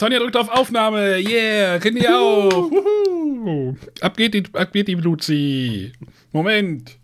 [0.00, 1.18] Sonja drückt auf Aufnahme.
[1.18, 2.70] Yeah, René auch.
[2.70, 3.76] Wuhu.
[4.00, 5.92] Ab geht die, ab geht die Luzi.
[6.32, 6.98] Moment.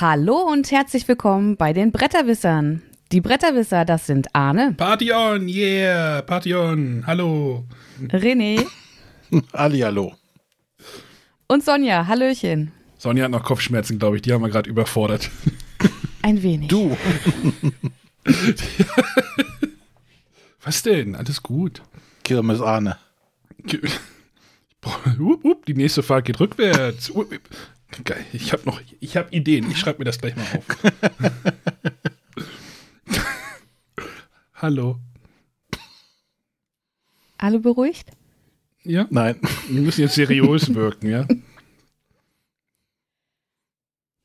[0.00, 2.82] Hallo und herzlich willkommen bei den Bretterwissern.
[3.12, 7.04] Die Bretterwisser, das sind Arne, Party on, yeah, Party on.
[7.06, 7.64] Hallo.
[8.08, 8.66] René
[9.52, 10.14] Ali, hallo.
[11.46, 12.06] und Sonja.
[12.06, 12.72] Hallöchen.
[12.98, 14.22] Sonja hat noch Kopfschmerzen, glaube ich.
[14.22, 15.30] Die haben wir gerade überfordert.
[16.22, 16.68] Ein wenig.
[16.68, 16.96] Du,
[20.62, 21.14] Was denn?
[21.14, 21.82] Alles gut.
[22.24, 22.98] Kirmes Arne.
[25.68, 27.12] Die nächste Fahrt geht rückwärts.
[28.02, 28.26] Geil.
[28.32, 29.70] Ich habe noch, ich habe Ideen.
[29.70, 30.64] Ich schreibe mir das gleich mal auf.
[34.56, 34.98] Hallo.
[37.38, 38.10] Alle beruhigt?
[38.82, 39.40] Ja, Nein.
[39.68, 41.26] wir müssen jetzt seriös wirken, ja.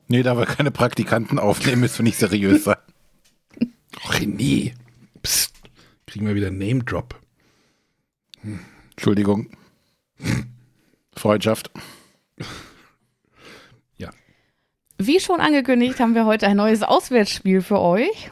[0.07, 2.77] Nee, da wir keine Praktikanten aufnehmen, müssen wir nicht seriös sein.
[3.59, 4.73] Oh, René.
[5.21, 5.53] Psst.
[6.05, 7.19] Kriegen wir wieder einen Name-Drop.
[8.91, 9.49] Entschuldigung.
[11.15, 11.71] Freundschaft.
[15.03, 18.29] Wie schon angekündigt, haben wir heute ein neues Auswärtsspiel für euch.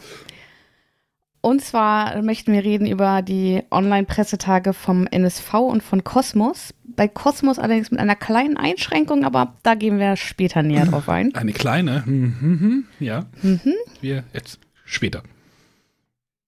[1.42, 6.73] Und zwar möchten wir reden über die Online-Pressetage vom NSV und von Kosmos.
[6.84, 11.34] Bei Kosmos allerdings mit einer kleinen Einschränkung, aber da gehen wir später näher drauf ein.
[11.36, 12.06] Eine kleine.
[12.06, 12.86] Hm, hm, hm.
[13.00, 13.26] Ja.
[13.42, 13.73] Mhm.
[14.02, 15.23] Wir jetzt später.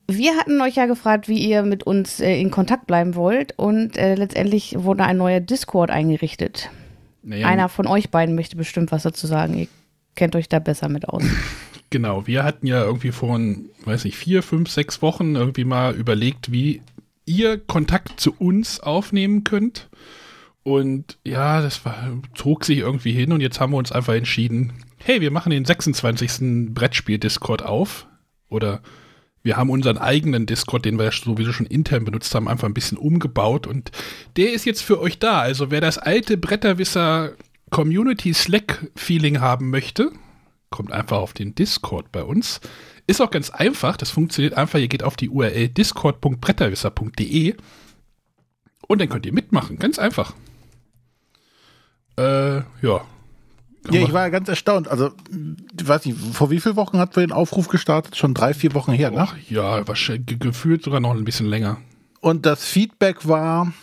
[0.09, 3.97] Wir hatten euch ja gefragt, wie ihr mit uns äh, in Kontakt bleiben wollt und
[3.97, 6.69] äh, letztendlich wurde ein neuer Discord eingerichtet.
[7.23, 9.58] Naja, Einer von euch beiden möchte bestimmt was dazu sagen.
[9.58, 9.67] Ihr
[10.16, 11.23] kennt euch da besser mit aus.
[11.92, 13.38] Genau, wir hatten ja irgendwie vor,
[13.86, 16.81] weiß nicht, vier, fünf, sechs Wochen irgendwie mal überlegt, wie
[17.25, 19.89] ihr Kontakt zu uns aufnehmen könnt.
[20.64, 24.72] Und ja, das war, zog sich irgendwie hin und jetzt haben wir uns einfach entschieden,
[24.97, 26.74] hey, wir machen den 26.
[26.74, 28.08] Brettspiel-Discord auf.
[28.47, 28.81] Oder
[29.44, 32.97] wir haben unseren eigenen Discord, den wir sowieso schon intern benutzt haben, einfach ein bisschen
[32.97, 33.91] umgebaut und
[34.38, 35.41] der ist jetzt für euch da.
[35.41, 37.34] Also wer das alte Bretterwisser
[37.69, 40.12] Community Slack Feeling haben möchte,
[40.72, 42.59] kommt einfach auf den Discord bei uns.
[43.06, 47.56] Ist auch ganz einfach, das funktioniert einfach, ihr geht auf die URL discord.bretterwisser.de
[48.88, 50.34] und dann könnt ihr mitmachen, ganz einfach.
[52.18, 53.06] Äh, ja.
[53.90, 54.88] Ja, ich war ja ganz erstaunt.
[54.88, 55.12] Also,
[55.80, 58.16] ich weiß nicht, vor wie vielen Wochen hat wir den Aufruf gestartet?
[58.16, 59.18] Schon drei, vier Wochen her, ne?
[59.22, 61.78] Ach, ja, wahrscheinlich ge- gefühlt sogar noch ein bisschen länger.
[62.20, 63.74] Und das Feedback war.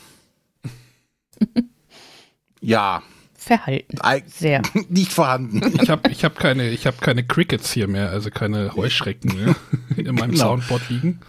[2.60, 3.02] ja,
[3.38, 3.96] Verhalten.
[4.26, 4.62] Sehr.
[4.88, 5.62] nicht vorhanden.
[5.80, 9.54] Ich habe ich hab keine, ich hab keine Crickets hier mehr, also keine Heuschrecken mehr
[9.96, 10.56] in meinem Genau.
[10.56, 11.20] Soundboard liegen.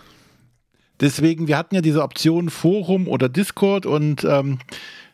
[0.99, 4.59] Deswegen, wir hatten ja diese Option Forum oder Discord und ähm,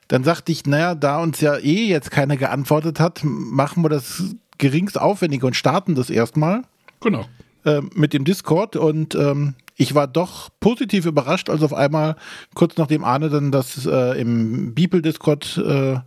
[0.07, 4.35] dann sagte ich, naja, da uns ja eh jetzt keiner geantwortet hat, machen wir das
[4.57, 6.61] geringst aufwendige und starten das erstmal
[7.01, 7.25] Genau.
[7.65, 12.15] äh, mit dem Discord und ähm, ich war doch positiv überrascht, als auf einmal
[12.55, 15.99] kurz nachdem Arne dann das äh, im Beeple-Discord äh,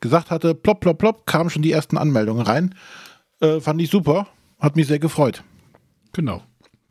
[0.00, 2.74] gesagt hatte, plopp, plopp, plopp, kamen schon die ersten Anmeldungen rein.
[3.40, 4.26] Äh, fand ich super,
[4.58, 5.42] hat mich sehr gefreut.
[6.12, 6.42] Genau.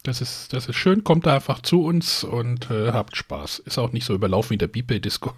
[0.03, 3.59] Das ist, das ist schön, kommt da einfach zu uns und äh, habt Spaß.
[3.59, 5.33] Ist auch nicht so überlaufen wie der Beeple-Disco.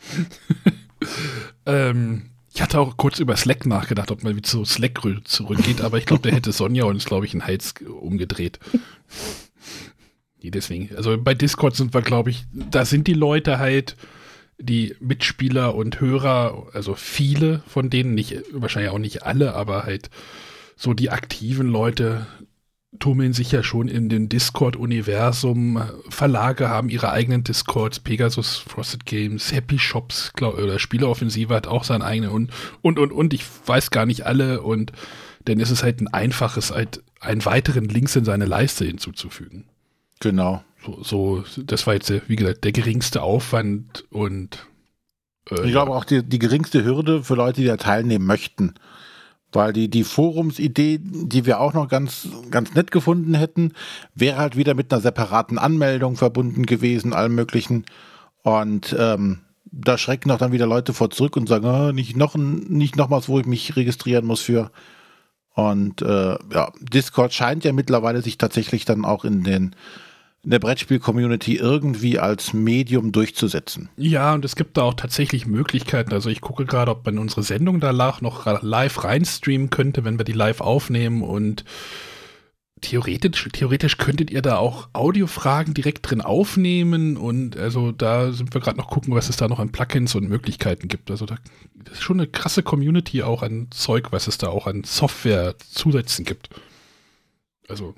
[1.66, 5.80] ähm, ich hatte auch kurz über Slack nachgedacht, ob man wieder zu Slack rü- zurückgeht,
[5.80, 8.58] aber ich glaube, da hätte Sonja uns, glaube ich, einen Hals umgedreht.
[10.42, 10.96] Nee, deswegen.
[10.96, 13.94] Also bei Discord sind wir, glaube ich, da sind die Leute halt,
[14.60, 20.10] die Mitspieler und Hörer, also viele von denen, nicht, wahrscheinlich auch nicht alle, aber halt
[20.76, 22.26] so die aktiven Leute
[22.98, 25.82] tummeln sich ja schon in dem Discord-Universum.
[26.08, 31.84] Verlage haben ihre eigenen Discords, Pegasus, Frosted Games, Happy Shops glaub, oder Spieleoffensive hat auch
[31.84, 32.50] seine eigene und,
[32.82, 33.32] und, und, und.
[33.32, 34.92] Ich weiß gar nicht alle und
[35.44, 39.66] dann ist es halt ein einfaches, halt einen weiteren Links in seine Leiste hinzuzufügen.
[40.18, 40.64] Genau.
[40.84, 44.66] So, so das war jetzt, äh, wie gesagt, der geringste Aufwand und
[45.50, 48.74] äh, Ich glaube auch die, die geringste Hürde für Leute, die da teilnehmen möchten.
[49.52, 53.72] Weil die, die Forumsidee, die wir auch noch ganz, ganz nett gefunden hätten,
[54.14, 57.84] wäre halt wieder mit einer separaten Anmeldung verbunden gewesen, allem möglichen.
[58.42, 62.36] Und ähm, da schrecken auch dann wieder Leute vor zurück und sagen, ah, nicht noch
[62.36, 64.70] nicht nochmals, wo ich mich registrieren muss für.
[65.54, 69.74] Und äh, ja, Discord scheint ja mittlerweile sich tatsächlich dann auch in den
[70.42, 73.90] in der Brettspiel-Community irgendwie als Medium durchzusetzen.
[73.96, 76.12] Ja, und es gibt da auch tatsächlich Möglichkeiten.
[76.12, 80.24] Also ich gucke gerade, ob man unsere Sendung da noch live reinstreamen könnte, wenn wir
[80.24, 81.22] die live aufnehmen.
[81.22, 81.64] Und
[82.80, 88.60] theoretisch, theoretisch könntet ihr da auch Audiofragen direkt drin aufnehmen und also da sind wir
[88.60, 91.10] gerade noch gucken, was es da noch an Plugins und Möglichkeiten gibt.
[91.10, 91.36] Also da
[91.90, 96.24] ist schon eine krasse Community auch an Zeug, was es da auch an Software zusätzen
[96.24, 96.48] gibt.
[97.68, 97.94] Also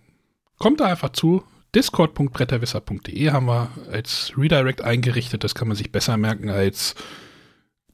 [0.59, 1.44] kommt da einfach zu.
[1.75, 5.43] Discord.bretterwisser.de haben wir als Redirect eingerichtet.
[5.43, 6.95] Das kann man sich besser merken als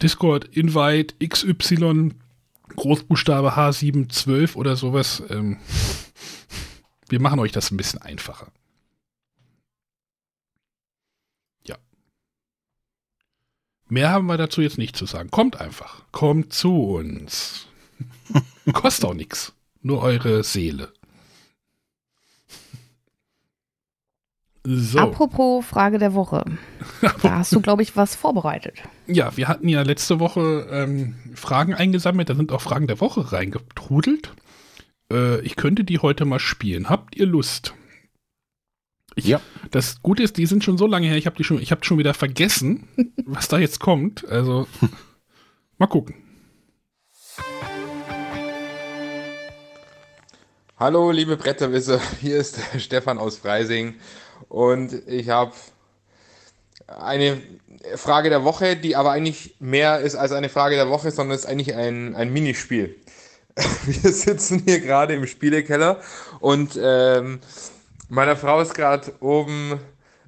[0.03, 2.15] Discord Invite XY
[2.77, 5.23] Großbuchstabe H712 oder sowas.
[5.31, 5.59] Ähm,
[7.09, 8.51] wir machen euch das ein bisschen einfacher.
[11.67, 11.77] Ja.
[13.89, 15.31] Mehr haben wir dazu jetzt nicht zu sagen.
[15.31, 16.05] Kommt einfach.
[16.13, 17.67] Kommt zu uns.
[18.73, 19.55] Kostet auch nichts.
[19.83, 20.93] Nur eure Seele.
[24.71, 24.99] So.
[24.99, 26.45] Apropos Frage der Woche.
[27.23, 28.75] da hast du, glaube ich, was vorbereitet.
[29.07, 32.29] Ja, wir hatten ja letzte Woche ähm, Fragen eingesammelt.
[32.29, 34.35] Da sind auch Fragen der Woche reingetrudelt.
[35.11, 36.91] Äh, ich könnte die heute mal spielen.
[36.91, 37.73] Habt ihr Lust?
[39.15, 39.41] Ich, ja.
[39.71, 41.17] Das Gute ist, die sind schon so lange her.
[41.17, 42.89] Ich habe die schon, ich habe schon wieder vergessen,
[43.25, 44.29] was da jetzt kommt.
[44.29, 44.69] Also
[45.79, 46.15] mal gucken.
[50.77, 52.03] Hallo, liebe Bretterwisser.
[52.21, 53.95] Hier ist Stefan aus Freising
[54.49, 55.53] und ich habe
[56.87, 57.41] eine
[57.97, 61.47] Frage der Woche, die aber eigentlich mehr ist als eine Frage der Woche, sondern ist
[61.47, 62.97] eigentlich ein, ein Minispiel.
[63.85, 66.01] Wir sitzen hier gerade im Spielekeller
[66.41, 67.41] und ähm,
[68.09, 69.81] meiner Frau ist gerade oben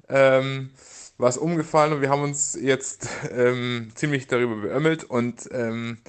[0.09, 0.69] ähm,
[1.17, 5.99] was umgefallen und wir haben uns jetzt ähm, ziemlich darüber beömmelt und ähm,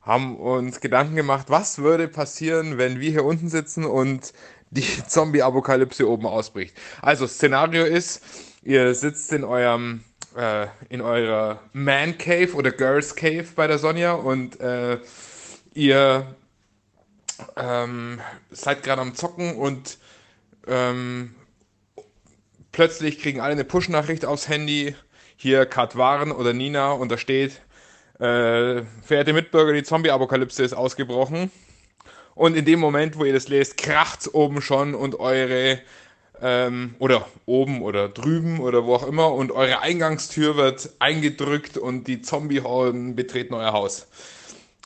[0.00, 4.32] haben uns Gedanken gemacht, was würde passieren, wenn wir hier unten sitzen und
[4.70, 6.76] die Zombie-Apokalypse oben ausbricht.
[7.02, 8.22] Also Szenario ist,
[8.62, 10.04] ihr sitzt in eurem
[10.36, 14.98] äh, in eurer Man Cave oder Girls Cave bei der Sonja und äh,
[15.74, 16.34] ihr
[17.56, 18.20] ähm,
[18.50, 19.98] seid gerade am Zocken und
[20.66, 21.34] ähm,
[22.72, 24.94] plötzlich kriegen alle eine Push-Nachricht aufs Handy.
[25.36, 27.62] Hier Kat Waren oder Nina und da steht,
[28.18, 31.50] äh, verehrte Mitbürger, die Zombie-Apokalypse ist ausgebrochen.
[32.40, 35.78] Und in dem Moment, wo ihr das lest, kracht's oben schon und eure
[36.40, 42.04] ähm, oder oben oder drüben oder wo auch immer und eure Eingangstür wird eingedrückt und
[42.04, 44.08] die Zombie-Horden betreten euer Haus.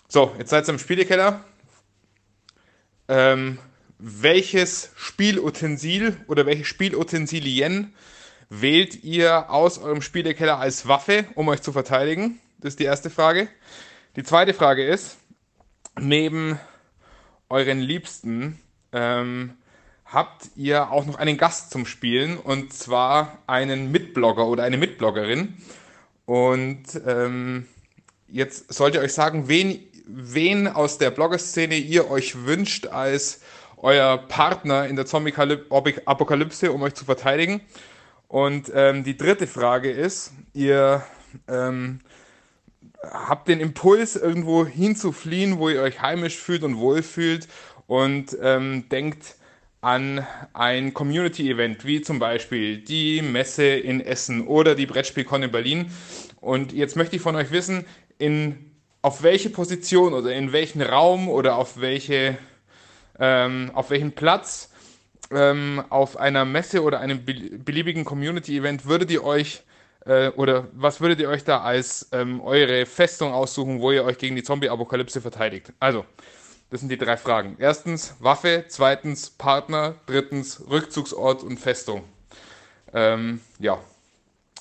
[0.08, 1.44] So, jetzt seid ihr im Spielekeller
[3.06, 3.58] ähm,
[4.00, 7.94] welches Spielutensil oder welche Spielutensilien
[8.50, 12.40] wählt ihr aus eurem Spielekeller als Waffe, um euch zu verteidigen?
[12.58, 13.46] Das ist die erste Frage.
[14.16, 15.18] Die zweite Frage ist,
[16.00, 16.58] neben
[17.49, 18.61] euren Liebsten
[18.93, 19.55] ähm,
[20.05, 25.55] habt ihr auch noch einen Gast zum Spielen und zwar einen Mitblogger oder eine Mitbloggerin.
[26.26, 27.67] Und ähm,
[28.29, 33.41] jetzt sollt ihr euch sagen, wen wen aus der Blogger-Szene ihr euch wünscht als
[33.76, 37.61] euer Partner in der Zombie-Apokalypse, um euch zu verteidigen.
[38.29, 41.05] Und ähm, die dritte Frage ist, ihr
[41.49, 42.00] ähm,
[43.12, 47.48] habt den Impuls, irgendwo hinzufliehen, wo ihr euch heimisch fühlt und wohlfühlt
[47.86, 49.36] und ähm, denkt
[49.80, 55.90] an ein Community-Event, wie zum Beispiel die Messe in Essen oder die Brettspielcon in Berlin.
[56.40, 57.84] Und jetzt möchte ich von euch wissen,
[58.18, 58.70] in
[59.02, 62.38] auf welche Position oder in welchen Raum oder auf welche
[63.20, 64.70] ähm, auf welchen Platz
[65.30, 69.62] ähm, auf einer Messe oder einem beliebigen Community-Event würdet ihr euch
[70.06, 74.19] äh, oder was würdet ihr euch da als ähm, eure Festung aussuchen, wo ihr euch
[74.19, 75.72] gegen die Zombie-Apokalypse verteidigt?
[75.81, 76.05] Also,
[76.70, 77.56] das sind die drei Fragen.
[77.58, 82.05] Erstens Waffe, zweitens Partner, drittens Rückzugsort und Festung.
[82.93, 83.79] Ähm, ja,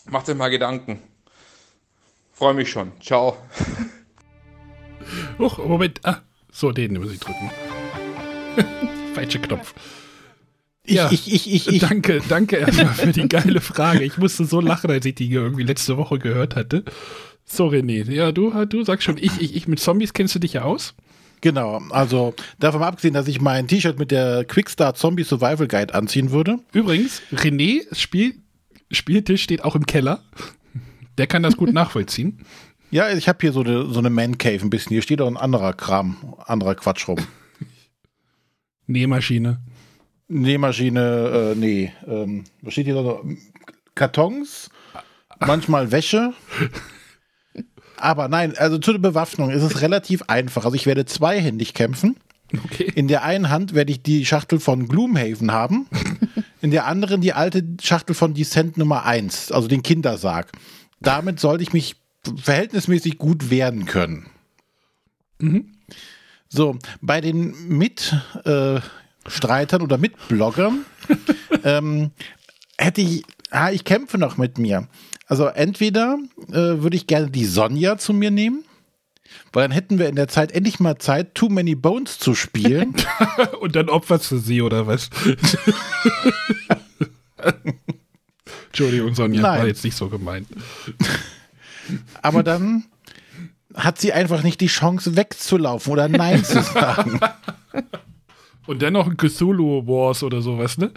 [0.06, 1.02] macht euch mal Gedanken.
[2.32, 2.92] Freue mich schon.
[3.02, 3.38] Ciao.
[5.40, 6.00] Huch, Moment.
[6.04, 7.52] Ah, so, den muss ich drücken.
[9.14, 9.74] Falscher Knopf.
[10.86, 11.80] Ich, ja, ich, ich, ich, ich.
[11.80, 14.04] Danke, danke erstmal für die geile Frage.
[14.04, 16.84] Ich musste so lachen, als ich die irgendwie letzte Woche gehört hatte.
[17.46, 18.10] So, René.
[18.12, 20.94] Ja, du, du sagst schon, ich, ich, ich mit Zombies kennst du dich ja aus?
[21.40, 26.32] Genau, also davon abgesehen, dass ich mein T-Shirt mit der Quickstar Zombie Survival Guide anziehen
[26.32, 26.60] würde.
[26.72, 28.36] Übrigens, René Spiel,
[28.92, 30.24] Spieltisch steht auch im Keller.
[31.18, 32.46] Der kann das gut nachvollziehen.
[32.92, 34.92] Ja, ich habe hier so eine, so eine Man Cave ein bisschen.
[34.92, 37.20] Hier steht auch ein anderer Kram, anderer Quatsch rum.
[38.88, 39.60] Nähmaschine.
[40.28, 41.92] Nähmaschine, äh, nee.
[42.08, 43.24] Ähm, was steht hier noch?
[43.96, 44.70] Kartons,
[45.40, 46.34] manchmal Wäsche.
[47.98, 50.66] Aber nein, also zu der Bewaffnung ist es relativ einfach.
[50.66, 52.18] Also ich werde zweihändig kämpfen.
[52.66, 52.92] Okay.
[52.96, 55.88] In der einen Hand werde ich die Schachtel von Gloomhaven haben.
[56.62, 60.52] In der anderen die alte Schachtel von Descent Nummer 1, also den Kindersarg.
[61.00, 61.96] Damit sollte ich mich
[62.42, 64.28] verhältnismäßig gut werden können.
[65.40, 65.74] Mhm.
[66.48, 68.16] So, bei den mit,
[68.46, 68.80] äh,
[69.28, 70.86] Streitern oder Mitbloggern,
[71.64, 72.12] ähm,
[72.78, 74.88] hätte ich, ah, ich kämpfe noch mit mir.
[75.28, 76.18] Also entweder
[76.50, 78.64] äh, würde ich gerne die Sonja zu mir nehmen,
[79.52, 82.96] weil dann hätten wir in der Zeit endlich mal Zeit, Too Many Bones zu spielen.
[83.62, 85.10] Und dann opferst du sie oder was?
[88.68, 89.60] Entschuldigung, Sonja, Nein.
[89.60, 90.48] war jetzt nicht so gemeint.
[92.22, 92.86] Aber dann
[93.76, 97.20] hat sie einfach nicht die Chance wegzulaufen oder Nein zu sagen.
[98.68, 100.92] Und dennoch ein Cthulhu Wars oder sowas, ne?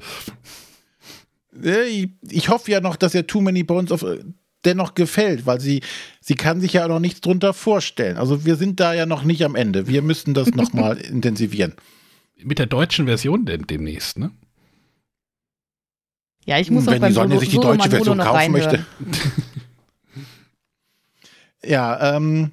[1.89, 4.19] Ich, ich hoffe ja noch, dass ihr Too Many Bones of, äh,
[4.65, 5.83] dennoch gefällt, weil sie,
[6.21, 8.17] sie kann sich ja auch noch nichts drunter vorstellen.
[8.19, 9.87] Also wir sind da ja noch nicht am Ende.
[9.89, 11.75] Wir müssten das nochmal intensivieren.
[12.43, 14.31] Mit der deutschen Version denn demnächst, ne?
[16.45, 18.25] Ja, ich muss noch Wenn beim die Sonja Solo- sich die Solo deutsche Version noch
[18.27, 18.69] kaufen möchte.
[18.71, 18.87] reinhören.
[21.65, 22.53] Ja, ähm,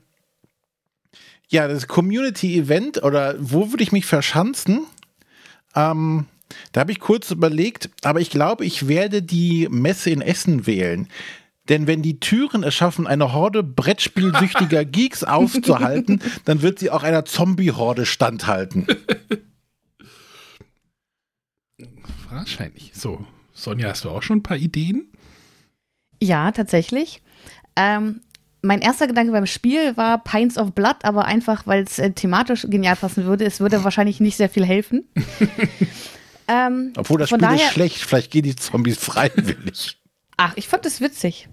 [1.50, 4.88] ja, das Community-Event oder wo würde ich mich verschanzen?
[5.76, 6.26] Ähm,
[6.72, 11.08] da habe ich kurz überlegt, aber ich glaube, ich werde die Messe in Essen wählen.
[11.70, 17.04] Denn wenn die Türen es schaffen, eine Horde brettspielsüchtiger Geeks aufzuhalten, dann wird sie auch
[17.04, 18.86] einer Zombie-Horde standhalten.
[22.30, 22.92] Wahrscheinlich.
[22.94, 25.08] So, Sonja, hast du auch schon ein paar Ideen?
[26.22, 27.22] Ja, tatsächlich.
[27.76, 28.22] Ähm,
[28.64, 32.66] mein erster Gedanke beim Spiel war Pints of Blood, aber einfach, weil es äh, thematisch
[32.70, 33.46] genial passen würde.
[33.46, 35.06] Es würde wahrscheinlich nicht sehr viel helfen.
[36.48, 40.00] ähm, Obwohl das Spiel daher, ist schlecht, vielleicht gehen die Zombies freiwillig.
[40.38, 41.50] Ach, ich fand das witzig.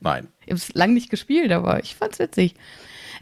[0.00, 0.28] Nein.
[0.42, 2.54] Ich habe es lange nicht gespielt, aber ich fand's witzig.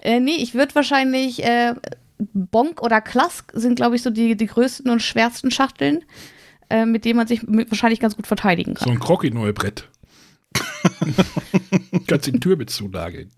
[0.00, 1.74] Äh, nee, ich würde wahrscheinlich äh,
[2.18, 6.04] Bonk oder Klask sind, glaube ich, so die, die größten und schwersten Schachteln,
[6.70, 8.94] äh, mit denen man sich mit, wahrscheinlich ganz gut verteidigen So kann.
[8.94, 9.88] ein Krocki-Neubrett.
[12.06, 13.30] Kannst die Tür mit zunageln.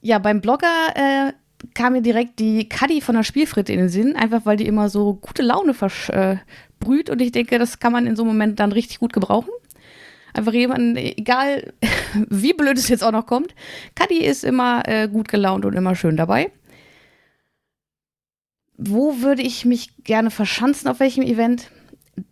[0.00, 1.32] Ja, beim Blogger äh,
[1.72, 4.88] kam mir direkt die Kaddi von der Spielfritte in den Sinn, einfach weil die immer
[4.88, 8.72] so gute Laune versprüht und ich denke, das kann man in so einem Moment dann
[8.72, 9.50] richtig gut gebrauchen.
[10.34, 11.72] Einfach jemanden, egal
[12.28, 13.54] wie blöd es jetzt auch noch kommt,
[13.94, 16.50] Kaddi ist immer äh, gut gelaunt und immer schön dabei.
[18.76, 21.70] Wo würde ich mich gerne verschanzen, auf welchem Event?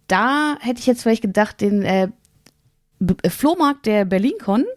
[0.09, 2.09] Da hätte ich jetzt vielleicht gedacht, den äh,
[3.23, 4.65] äh, Flohmarkt der BerlinCon.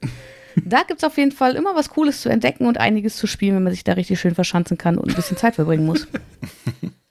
[0.63, 3.57] Da gibt es auf jeden Fall immer was Cooles zu entdecken und einiges zu spielen,
[3.57, 6.07] wenn man sich da richtig schön verschanzen kann und ein bisschen Zeit verbringen muss.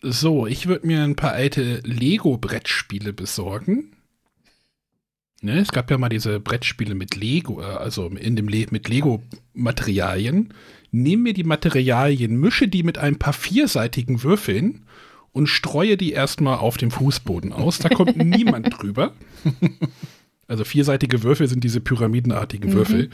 [0.00, 3.96] So, ich würde mir ein paar alte Lego-Brettspiele besorgen.
[5.40, 8.88] Ne, es gab ja mal diese Brettspiele mit Lego, äh, also in dem Le mit
[8.88, 10.54] Lego-Materialien.
[10.90, 14.86] Nehme mir die Materialien, mische die mit ein paar vierseitigen Würfeln
[15.32, 17.78] und streue die erstmal auf dem Fußboden aus.
[17.78, 19.14] Da kommt niemand drüber.
[20.46, 23.10] Also vierseitige Würfel sind diese pyramidenartigen Würfel.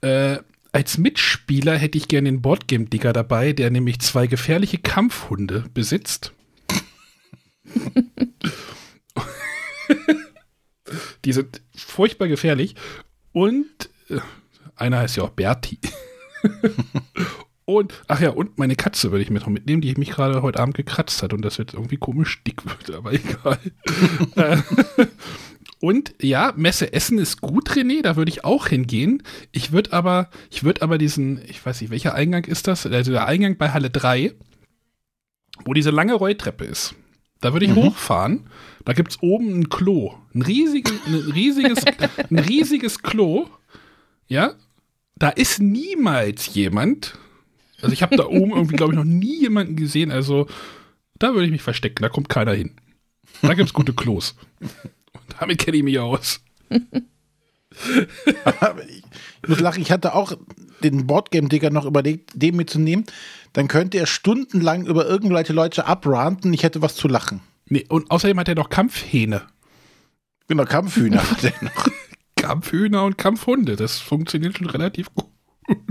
[0.00, 0.38] Äh,
[0.72, 6.32] als Mitspieler hätte ich gerne den Boardgame-Digger dabei, der nämlich zwei gefährliche Kampfhunde besitzt.
[11.24, 12.74] Die sind furchtbar gefährlich.
[13.32, 13.66] Und
[14.08, 14.18] äh,
[14.74, 15.78] einer heißt ja auch Berti.
[17.64, 20.58] und, ach ja, und meine Katze würde ich mir noch mitnehmen, die mich gerade heute
[20.58, 23.58] Abend gekratzt hat und das wird irgendwie komisch dick wird, aber egal.
[24.36, 24.56] Äh,
[25.80, 29.22] und ja, Messe Essen ist gut, René, da würde ich auch hingehen.
[29.52, 32.86] Ich würde aber, ich würde aber diesen, ich weiß nicht, welcher Eingang ist das?
[32.86, 34.34] Also der Eingang bei Halle 3,
[35.64, 36.94] wo diese lange Rolltreppe ist.
[37.40, 38.46] Da würde ich hochfahren.
[38.84, 40.14] Da gibt es oben ein Klo.
[40.32, 41.84] Ein, riesige, ein, riesiges,
[42.30, 43.48] ein riesiges Klo.
[44.28, 44.54] Ja.
[45.16, 47.18] Da ist niemals jemand.
[47.82, 50.10] Also ich habe da oben irgendwie, glaube ich, noch nie jemanden gesehen.
[50.10, 50.46] Also
[51.18, 52.02] da würde ich mich verstecken.
[52.02, 52.76] Da kommt keiner hin.
[53.42, 54.36] Da gibt es gute Klos.
[54.60, 56.40] Und damit kenne ich mich aus.
[59.42, 60.32] Ich muss lachen, ich hatte auch
[60.82, 63.06] den Boardgame-Digger noch überlegt, den mitzunehmen.
[63.54, 66.52] Dann könnte er stundenlang über irgendwelche Leute abranten.
[66.52, 67.40] Ich hätte was zu lachen.
[67.68, 69.42] Nee, und außerdem hat er noch Kampfhähne.
[70.48, 71.88] Genau, Kampfhühner hat er noch.
[72.36, 73.76] Kampfhühner und Kampfhunde.
[73.76, 75.28] Das funktioniert schon relativ gut.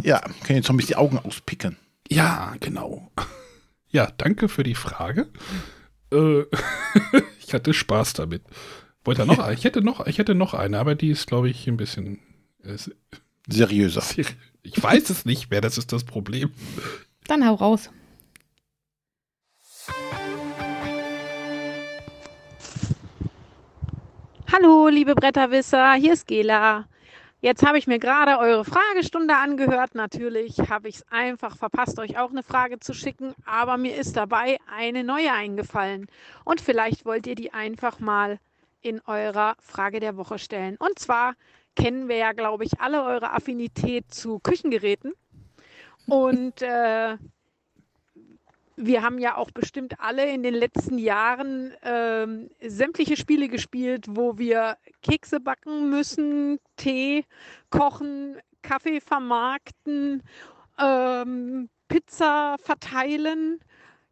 [0.04, 1.78] Ja, können jetzt Zombies die Augen auspicken.
[2.12, 3.10] Ja, genau.
[3.94, 5.28] Ja, danke für die Frage.
[6.14, 6.44] Äh,
[7.40, 8.42] ich hatte Spaß damit.
[9.04, 9.54] Wollte er noch eine?
[9.54, 12.22] Ich hätte noch, ich hätte noch eine, aber die ist, glaube ich, ein bisschen.
[12.64, 12.78] Äh,
[13.50, 14.02] Seriöser.
[14.64, 16.54] ich weiß es nicht mehr, das ist das Problem.
[17.28, 17.90] Dann hau raus.
[24.54, 26.88] Hallo, liebe Bretterwisser, hier ist Gela.
[27.44, 29.96] Jetzt habe ich mir gerade eure Fragestunde angehört.
[29.96, 34.16] Natürlich habe ich es einfach verpasst, euch auch eine Frage zu schicken, aber mir ist
[34.16, 36.06] dabei eine neue eingefallen.
[36.46, 38.38] Und vielleicht wollt ihr die einfach mal
[38.84, 40.78] in eurer Frage der Woche stellen.
[40.78, 41.34] Und zwar
[41.76, 45.14] kennen wir ja, glaube ich, alle eure Affinität zu Küchengeräten.
[46.06, 47.18] Und äh,
[48.82, 54.38] wir haben ja auch bestimmt alle in den letzten Jahren ähm, sämtliche Spiele gespielt, wo
[54.38, 57.26] wir Kekse backen müssen, Tee
[57.70, 60.24] kochen, Kaffee vermarkten,
[60.80, 63.60] ähm, Pizza verteilen.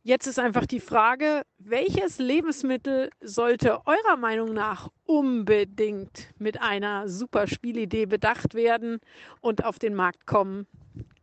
[0.03, 7.47] Jetzt ist einfach die Frage, welches Lebensmittel sollte eurer Meinung nach unbedingt mit einer super
[7.47, 8.99] Spielidee bedacht werden
[9.41, 10.67] und auf den Markt kommen?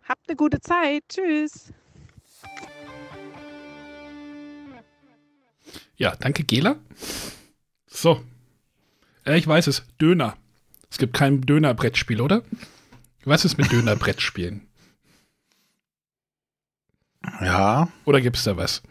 [0.08, 1.04] Habt eine gute Zeit.
[1.08, 1.72] Tschüss.
[5.96, 6.76] Ja, danke, Gela.
[7.86, 8.22] So.
[9.24, 9.84] Äh, ich weiß es.
[10.00, 10.36] Döner.
[10.90, 12.42] Es gibt kein Döner-Brettspiel, oder?
[13.24, 14.66] Was ist mit Döner-Brettspielen?
[17.40, 17.88] Ja.
[18.04, 18.82] Oder gibt es da was?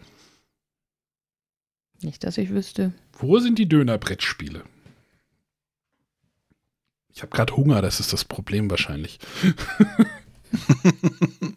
[2.01, 2.93] Nicht, dass ich wüsste.
[3.13, 4.63] Wo sind die Döner-Brettspiele?
[7.13, 9.19] Ich habe gerade Hunger, das ist das Problem wahrscheinlich.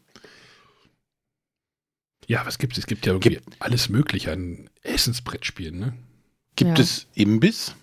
[2.28, 2.80] ja, was gibt es?
[2.80, 5.94] Es gibt ja irgendwie Gibt- alles Mögliche an Essensbrettspielen, ne?
[6.56, 6.84] Gibt Ja.
[6.84, 7.74] es Imbiss?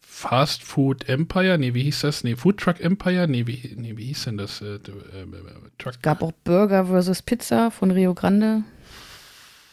[0.00, 1.56] Fast Food Empire?
[1.58, 2.24] Nee, wie hieß das?
[2.24, 3.26] Nee, Food Truck Empire?
[3.26, 4.60] Nee, wie, nee, wie hieß denn das?
[4.60, 5.26] Äh, d- äh,
[5.78, 6.02] Truck.
[6.02, 7.22] Gab auch Burger vs.
[7.22, 8.62] Pizza von Rio Grande.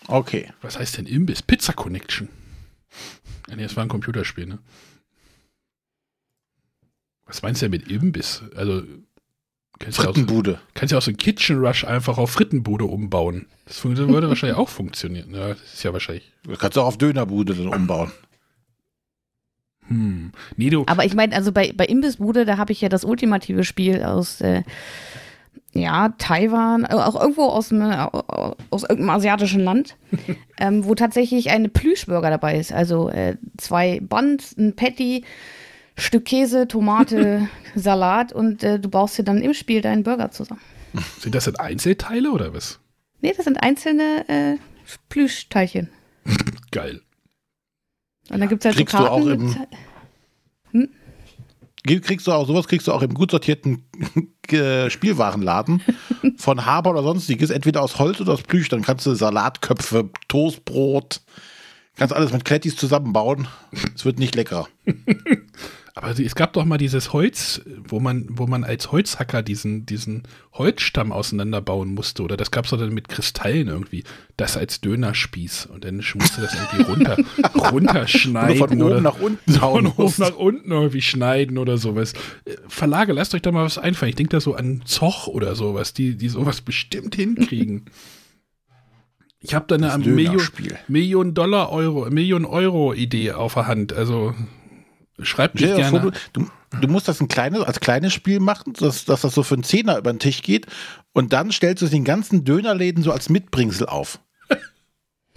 [0.07, 0.53] Okay.
[0.61, 1.41] Was heißt denn Imbiss?
[1.41, 2.29] Pizza Connection.
[3.49, 4.59] Nee, das war ein Computerspiel, ne?
[7.25, 8.41] Was meinst du denn mit Imbiss?
[8.55, 8.83] Also,
[9.79, 10.59] kannst du ja auch, so- Frittenbude.
[10.73, 13.45] kannst ja auch so ein Kitchen Rush einfach auf Frittenbude umbauen.
[13.65, 15.33] Das würde wahrscheinlich auch funktionieren.
[15.33, 16.31] Ja, das ist ja wahrscheinlich.
[16.47, 18.11] Das kannst du auch auf Dönerbude dann umbauen.
[19.87, 20.31] Hm.
[20.57, 20.83] Nee, du.
[20.87, 24.41] Aber ich meine, also bei, bei Imbissbude, da habe ich ja das ultimative Spiel aus,
[24.41, 24.63] äh,
[25.73, 28.07] ja, Taiwan, äh, auch irgendwo aus, dem, äh,
[28.69, 29.95] aus irgendeinem asiatischen Land,
[30.59, 32.73] ähm, wo tatsächlich eine Plüschburger dabei ist.
[32.73, 35.23] Also äh, zwei Buns, ein Patty,
[35.97, 40.61] Stück Käse, Tomate, Salat und äh, du baust dir dann im Spiel deinen Burger zusammen.
[41.19, 42.79] Sind das denn Einzelteile oder was?
[43.21, 44.57] Nee, das sind einzelne äh,
[45.09, 45.89] Plüschteilchen.
[46.71, 47.01] Geil.
[48.29, 49.55] Und dann gibt es halt Kriegst so du Karten auch im-
[50.73, 50.89] mit,
[51.83, 53.85] Ge- Kriegst du auch sowas kriegst du auch im gut sortierten
[54.89, 55.81] Spielwarenladen
[56.37, 58.67] von Haber oder sonstiges, entweder aus Holz oder aus Plüsch.
[58.69, 61.21] Dann kannst du Salatköpfe, Toastbrot,
[61.95, 63.47] kannst alles mit Klettis zusammenbauen.
[63.95, 64.67] Es wird nicht leckerer.
[65.97, 70.23] Aber es gab doch mal dieses Holz, wo man, wo man als Holzhacker diesen, diesen
[70.53, 72.21] Holzstamm auseinanderbauen musste.
[72.21, 74.03] Oder das gab es doch dann mit Kristallen irgendwie.
[74.37, 75.67] Das als Dönerspieß.
[75.67, 77.17] Und dann musste das irgendwie runter,
[77.71, 78.61] runterschneiden.
[78.61, 82.13] Oder von oder oben nach unten von oben nach unten irgendwie schneiden oder sowas.
[82.45, 84.09] Äh, Verlage, lasst euch da mal was einfallen.
[84.09, 87.85] Ich denke da so an Zoch oder sowas, die, die sowas bestimmt hinkriegen.
[89.39, 90.41] Ich habe da eine Million.
[90.87, 93.93] Million Dollar Euro, Million Euro Idee auf der Hand.
[93.93, 94.33] Also
[95.21, 96.01] schreibt mich gerne.
[96.01, 96.47] vor, du,
[96.81, 99.63] du, musst das ein kleines, als kleines Spiel machen, dass, dass das so für einen
[99.63, 100.67] Zehner über den Tisch geht
[101.13, 104.19] und dann stellst du es den ganzen Dönerläden so als Mitbringsel auf.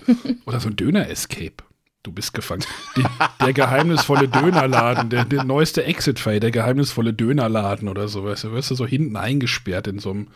[0.47, 1.64] Oder so ein Döner-Escape.
[2.03, 2.64] Du bist gefangen.
[2.97, 3.05] Die,
[3.40, 8.40] der geheimnisvolle Dönerladen, der, der neueste Exit-File, der geheimnisvolle Dönerladen oder sowas.
[8.40, 10.29] Da wirst du so hinten eingesperrt in so einem.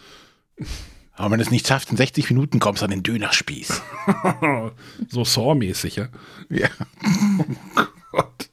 [1.17, 3.83] Aber wenn du es nicht schafft, in 60 Minuten kommst du an den Dönerspieß.
[5.09, 6.09] so Saw-mäßig, ja.
[6.51, 6.69] Ja.
[8.11, 8.51] Gott.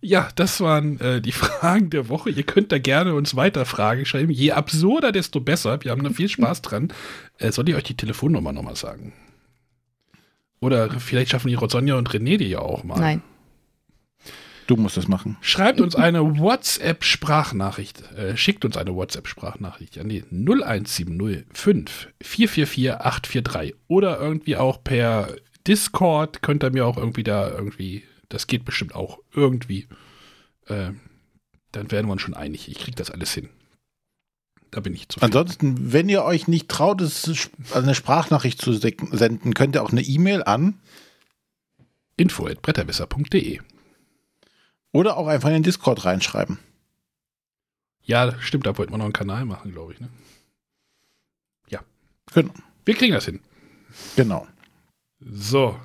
[0.00, 2.30] Ja, das waren äh, die Fragen der Woche.
[2.30, 4.30] Ihr könnt da gerne uns weiter Fragen schreiben.
[4.30, 5.82] Je absurder, desto besser.
[5.82, 6.92] Wir haben da viel Spaß dran.
[7.38, 9.12] Äh, soll ich euch die Telefonnummer nochmal sagen?
[10.60, 12.98] Oder vielleicht schaffen die Sonja und René die ja auch mal.
[12.98, 13.22] nein.
[14.66, 15.36] Du musst das machen.
[15.40, 18.04] Schreibt uns eine WhatsApp-Sprachnachricht.
[18.12, 25.26] Äh, schickt uns eine WhatsApp-Sprachnachricht an die 01705 444 843 oder irgendwie auch per
[25.66, 29.86] Discord könnt ihr mir auch irgendwie da irgendwie, das geht bestimmt auch irgendwie.
[30.66, 30.92] Äh,
[31.72, 32.68] dann werden wir uns schon einig.
[32.68, 33.50] Ich krieg das alles hin.
[34.70, 35.26] Da bin ich zufrieden.
[35.26, 37.02] Ansonsten, wenn ihr euch nicht traut,
[37.74, 40.80] eine Sprachnachricht zu senden, könnt ihr auch eine E-Mail an
[42.16, 43.60] info.bretterwisser.de
[44.92, 46.58] oder auch einfach in den Discord reinschreiben.
[48.02, 50.00] Ja, stimmt, da wollten wir noch einen Kanal machen, glaube ich.
[50.00, 50.08] Ne?
[52.34, 52.52] Genau.
[52.84, 53.40] Wir kriegen das hin.
[54.16, 54.46] genau.
[55.20, 55.78] So,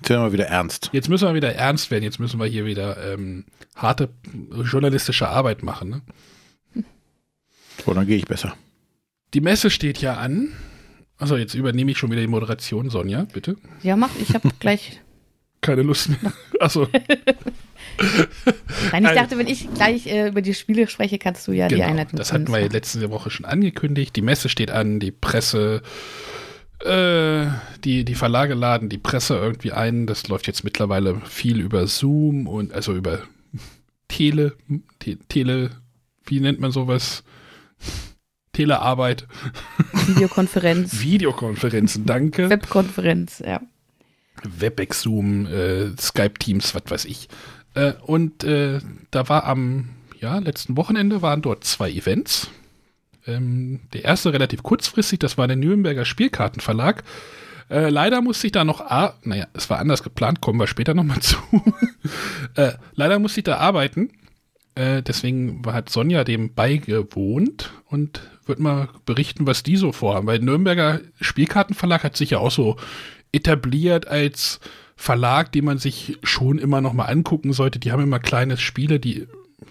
[0.00, 0.90] Jetzt werden wir wieder ernst.
[0.92, 2.04] Jetzt müssen wir wieder ernst werden.
[2.04, 4.08] Jetzt müssen wir hier wieder ähm, harte
[4.64, 6.02] journalistische Arbeit machen.
[6.74, 6.84] Ne?
[7.84, 8.54] So, dann gehe ich besser.
[9.34, 10.52] Die Messe steht ja an.
[11.18, 13.56] Also jetzt übernehme ich schon wieder die Moderation, Sonja, bitte.
[13.82, 15.00] Ja, mach, ich habe gleich.
[15.60, 16.32] Keine Lust mehr.
[16.60, 16.86] Achso,
[18.92, 21.66] Nein, ich Also- dachte, wenn ich gleich äh, über die Spiele spreche, kannst du ja
[21.68, 21.88] die genau.
[21.88, 24.14] Einleitung Das hatten wir ja letzte Woche schon angekündigt.
[24.14, 25.82] Die Messe steht an, die Presse,
[26.84, 30.06] die, die Verlage laden die Presse irgendwie ein.
[30.06, 33.22] Das läuft jetzt mittlerweile viel über Zoom und also über
[34.08, 34.56] Tele,
[34.98, 35.70] Te, Tele,
[36.24, 37.22] wie nennt man sowas?
[38.52, 39.26] Telearbeit.
[39.92, 41.00] Videokonferenz.
[41.00, 42.50] Videokonferenzen, danke.
[42.50, 43.60] Webkonferenz, ja.
[44.42, 47.28] Webex, Zoom, äh, Skype Teams, was weiß ich.
[47.74, 52.50] Äh, und äh, da war am ja, letzten Wochenende waren dort zwei Events.
[53.28, 57.04] Ähm, der erste relativ kurzfristig, das war der Nürnberger Spielkartenverlag.
[57.70, 60.94] Äh, leider musste ich da noch, ah, naja, es war anders geplant, kommen wir später
[60.94, 61.36] nochmal zu.
[62.54, 64.10] äh, leider musste ich da arbeiten.
[64.74, 70.26] Äh, deswegen hat Sonja dem beigewohnt und wird mal berichten, was die so vorhaben.
[70.26, 72.76] Weil Nürnberger Spielkartenverlag hat sich ja auch so
[73.32, 74.60] etabliert als
[74.96, 77.78] Verlag, den man sich schon immer noch mal angucken sollte.
[77.78, 79.28] Die haben immer kleine Spiele, die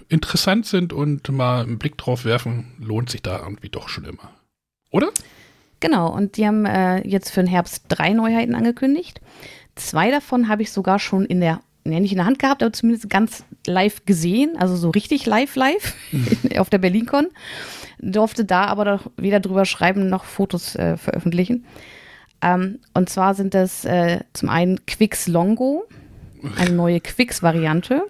[0.09, 4.31] interessant sind und mal einen Blick drauf werfen, lohnt sich da irgendwie doch schon immer.
[4.91, 5.09] Oder?
[5.79, 9.21] Genau, und die haben äh, jetzt für den Herbst drei Neuheiten angekündigt.
[9.75, 12.73] Zwei davon habe ich sogar schon in der, ja, nicht in der Hand gehabt, aber
[12.73, 15.93] zumindest ganz live gesehen, also so richtig live, live
[16.57, 17.27] auf der BerlinCon.
[17.99, 21.65] Durfte da aber doch weder drüber schreiben noch Fotos äh, veröffentlichen.
[22.41, 25.85] Ähm, und zwar sind das äh, zum einen Quix Longo,
[26.57, 28.03] eine neue Quix-Variante.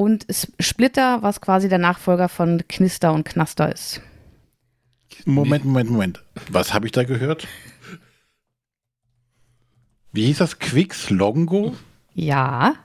[0.00, 0.24] Und
[0.58, 4.00] Splitter, was quasi der Nachfolger von Knister und Knaster ist.
[5.26, 6.24] Moment, Moment, Moment.
[6.48, 7.46] Was habe ich da gehört?
[10.10, 10.58] Wie hieß das?
[10.58, 11.74] Quix Longo?
[12.14, 12.76] Ja.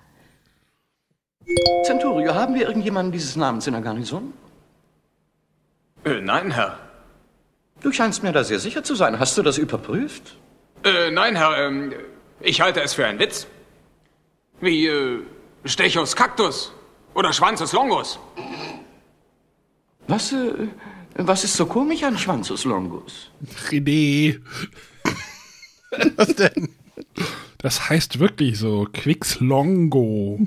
[1.86, 4.34] Centurio, haben wir irgendjemanden dieses Namens in der Garnison?
[6.04, 6.78] Äh, nein, Herr.
[7.80, 9.19] Du scheinst mir da sehr sicher zu sein.
[9.19, 10.36] Hast du das überprüft?
[10.84, 11.93] Äh, nein, Herr, ähm,
[12.41, 13.47] ich halte es für einen Witz.
[14.60, 15.21] Wie, äh,
[15.63, 16.75] Stechus Cactus
[17.15, 18.19] oder Schwanzus Longus.
[20.08, 20.67] Was, äh,
[21.15, 23.32] was ist so komisch an Schwanzus Longus?
[23.69, 24.39] René.
[26.15, 26.69] Was denn?
[27.58, 30.39] Das heißt wirklich so, Quix Longo.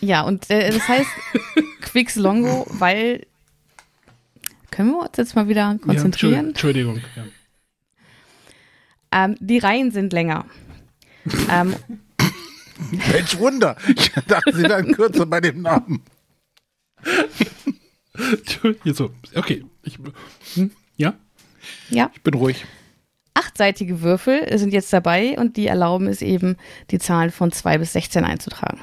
[0.00, 1.10] Ja, und äh, das heißt
[1.80, 3.26] Quix Longo, weil.
[4.70, 6.34] Können wir uns jetzt mal wieder konzentrieren?
[6.34, 7.00] Ja, Entschuldigung.
[7.16, 9.24] Ja.
[9.24, 10.44] Ähm, die Reihen sind länger.
[11.50, 11.74] ähm,
[13.12, 13.76] Mensch, Wunder.
[13.86, 16.02] Ich dachte, sie wären kürzer bei dem Namen.
[18.82, 19.10] Hier so.
[19.34, 19.64] Okay.
[19.82, 19.98] Ich,
[20.54, 21.14] hm, ja?
[21.90, 22.10] ja.
[22.14, 22.64] Ich bin ruhig.
[23.34, 26.56] Achtseitige Würfel sind jetzt dabei und die erlauben es eben,
[26.90, 28.80] die Zahlen von 2 bis 16 einzutragen.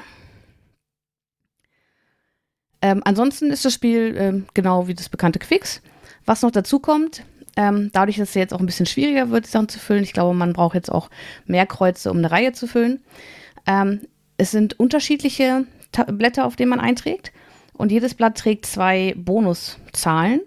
[2.80, 5.82] Ähm, ansonsten ist das Spiel ähm, genau wie das bekannte Quicks.
[6.24, 7.22] Was noch dazu kommt,
[7.56, 10.34] ähm, dadurch, dass es jetzt auch ein bisschen schwieriger wird, Sachen zu füllen, ich glaube,
[10.34, 11.10] man braucht jetzt auch
[11.46, 13.02] mehr Kreuze, um eine Reihe zu füllen.
[13.66, 14.00] Ähm,
[14.36, 17.32] es sind unterschiedliche Ta Blätter, auf denen man einträgt.
[17.72, 20.40] Und jedes Blatt trägt zwei Bonuszahlen.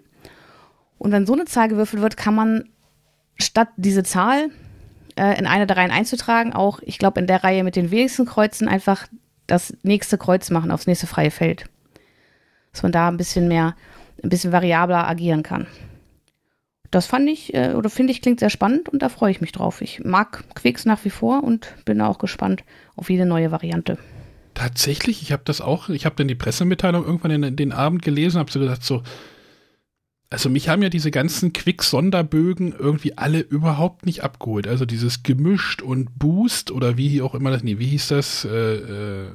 [0.98, 2.68] Und wenn so eine Zahl gewürfelt wird, kann man
[3.36, 4.50] statt diese Zahl
[5.16, 8.26] äh, in eine der Reihen einzutragen, auch, ich glaube, in der Reihe mit den wenigsten
[8.26, 9.06] Kreuzen einfach
[9.46, 11.64] das nächste Kreuz machen aufs nächste freie Feld.
[12.72, 13.74] Dass man da ein bisschen mehr,
[14.22, 15.66] ein bisschen variabler agieren kann.
[16.90, 19.52] Das fand ich, äh, oder finde ich, klingt sehr spannend und da freue ich mich
[19.52, 19.80] drauf.
[19.80, 22.64] Ich mag Quicks nach wie vor und bin auch gespannt
[22.96, 23.96] auf jede neue Variante.
[24.54, 28.02] Tatsächlich, ich habe das auch, ich habe dann die Pressemitteilung irgendwann in, in den Abend
[28.02, 29.02] gelesen, habe so gesagt, so,
[30.30, 34.68] also mich haben ja diese ganzen Quick-Sonderbögen irgendwie alle überhaupt nicht abgeholt.
[34.68, 38.48] Also dieses gemischt und Boost oder wie auch immer das, nee, wie hieß das, äh,
[38.48, 39.30] äh,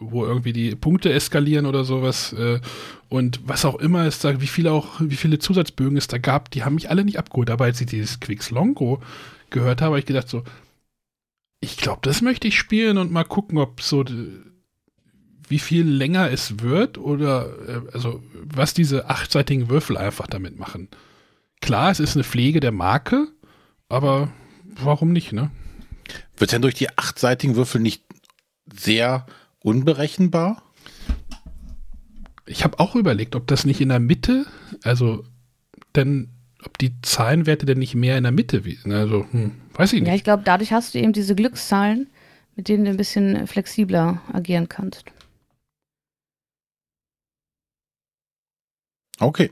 [0.00, 2.60] wo irgendwie die Punkte eskalieren oder sowas äh,
[3.08, 6.50] und was auch immer es da, wie viele auch, wie viele Zusatzbögen es da gab,
[6.50, 7.50] die haben mich alle nicht abgeholt.
[7.50, 9.00] Aber als ich dieses Quicks Longo
[9.50, 10.44] gehört habe, habe ich gedacht so,
[11.60, 14.04] ich glaube, das möchte ich spielen und mal gucken, ob so
[15.48, 20.88] wie viel länger es wird oder äh, also was diese achtseitigen Würfel einfach damit machen.
[21.60, 23.28] Klar, es ist eine Pflege der Marke,
[23.88, 24.30] aber
[24.64, 25.50] warum nicht, ne?
[26.36, 28.04] Wird denn durch die achtseitigen Würfel nicht
[28.72, 29.26] sehr
[29.62, 30.62] unberechenbar?
[32.46, 34.46] Ich habe auch überlegt, ob das nicht in der Mitte,
[34.82, 35.24] also
[35.94, 36.30] denn
[36.64, 40.08] ob die Zahlenwerte denn nicht mehr in der Mitte, also hm, weiß ich nicht.
[40.08, 42.08] Ja, ich glaube, dadurch hast du eben diese Glückszahlen,
[42.56, 45.04] mit denen du ein bisschen flexibler agieren kannst.
[49.20, 49.50] Okay.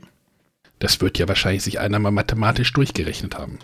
[0.79, 3.59] Das wird ja wahrscheinlich sich einer mal mathematisch durchgerechnet haben.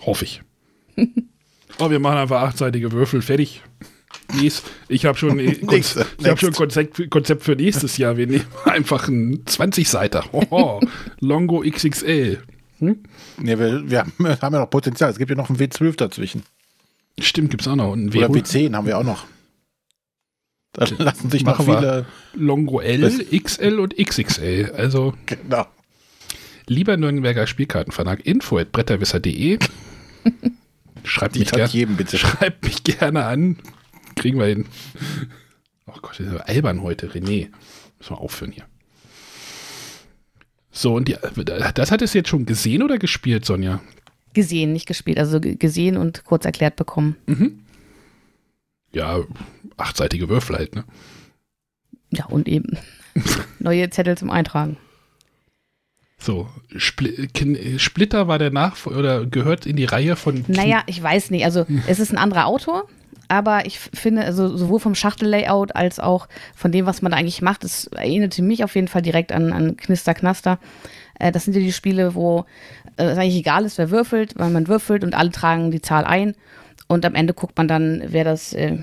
[0.00, 0.42] Hoffe ich.
[1.78, 3.62] oh, wir machen einfach achtseitige Würfel, fertig.
[4.88, 5.62] Ich habe schon, ich
[6.26, 8.16] hab schon ein Konzept, Konzept, für nächstes Jahr.
[8.16, 10.24] Wir nehmen einfach einen 20-Seiter.
[11.20, 12.38] Longo XXL.
[12.80, 12.98] Hm?
[13.42, 14.06] Ja, wir, wir,
[14.40, 15.10] haben ja noch Potenzial.
[15.10, 16.42] Es gibt ja noch einen W12 dazwischen.
[17.18, 17.92] Stimmt, gibt es auch noch.
[17.92, 19.24] Und Oder W10 haben wir auch noch.
[20.72, 22.06] Da lassen sich noch viele.
[22.34, 24.72] Longo L, XL und XXL.
[24.76, 25.14] Also.
[25.26, 25.66] Genau.
[26.66, 29.58] Lieber Nürnberger Spielkartenverlag, info at bretterwisser.de.
[31.04, 31.68] Schreibt mich, gern,
[32.08, 33.58] schreibt mich gerne an.
[34.16, 34.66] Kriegen wir hin.
[35.86, 37.48] Oh Gott, das ist albern heute, René.
[37.98, 38.64] Müssen wir aufhören hier.
[40.70, 41.16] So, und die,
[41.74, 43.80] das hat es jetzt schon gesehen oder gespielt, Sonja?
[44.32, 45.18] Gesehen, nicht gespielt.
[45.18, 47.16] Also gesehen und kurz erklärt bekommen.
[48.92, 49.20] Ja,
[49.76, 50.84] achtseitige Würfel halt, ne?
[52.10, 52.76] Ja, und eben
[53.60, 54.76] neue Zettel zum Eintragen.
[56.18, 56.48] So,
[57.34, 60.44] Kin Splitter war der Nachfolger oder gehört in die Reihe von.
[60.44, 61.44] Kin- Naja, ich weiß nicht.
[61.44, 62.88] Also es ist ein anderer Autor,
[63.28, 67.42] aber ich finde, also sowohl vom Schachtel-Layout als auch von dem, was man da eigentlich
[67.42, 70.58] macht, es erinnerte mich auf jeden Fall direkt an, an Knister Knaster.
[71.18, 72.44] Äh, das sind ja die Spiele, wo
[72.96, 76.04] äh, es eigentlich egal ist, wer würfelt, weil man würfelt und alle tragen die Zahl
[76.04, 76.34] ein
[76.88, 78.78] und am Ende guckt man dann, wer das äh,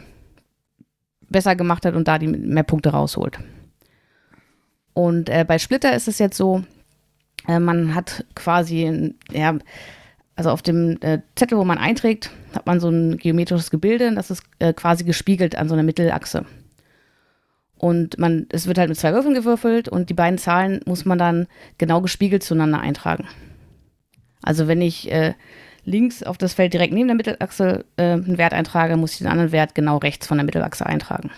[1.30, 3.40] besser gemacht hat und da die mehr Punkte rausholt.
[4.94, 6.64] Und bei Splitter ist es jetzt so,
[7.48, 9.58] man hat quasi, ja,
[10.42, 14.32] also auf dem äh, Zettel, wo man einträgt, hat man so ein geometrisches Gebilde, das
[14.32, 16.48] ist äh, quasi gespiegelt an so einer Mittelachse.
[17.78, 21.20] Und man, es wird halt mit zwei Würfeln gewürfelt und die beiden Zahlen muss man
[21.20, 21.46] dann
[21.78, 23.28] genau gespiegelt zueinander eintragen.
[24.42, 25.36] Also wenn ich äh,
[25.86, 29.28] links auf das Feld direkt neben der Mittelachse äh, einen Wert eintrage, muss ich den
[29.28, 31.30] anderen Wert genau rechts von der Mittelachse eintragen.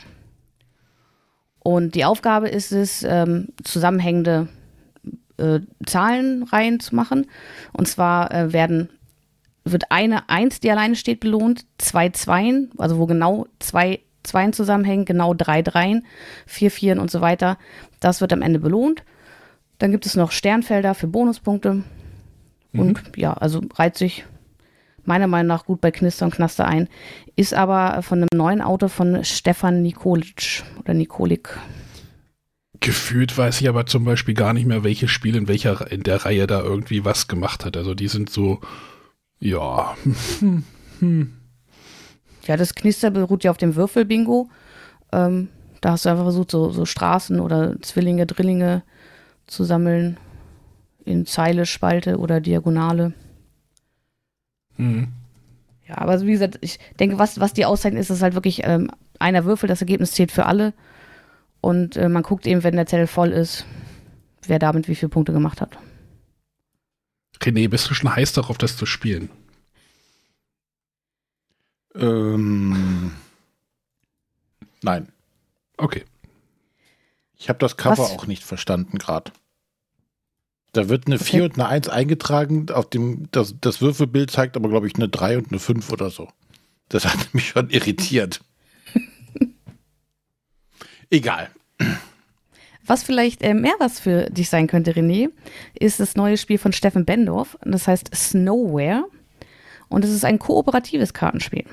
[1.60, 4.48] Und die Aufgabe ist es, ähm, zusammenhängende
[5.38, 7.28] äh, Zahlenreihen zu machen.
[7.72, 8.90] Und zwar äh, werden,
[9.64, 15.06] wird eine Eins, die alleine steht, belohnt, zwei Zweien, also wo genau zwei Zweien zusammenhängen,
[15.06, 16.06] genau drei Dreien,
[16.46, 17.58] vier Vieren und so weiter.
[18.00, 19.04] Das wird am Ende belohnt.
[19.80, 21.84] Dann gibt es noch Sternfelder für Bonuspunkte.
[22.76, 24.26] Und ja, also reiht sich
[25.06, 26.88] meiner Meinung nach gut bei Knister und Knaster ein.
[27.36, 31.58] Ist aber von einem neuen Auto von Stefan Nikolic oder Nikolik.
[32.84, 36.26] Gefühlt weiß ich aber zum Beispiel gar nicht mehr, welches Spiel in welcher in der
[36.26, 37.78] Reihe da irgendwie was gemacht hat.
[37.78, 38.60] Also die sind so,
[39.40, 39.96] ja,
[42.46, 44.50] Ja, das Knister beruht ja auf dem Würfelbingo.
[45.14, 45.48] Ähm,
[45.80, 48.84] da hast du einfach versucht, so, so Straßen oder Zwillinge, Drillinge
[49.48, 50.18] zu sammeln.
[51.06, 53.14] In Zeile, Spalte oder Diagonale.
[54.76, 55.08] hm.
[55.88, 58.90] Ja, aber wie gesagt, ich denke, was, was die auszeichnet, ist, dass halt wirklich ähm,
[59.20, 60.74] einer Würfel, das Ergebnis zählt für alle.
[61.64, 63.66] Und äh, man guckt eben, wenn der Zettel voll ist,
[64.46, 65.78] wer damit wie viele Punkte gemacht hat.
[67.40, 69.30] René, bist du schon heiß darauf, das zu spielen?
[71.96, 73.14] Ähm,
[74.82, 75.08] nein,
[75.78, 76.04] Okay.
[77.38, 78.12] ich habe das Cover Was?
[78.12, 79.32] auch nicht verstanden gerade.
[80.74, 81.24] Da wird eine Okay.
[81.24, 85.08] 4 und eine 1 eingetragen, auf dem das, das Würfelbild zeigt aber, glaube ich, eine
[85.08, 86.28] 3 und eine 5 oder so.
[86.90, 88.42] Das hat mich schon irritiert.
[91.14, 91.50] Egal.
[92.88, 95.30] Was vielleicht äh, mehr was für dich sein könnte, René,
[95.80, 97.56] ist das neue Spiel von Steffen Bendorf.
[97.62, 99.06] Das heißt Snowware.
[99.90, 101.66] Und es ist ein kooperatives Kartenspiel.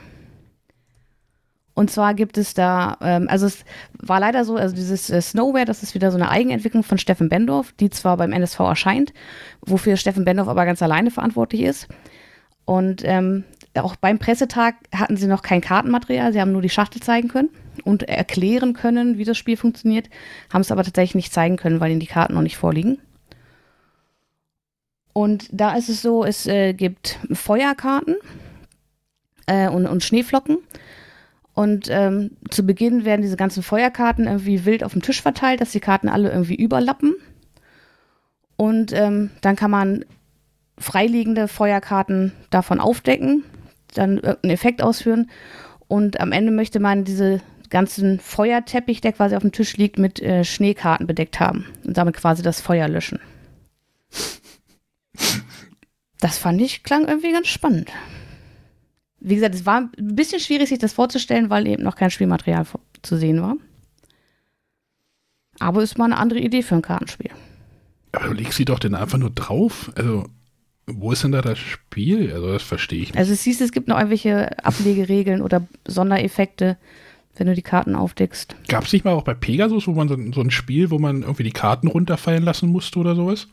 [1.72, 5.64] Und zwar gibt es da, ähm, also es war leider so, also dieses äh, Snowware,
[5.64, 9.14] das ist wieder so eine Eigenentwicklung von Steffen Bendorf, die zwar beim NSV erscheint,
[9.62, 11.88] wofür Steffen Bendorf aber ganz alleine verantwortlich ist.
[12.66, 17.00] Und ähm, auch beim Pressetag hatten sie noch kein Kartenmaterial, sie haben nur die Schachtel
[17.00, 17.48] zeigen können
[17.85, 20.09] und erklären können, wie das Spiel funktioniert,
[20.53, 22.99] haben es aber tatsächlich nicht zeigen können, weil ihnen die Karten noch nicht vorliegen.
[25.12, 28.16] Und da ist es so, es äh, gibt Feuerkarten
[29.47, 30.59] äh, und, und Schneeflocken.
[31.53, 35.73] Und ähm, zu Beginn werden diese ganzen Feuerkarten irgendwie wild auf dem Tisch verteilt, dass
[35.73, 37.14] die Karten alle irgendwie überlappen.
[38.57, 40.05] Und ähm, dann kann man
[40.79, 43.45] freiliegende Feuerkarten davon aufdecken,
[43.95, 45.31] dann irgendeinen Effekt ausführen.
[45.88, 47.40] Und am Ende möchte man diese
[47.71, 52.17] ganzen Feuerteppich, der quasi auf dem Tisch liegt, mit äh, Schneekarten bedeckt haben und damit
[52.17, 53.21] quasi das Feuer löschen.
[56.21, 57.91] Das fand ich, klang irgendwie ganz spannend.
[59.21, 62.67] Wie gesagt, es war ein bisschen schwierig, sich das vorzustellen, weil eben noch kein Spielmaterial
[63.03, 63.57] zu sehen war.
[65.59, 67.31] Aber ist mal eine andere Idee für ein Kartenspiel.
[68.13, 69.93] Aber du legst sie doch denn einfach nur drauf?
[69.95, 70.27] Also,
[70.87, 72.33] wo ist denn da das Spiel?
[72.33, 73.19] Also, das verstehe ich nicht.
[73.19, 76.77] Also es hieß, es gibt noch irgendwelche Ablegeregeln oder Sondereffekte,
[77.37, 78.57] wenn du die Karten aufdeckst.
[78.69, 81.23] Gab es nicht mal auch bei Pegasus, wo man so, so ein Spiel, wo man
[81.23, 83.49] irgendwie die Karten runterfallen lassen musste oder sowas?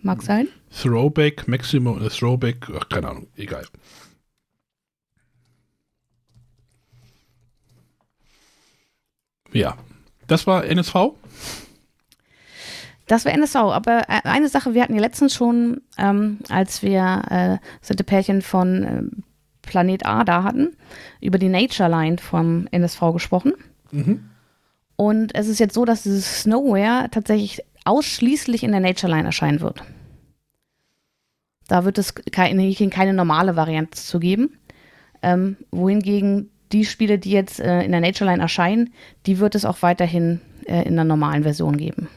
[0.00, 0.48] Mag sein.
[0.70, 3.64] Throwback, Maximum, äh, Throwback, ach, keine Ahnung, egal.
[9.52, 9.76] Ja,
[10.26, 10.94] das war NSV.
[13.06, 13.56] Das war NSV.
[13.56, 18.84] Aber äh, eine Sache, wir hatten ja letztens schon, ähm, als wir äh, Pärchen von
[18.84, 19.22] ähm,
[19.66, 20.76] Planet A da hatten,
[21.20, 23.52] über die Nature Line vom NSV gesprochen.
[24.96, 29.60] Und es ist jetzt so, dass dieses Snowware tatsächlich ausschließlich in der Nature Line erscheinen
[29.60, 29.82] wird.
[31.68, 34.58] Da wird es keine, keine normale Variante zu geben.
[35.22, 38.92] Ähm, wohingegen die Spiele, die jetzt äh, in der Nature Line erscheinen,
[39.26, 42.08] die wird es auch weiterhin äh, in der normalen Version geben.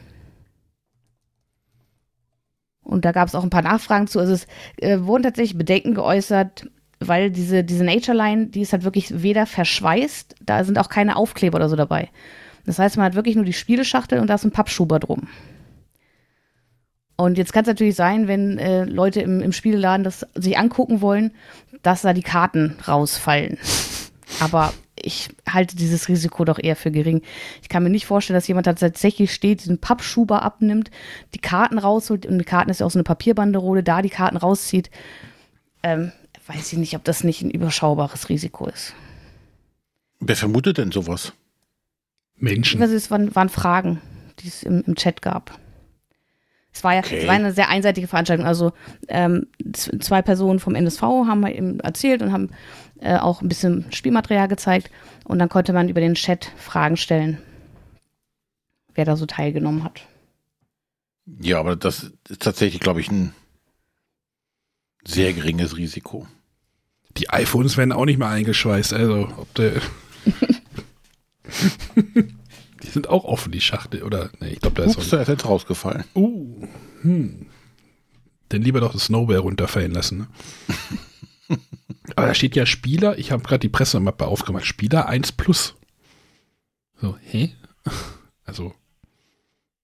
[2.82, 4.18] Und da gab es auch ein paar Nachfragen zu.
[4.18, 4.46] Also es
[4.78, 6.68] äh, wurden tatsächlich Bedenken geäußert,
[7.00, 11.16] weil diese, diese Nature Line, die ist halt wirklich weder verschweißt, da sind auch keine
[11.16, 12.10] Aufkleber oder so dabei.
[12.66, 15.28] Das heißt, man hat wirklich nur die Spieleschachtel und da ist ein Pappschuber drum.
[17.16, 21.00] Und jetzt kann es natürlich sein, wenn äh, Leute im, im Spielladen das sich angucken
[21.00, 21.32] wollen,
[21.82, 23.58] dass da die Karten rausfallen.
[24.40, 27.22] Aber ich halte dieses Risiko doch eher für gering.
[27.62, 30.90] Ich kann mir nicht vorstellen, dass jemand tatsächlich steht, diesen Pappschuber abnimmt,
[31.34, 34.36] die Karten rausholt und die Karten ist ja auch so eine Papierbanderole, da die Karten
[34.36, 34.90] rauszieht.
[35.82, 36.12] Ähm,
[36.54, 38.94] weiß ich nicht, ob das nicht ein überschaubares Risiko ist.
[40.18, 41.32] Wer vermutet denn sowas?
[42.36, 42.82] Menschen.
[42.82, 44.00] Also es waren, waren Fragen,
[44.40, 45.58] die es im, im Chat gab.
[46.72, 47.18] Es war ja Okay.
[47.18, 48.46] es war eine sehr einseitige Veranstaltung.
[48.46, 48.72] Also
[49.08, 52.50] ähm, zwei Personen vom NSV haben halt eben erzählt und haben
[53.00, 54.90] äh, auch ein bisschen Spielmaterial gezeigt.
[55.24, 57.38] Und dann konnte man über den Chat Fragen stellen,
[58.94, 60.02] wer da so teilgenommen hat.
[61.40, 63.34] Ja, aber das ist tatsächlich, glaube ich, ein
[65.04, 66.26] sehr geringes Risiko.
[67.16, 68.92] Die iPhones werden auch nicht mehr eingeschweißt.
[68.92, 69.80] Also, ob der.
[72.82, 74.02] die sind auch offen, die Schachtel.
[74.02, 76.04] Oder, nee, ich glaube, da ist Ups, da ist jetzt rausgefallen.
[76.14, 76.66] Uh,
[77.02, 77.46] hm.
[78.48, 80.18] Dann lieber doch das Snowball runterfallen lassen.
[80.18, 81.58] Ne?
[82.16, 85.74] Aber da steht ja Spieler, ich habe gerade die Pressemappe aufgemacht, Spieler 1 plus.
[87.00, 87.54] So, hä?
[88.44, 88.74] Also,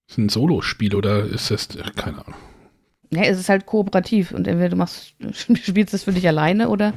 [0.09, 2.41] ist ein Solospiel oder ist das, keine Ahnung.
[3.11, 5.15] Ja, es ist halt kooperativ und entweder du machst,
[5.63, 6.95] spielst es für dich alleine oder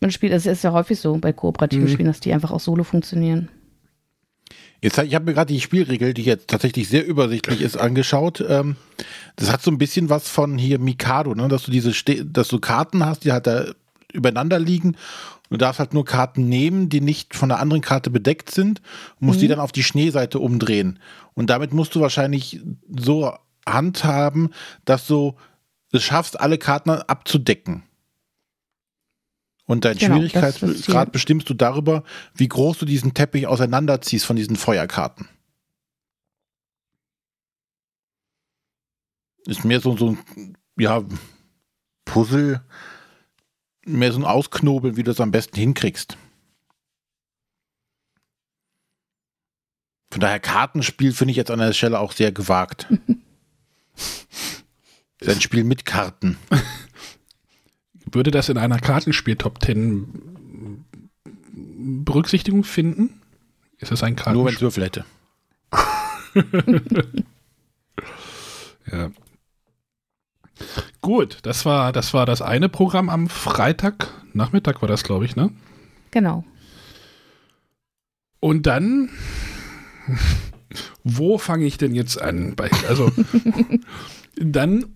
[0.00, 1.92] man spielt, es ist ja häufig so bei kooperativen Mhm.
[1.92, 3.48] Spielen, dass die einfach auch solo funktionieren.
[4.82, 8.44] Jetzt, ich habe mir gerade die Spielregel, die jetzt tatsächlich sehr übersichtlich ist, angeschaut.
[8.46, 8.74] Ähm,
[9.36, 11.46] das hat so ein bisschen was von hier Mikado, ne?
[11.46, 13.66] dass du diese, Ste dass du Karten hast, die halt da
[14.12, 14.96] übereinander liegen.
[15.50, 18.82] Du darfst halt nur Karten nehmen, die nicht von der anderen Karte bedeckt sind
[19.20, 20.98] und musst die dann auf die Schneeseite umdrehen.
[21.34, 23.32] Und damit musst du wahrscheinlich so
[23.66, 24.52] handhaben,
[24.84, 25.36] dass du
[25.92, 27.82] es schaffst, alle Karten abzudecken.
[29.64, 32.02] Und dein Genau, Schwierigkeitsgrad bestimmst du darüber,
[32.34, 35.28] wie groß du diesen Teppich auseinanderziehst von diesen Feuerkarten.
[39.46, 41.02] Ist mehr so, so ein, ja,
[42.04, 42.62] Puzzle,
[43.84, 46.16] mehr so ein Ausknobeln, wie du es am besten hinkriegst.
[50.10, 52.86] Von daher Kartenspiel finde ich jetzt an der Stelle auch sehr gewagt.
[55.22, 56.36] Ist ein Spiel mit Karten.
[58.10, 60.84] Würde das in einer Kartenspiel-Top 10
[62.04, 63.20] Berücksichtigung finden?
[63.78, 64.66] Ist das ein Nur wenn es Kartenspiel?
[64.66, 65.04] Würfel hätte.
[68.90, 69.10] Ja.
[71.00, 74.08] Gut, das war, das war das eine Programm am Freitag.
[74.32, 75.50] Nachmittag war das, glaube ich, ne?
[76.10, 76.44] Genau.
[78.40, 79.08] Und dann,
[81.04, 82.54] wo fange ich denn jetzt an?
[82.56, 83.10] Bei, also,
[84.36, 84.86] dann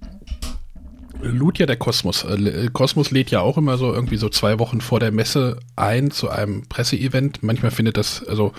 [1.23, 2.25] lud ja der Kosmos.
[2.25, 6.11] Äh, Kosmos lädt ja auch immer so irgendwie so zwei Wochen vor der Messe ein
[6.11, 7.43] zu einem Presseevent.
[7.43, 8.53] Manchmal findet das, also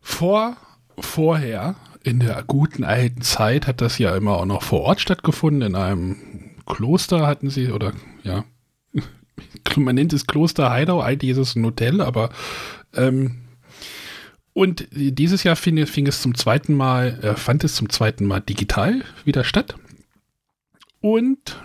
[0.00, 0.56] vor,
[0.98, 5.62] vorher, in der guten alten Zeit, hat das ja immer auch noch vor Ort stattgefunden.
[5.62, 6.16] In einem
[6.66, 8.44] Kloster hatten sie, oder ja,
[9.76, 12.30] man nennt es Kloster Heidau, eigentlich ist es ein Hotel, aber
[12.94, 13.42] ähm,
[14.52, 18.40] und dieses Jahr fing, fing es zum zweiten Mal, äh, fand es zum zweiten Mal
[18.40, 19.76] digital wieder statt.
[21.06, 21.56] Und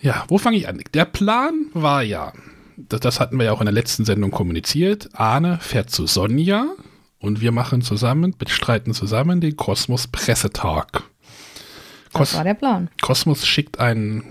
[0.00, 0.82] ja, wo fange ich an?
[0.92, 2.32] Der Plan war ja,
[2.76, 5.10] das, das hatten wir ja auch in der letzten Sendung kommuniziert.
[5.12, 6.66] Arne fährt zu Sonja
[7.20, 11.04] und wir machen zusammen, bestreiten zusammen den Kosmos Pressetag.
[12.06, 12.90] Das Kos war der Plan.
[13.00, 14.24] Kosmos schickt ein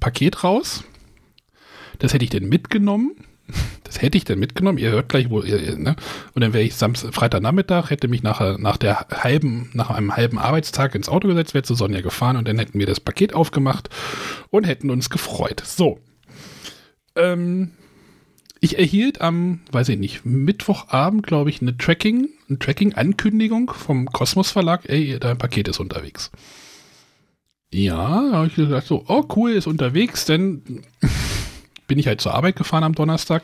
[0.00, 0.82] Paket raus.
[1.98, 3.14] Das hätte ich denn mitgenommen.
[3.84, 4.78] Das hätte ich denn mitgenommen.
[4.78, 5.96] Ihr hört gleich, wo ihr, ihr, ne?
[6.34, 10.38] Und dann wäre ich Samstag, Freitagnachmittag, hätte mich nachher, nach der halben, nach einem halben
[10.38, 13.88] Arbeitstag ins Auto gesetzt, wäre zu Sonja gefahren und dann hätten wir das Paket aufgemacht
[14.50, 15.62] und hätten uns gefreut.
[15.64, 15.98] So.
[17.16, 17.72] Ähm,
[18.60, 24.50] ich erhielt am, weiß ich nicht, Mittwochabend, glaube ich, eine Tracking, eine Tracking-Ankündigung vom Kosmos
[24.50, 26.30] Verlag, ey, dein Paket ist unterwegs.
[27.72, 30.82] Ja, da habe ich gesagt, so, oh cool, ist unterwegs, dann
[31.90, 33.42] bin ich halt zur Arbeit gefahren am Donnerstag.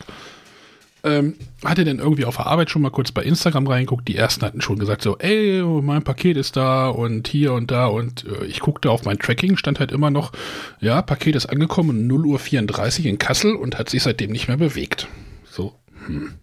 [1.02, 1.34] Ähm,
[1.64, 4.06] hatte dann irgendwie auf der Arbeit schon mal kurz bei Instagram reingeguckt.
[4.06, 7.86] Die ersten hatten schon gesagt, so, ey, mein Paket ist da und hier und da.
[7.86, 10.30] Und äh, ich guckte auf mein Tracking, stand halt immer noch,
[10.78, 14.58] ja, Paket ist angekommen, 0 Uhr 34 in Kassel und hat sich seitdem nicht mehr
[14.58, 15.08] bewegt.
[15.50, 15.74] So,
[16.06, 16.34] hm,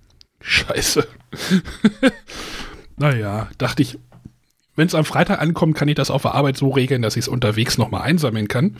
[0.41, 1.07] scheiße.
[2.97, 3.97] naja, dachte ich,
[4.75, 7.21] wenn es am Freitag ankommt, kann ich das auf der Arbeit so regeln, dass ich
[7.23, 8.75] es unterwegs nochmal einsammeln kann.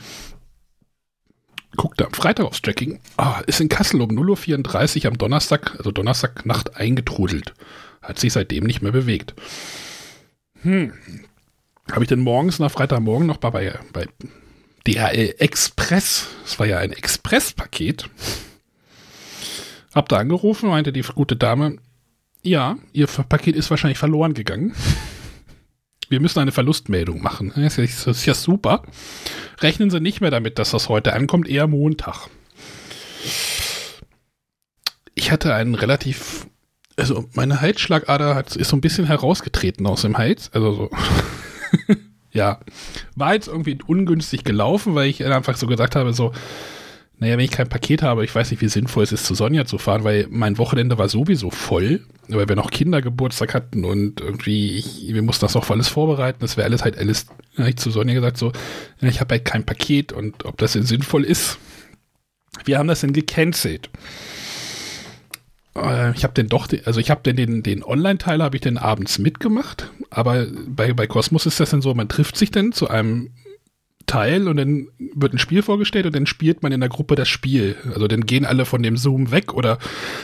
[1.76, 3.00] Guckte am Freitag aufs Tracking.
[3.16, 7.54] Ah, ist in Kassel um 0.34 Uhr am Donnerstag, also Donnerstagnacht eingetrudelt.
[8.02, 9.34] Hat sich seitdem nicht mehr bewegt.
[10.62, 10.94] Hm.
[11.92, 14.06] habe ich dann morgens nach Freitagmorgen noch bei, bei,
[14.86, 18.08] DHL Express, das war ja ein Express-Paket,
[19.94, 21.78] hab da angerufen, meinte die gute Dame,
[22.42, 24.74] ja, ihr Paket ist wahrscheinlich verloren gegangen.
[26.10, 27.52] Wir müssen eine Verlustmeldung machen.
[27.56, 28.82] Das ist, ja super.
[29.60, 32.28] Rechnen Sie nicht mehr damit, dass das heute ankommt, eher Montag.
[35.14, 36.46] Ich hatte einen relativ,
[36.96, 40.50] also meine Halsschlagader hat, ist so ein bisschen herausgetreten aus dem Hals.
[40.52, 40.90] Also so.
[42.32, 42.60] ja.
[43.14, 46.32] War jetzt irgendwie ungünstig gelaufen, weil ich einfach so gesagt habe, so,
[47.18, 49.64] naja, wenn ich kein Paket habe, ich weiß nicht, wie sinnvoll es ist, zu Sonja
[49.66, 54.78] zu fahren, weil mein Wochenende war sowieso voll, weil wir noch Kindergeburtstag hatten und irgendwie,
[54.78, 56.38] ich, wir mussten das auch alles vorbereiten.
[56.40, 58.52] Das wäre alles halt alles, habe ich zu Sonja gesagt, so,
[59.00, 61.58] ich habe halt kein Paket und ob das denn sinnvoll ist.
[62.64, 63.90] Wir haben das dann gecancelt.
[65.76, 68.76] Äh, ich habe den doch, also ich habe den, den, den Online-Teil habe ich dann
[68.76, 72.88] abends mitgemacht, aber bei, bei Cosmos ist das dann so, man trifft sich dann zu
[72.88, 73.30] einem
[74.06, 77.28] Teil und dann wird ein Spiel vorgestellt und dann spielt man in der Gruppe das
[77.28, 77.76] Spiel.
[77.92, 79.78] Also dann gehen alle von dem Zoom weg oder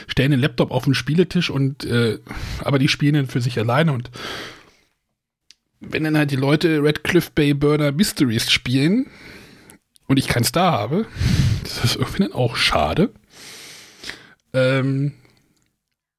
[0.06, 2.18] stellen den Laptop auf den Spieletisch und äh,
[2.60, 4.10] aber die spielen dann für sich alleine und
[5.80, 9.06] wenn dann halt die Leute Red Cliff Bay Burner Mysteries spielen
[10.06, 11.06] und ich keins da habe,
[11.62, 13.12] das ist irgendwie dann auch schade.
[14.52, 15.12] Ähm,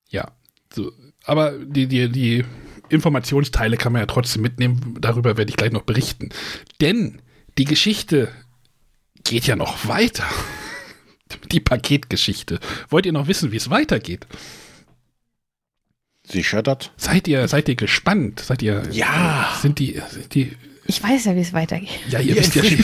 [0.10, 0.32] ja,
[0.74, 0.92] so,
[1.26, 2.46] aber die, die, die
[2.90, 4.98] Informationsteile kann man ja trotzdem mitnehmen.
[5.00, 6.30] Darüber werde ich gleich noch berichten.
[6.82, 7.22] Denn
[7.58, 8.30] die Geschichte
[9.24, 10.26] geht ja noch weiter.
[11.52, 12.60] Die Paketgeschichte.
[12.90, 14.28] Wollt ihr noch wissen, wie es weitergeht?
[16.24, 16.92] Sie schüttert.
[16.98, 18.40] Seid ihr, seid ihr gespannt?
[18.40, 18.84] Seid ihr.
[18.92, 19.58] Ja.
[19.62, 20.56] Sind die, sind die.
[20.86, 21.90] Ich weiß ja, wie es weitergeht.
[22.10, 22.78] Ja, ihr wisst ja, schon,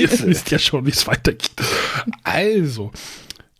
[0.00, 1.52] ihr wisst ja schon, wie es weitergeht.
[2.22, 2.92] Also.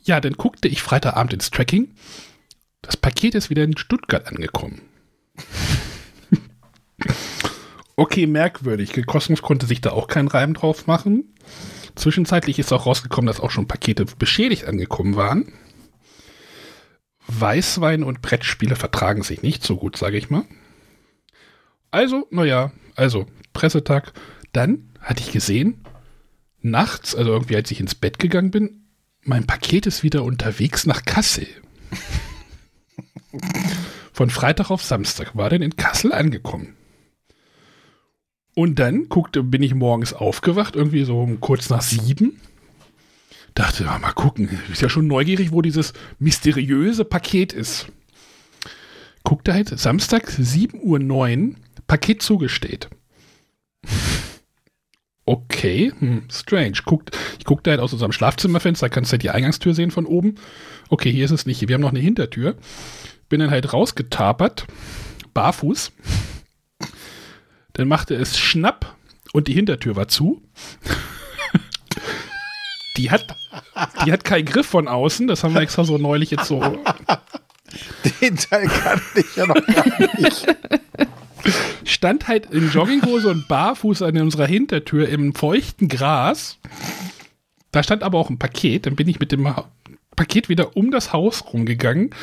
[0.02, 1.94] Ja, dann guckte ich Freitagabend ins Tracking.
[2.82, 4.82] Das Paket ist wieder in Stuttgart angekommen.
[7.96, 8.92] Okay, merkwürdig.
[9.06, 11.34] Kosmos konnte sich da auch keinen Reim drauf machen.
[11.94, 15.52] Zwischenzeitlich ist auch rausgekommen, dass auch schon Pakete beschädigt angekommen waren.
[17.26, 20.44] Weißwein und Brettspiele vertragen sich nicht so gut, sage ich mal.
[21.90, 24.12] Also, naja, also Pressetag.
[24.52, 25.82] Dann hatte ich gesehen,
[26.60, 28.88] nachts, also irgendwie als ich ins Bett gegangen bin,
[29.22, 31.46] mein Paket ist wieder unterwegs nach Kassel.
[34.12, 36.76] Von Freitag auf Samstag war denn in Kassel angekommen.
[38.58, 42.40] Und dann guckte, bin ich morgens aufgewacht, irgendwie so um kurz nach sieben.
[43.54, 47.88] Dachte, ja, mal gucken, ist ja schon neugierig, wo dieses mysteriöse Paket ist.
[49.24, 51.54] Guckte halt, Samstag, 7.09 Uhr,
[51.86, 52.88] Paket zugestellt.
[55.28, 56.74] Okay, hm, strange.
[56.84, 60.36] Guckt, ich guckte halt aus unserem Schlafzimmerfenster, kannst du halt die Eingangstür sehen von oben.
[60.88, 61.66] Okay, hier ist es nicht.
[61.66, 62.54] Wir haben noch eine Hintertür.
[63.28, 64.68] Bin dann halt rausgetapert,
[65.34, 65.90] barfuß.
[67.76, 68.96] Dann machte es Schnapp
[69.34, 70.42] und die Hintertür war zu.
[72.96, 73.26] Die hat,
[74.06, 75.26] die hat keinen Griff von außen.
[75.26, 76.60] Das haben wir extra so neulich jetzt so.
[78.22, 80.46] Den Teil kann ich ja noch gar nicht.
[81.84, 86.58] Stand halt in Jogginghose und barfuß an unserer Hintertür im feuchten Gras.
[87.72, 88.86] Da stand aber auch ein Paket.
[88.86, 89.54] Dann bin ich mit dem
[90.16, 92.14] Paket wieder um das Haus rumgegangen.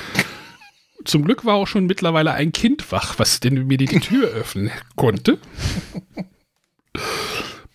[1.06, 4.72] Zum Glück war auch schon mittlerweile ein Kind wach, was denn mir die Tür öffnen
[4.96, 5.40] konnte.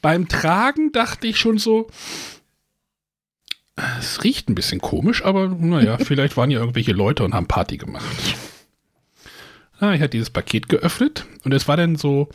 [0.01, 1.89] Beim Tragen dachte ich schon so,
[3.99, 7.77] es riecht ein bisschen komisch, aber naja, vielleicht waren ja irgendwelche Leute und haben Party
[7.77, 8.05] gemacht.
[9.81, 12.29] Ah, ich hatte dieses Paket geöffnet und es war dann so,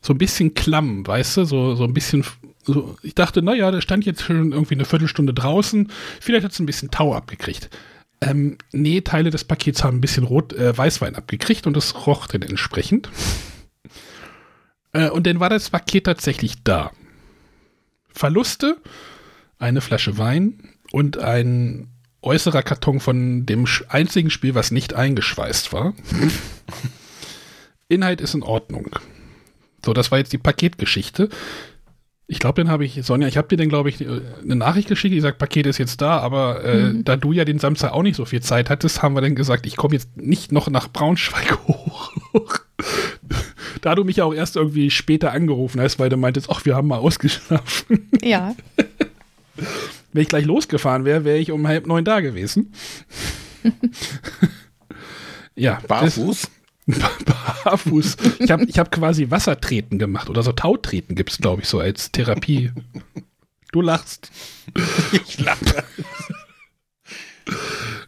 [0.00, 2.24] so ein bisschen klamm, weißt du, so, so ein bisschen,
[2.64, 6.58] so, ich dachte, naja, der stand jetzt schon irgendwie eine Viertelstunde draußen, vielleicht hat es
[6.58, 7.70] ein bisschen Tau abgekriegt.
[8.22, 12.26] Ähm, nee, Teile des Pakets haben ein bisschen Rot, äh, Weißwein abgekriegt und es roch
[12.26, 13.08] dann entsprechend.
[14.92, 16.90] Äh, und dann war das Paket tatsächlich da.
[18.08, 18.76] Verluste,
[19.56, 21.92] eine Flasche Wein und ein
[22.22, 25.94] äußerer Karton von dem einzigen Spiel, was nicht eingeschweißt war.
[27.88, 28.90] Inhalt ist in Ordnung.
[29.84, 31.28] So, das war jetzt die Paketgeschichte.
[32.32, 35.12] Ich glaube, dann habe ich, Sonja, ich habe dir dann, glaube ich, eine Nachricht geschickt,
[35.12, 38.14] die sagt, Paket ist jetzt da, aber äh, da du ja den Samstag auch nicht
[38.14, 41.58] so viel Zeit hattest, haben wir dann gesagt, ich komme jetzt nicht noch nach Braunschweig
[41.66, 42.12] hoch.
[43.80, 46.76] da du mich ja auch erst irgendwie später angerufen hast, weil du meintest, ach, wir
[46.76, 48.08] haben mal ausgeschlafen.
[48.22, 48.54] Ja.
[50.12, 52.72] Wenn ich gleich losgefahren wäre, wäre ich um halb neun da gewesen.
[55.56, 56.48] ja, das- Barfuß.
[57.64, 58.16] Barfuß.
[58.38, 61.80] Ich habe ich hab quasi Wassertreten gemacht oder so Tautreten gibt es, glaube ich, so
[61.80, 62.72] als Therapie.
[63.72, 64.30] Du lachst.
[65.12, 65.84] Ich lache.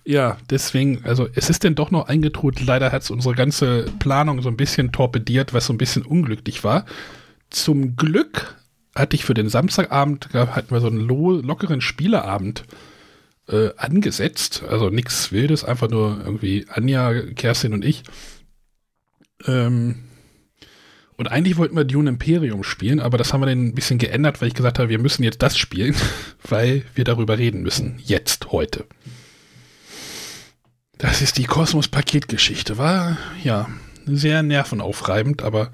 [0.05, 2.66] Ja, deswegen, also es ist denn doch noch eingetrudelt.
[2.66, 6.64] Leider hat es unsere ganze Planung so ein bisschen torpediert, was so ein bisschen unglücklich
[6.64, 6.87] war.
[7.51, 8.57] zum Glück
[8.95, 12.64] hatte ich für den Samstagabend, hatten wir so einen lo lockeren Spieleabend
[13.49, 14.64] äh, angesetzt.
[14.68, 18.03] Also nichts Wildes, einfach nur irgendwie Anja, Kerstin und ich.
[19.47, 19.97] Ähm,
[21.16, 24.40] und eigentlich wollten wir Dune Imperium spielen, aber das haben wir dann ein bisschen geändert,
[24.40, 25.95] weil ich gesagt habe, wir müssen jetzt das spielen,
[26.49, 28.01] weil wir darüber reden müssen.
[28.03, 28.86] Jetzt, heute.
[30.99, 32.78] Das ist die Kosmos-Paketgeschichte.
[32.78, 33.68] War, ja,
[34.07, 35.70] sehr nervenaufreibend, aber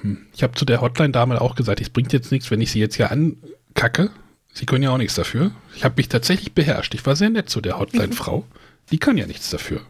[0.00, 2.80] hm, ich habe zu der Hotline-Dame auch gesagt, es bringt jetzt nichts, wenn ich sie
[2.80, 4.10] jetzt hier ankacke.
[4.52, 5.52] Sie können ja auch nichts dafür.
[5.76, 6.94] Ich habe mich tatsächlich beherrscht.
[6.94, 8.44] Ich war sehr nett zu der Hotline-Frau.
[8.90, 9.82] Die kann ja nichts dafür.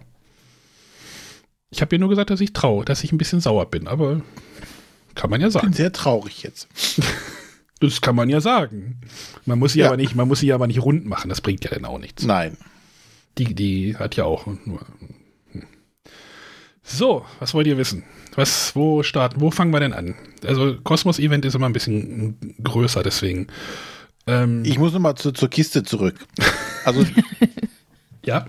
[1.71, 4.23] Ich habe ihr nur gesagt, dass ich traue, dass ich ein bisschen sauer bin, aber
[5.15, 5.73] kann man ja Ich bin sagen.
[5.75, 6.69] sehr traurig jetzt.
[7.81, 9.01] Das kann man ja sagen.
[9.47, 9.87] Man muss sie Ja.
[9.87, 11.29] aber nicht, man muss sie aber nicht rund machen.
[11.29, 12.25] Das bringt ja dann auch nichts.
[12.25, 12.57] Nein.
[13.39, 14.81] Die, die hat ja auch nur.
[16.83, 18.03] So, was wollt ihr wissen?
[18.35, 20.17] Was, wo starten, wo fangen wir denn an?
[20.45, 23.47] Also Kosmos-Event ist immer ein bisschen größer, deswegen.
[24.27, 26.17] Ähm, Ich muss nochmal zu, zur Kiste zurück.
[26.85, 27.07] Also,
[28.25, 28.47] ja,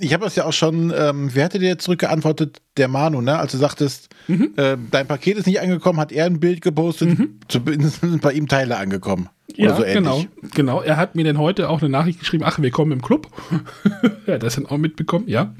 [0.00, 2.60] ich habe das ja auch schon, ähm, wer hatte dir jetzt zurückgeantwortet?
[2.76, 3.38] Der Manu, ne?
[3.38, 4.52] Als du sagtest, Mhm.
[4.56, 7.18] äh, dein Paket ist nicht angekommen, hat er ein Bild gepostet,
[7.48, 9.28] zumindest sind bei ihm Teile angekommen.
[9.54, 9.94] Oder ja so ähnlich.
[9.94, 10.24] genau,
[10.54, 10.82] genau.
[10.82, 13.28] Er hat mir dann heute auch eine Nachricht geschrieben, ach, willkommen im Club.
[14.26, 15.54] er hat das dann auch mitbekommen, ja.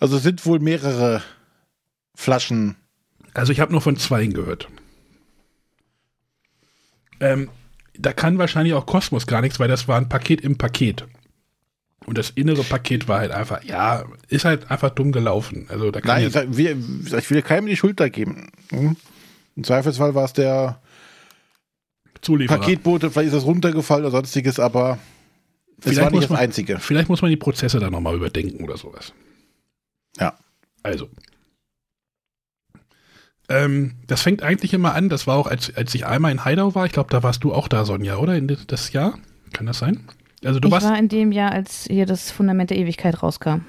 [0.00, 1.22] Also es sind wohl mehrere
[2.14, 2.76] Flaschen.
[3.34, 4.68] Also ich habe nur von zweien gehört.
[7.20, 7.48] Ähm,
[7.98, 11.06] da kann wahrscheinlich auch Kosmos gar nichts, weil das war ein Paket im Paket.
[12.06, 15.66] Und das innere Paket war halt einfach, ja, ist halt einfach dumm gelaufen.
[15.70, 18.50] Also da kann Nein, ich, ich will keinem die Schuld da geben.
[18.70, 18.96] Hm?
[19.56, 20.80] Im Zweifelsfall war es der
[22.20, 22.58] Zulieferer.
[22.58, 24.98] Paketbote, vielleicht ist das runtergefallen oder sonstiges, aber
[25.78, 26.78] es Vielleicht war nicht das man- Einzige.
[26.78, 29.12] Vielleicht muss man die Prozesse da nochmal überdenken oder sowas.
[30.18, 30.36] Ja.
[30.82, 31.08] Also.
[33.48, 36.74] Ähm, das fängt eigentlich immer an, das war auch, als, als ich einmal in Heidau
[36.74, 38.36] war, ich glaube, da warst du auch da, Sonja, oder?
[38.36, 39.18] In das Jahr?
[39.52, 40.06] Kann das sein?
[40.44, 40.86] Also du ich warst.
[40.86, 43.60] war in dem Jahr, als hier das Fundament der Ewigkeit rauskam.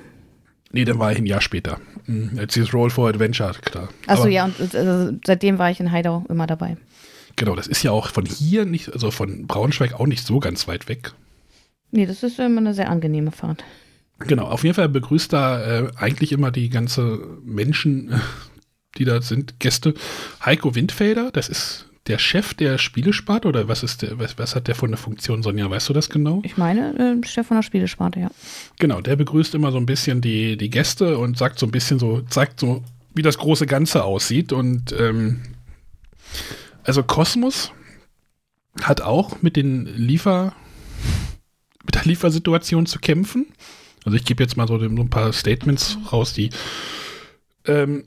[0.71, 1.79] Nee, dann war ich ein Jahr später.
[2.05, 3.89] Mhm, Als dieses Roll for Adventure, klar.
[4.07, 6.77] Achso, ja, und äh, seitdem war ich in Heidau immer dabei.
[7.37, 10.67] Genau, das ist ja auch von hier nicht, also von Braunschweig auch nicht so ganz
[10.67, 11.13] weit weg.
[11.91, 13.63] Nee, das ist immer eine sehr angenehme Fahrt.
[14.19, 18.19] Genau, auf jeden Fall begrüßt da äh, eigentlich immer die ganze Menschen, äh,
[18.97, 19.93] die da sind, Gäste.
[20.43, 24.67] Heiko Windfelder, das ist der Chef der Spielesparte oder was ist der, was, was hat
[24.67, 25.69] der für eine Funktion, Sonja?
[25.69, 26.41] Weißt du das genau?
[26.43, 28.31] Ich meine, äh, Chef von der Spielesparte, ja.
[28.77, 31.97] Genau, der begrüßt immer so ein bisschen die, die Gäste und sagt so ein bisschen
[31.97, 32.83] so, zeigt so,
[33.15, 34.53] wie das große Ganze aussieht.
[34.53, 35.41] Und ähm,
[36.83, 37.71] also Kosmos
[38.81, 40.53] hat auch mit den Liefer,
[41.85, 43.47] mit der Liefersituation zu kämpfen.
[44.03, 46.51] Also ich gebe jetzt mal so ein paar Statements raus, die
[47.65, 48.03] ähm,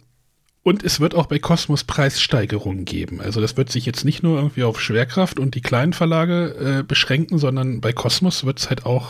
[0.68, 3.22] und es wird auch bei Kosmos Preissteigerungen geben.
[3.22, 6.82] Also das wird sich jetzt nicht nur irgendwie auf Schwerkraft und die kleinen Verlage äh,
[6.82, 9.08] beschränken, sondern bei Kosmos wird es halt auch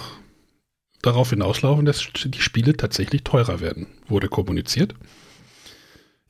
[1.02, 4.94] darauf hinauslaufen, dass die Spiele tatsächlich teurer werden, wurde kommuniziert.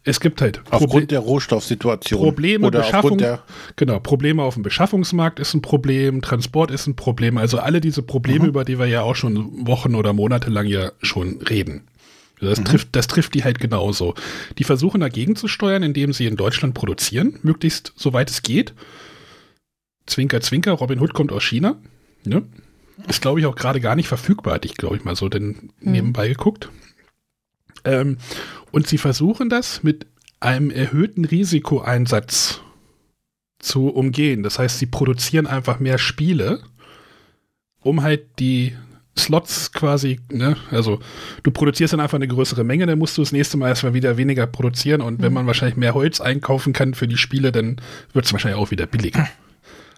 [0.03, 2.23] Es gibt halt Aufgrund der Rohstoffsituation.
[2.23, 3.43] Probleme, oder Beschaffung, der
[3.77, 8.01] genau, Probleme auf dem Beschaffungsmarkt ist ein Problem, Transport ist ein Problem, also alle diese
[8.01, 8.49] Probleme, Mhm.
[8.49, 11.83] über die wir ja auch schon Wochen oder Monate lang ja schon reden.
[12.41, 12.47] Mhm.
[12.47, 14.15] Das, trifft, das trifft die halt genauso.
[14.59, 18.75] Die versuchen dagegen zu steuern, indem sie in Deutschland produzieren, möglichst soweit es geht.
[20.07, 21.77] Zwinker, Zwinker, Robin Hood kommt aus China.
[22.25, 22.43] Ne?
[23.07, 25.71] Ist, glaube ich, auch gerade gar nicht verfügbar, hatte ich, glaube ich, mal so denn
[25.81, 26.71] nebenbei geguckt.
[27.85, 28.19] Ähm,
[28.73, 30.07] und sie versuchen das mit
[30.41, 32.61] einem erhöhten Risikoeinsatz
[33.59, 34.43] zu umgehen.
[34.43, 36.63] Das heißt, sie produzieren einfach mehr Spiele,
[37.81, 38.77] um halt die
[39.19, 41.01] Slots quasi, ne, also
[41.43, 44.17] du produzierst dann einfach eine größere Menge, dann musst du das nächste Mal erstmal wieder
[44.17, 47.81] weniger produzieren und wenn man wahrscheinlich mehr Holz einkaufen kann für die Spiele, dann
[48.13, 49.29] wird es wahrscheinlich auch wieder billiger.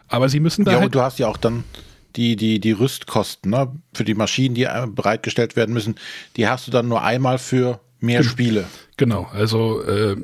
[0.08, 1.64] Aber sie müssen da Ja, und halt, du hast ja auch dann
[2.16, 3.72] die, die, die Rüstkosten, ne?
[3.94, 5.94] Für die Maschinen, die äh, bereitgestellt werden müssen,
[6.36, 8.64] die hast du dann nur einmal für mehr Spiele.
[8.96, 10.16] genau, also äh,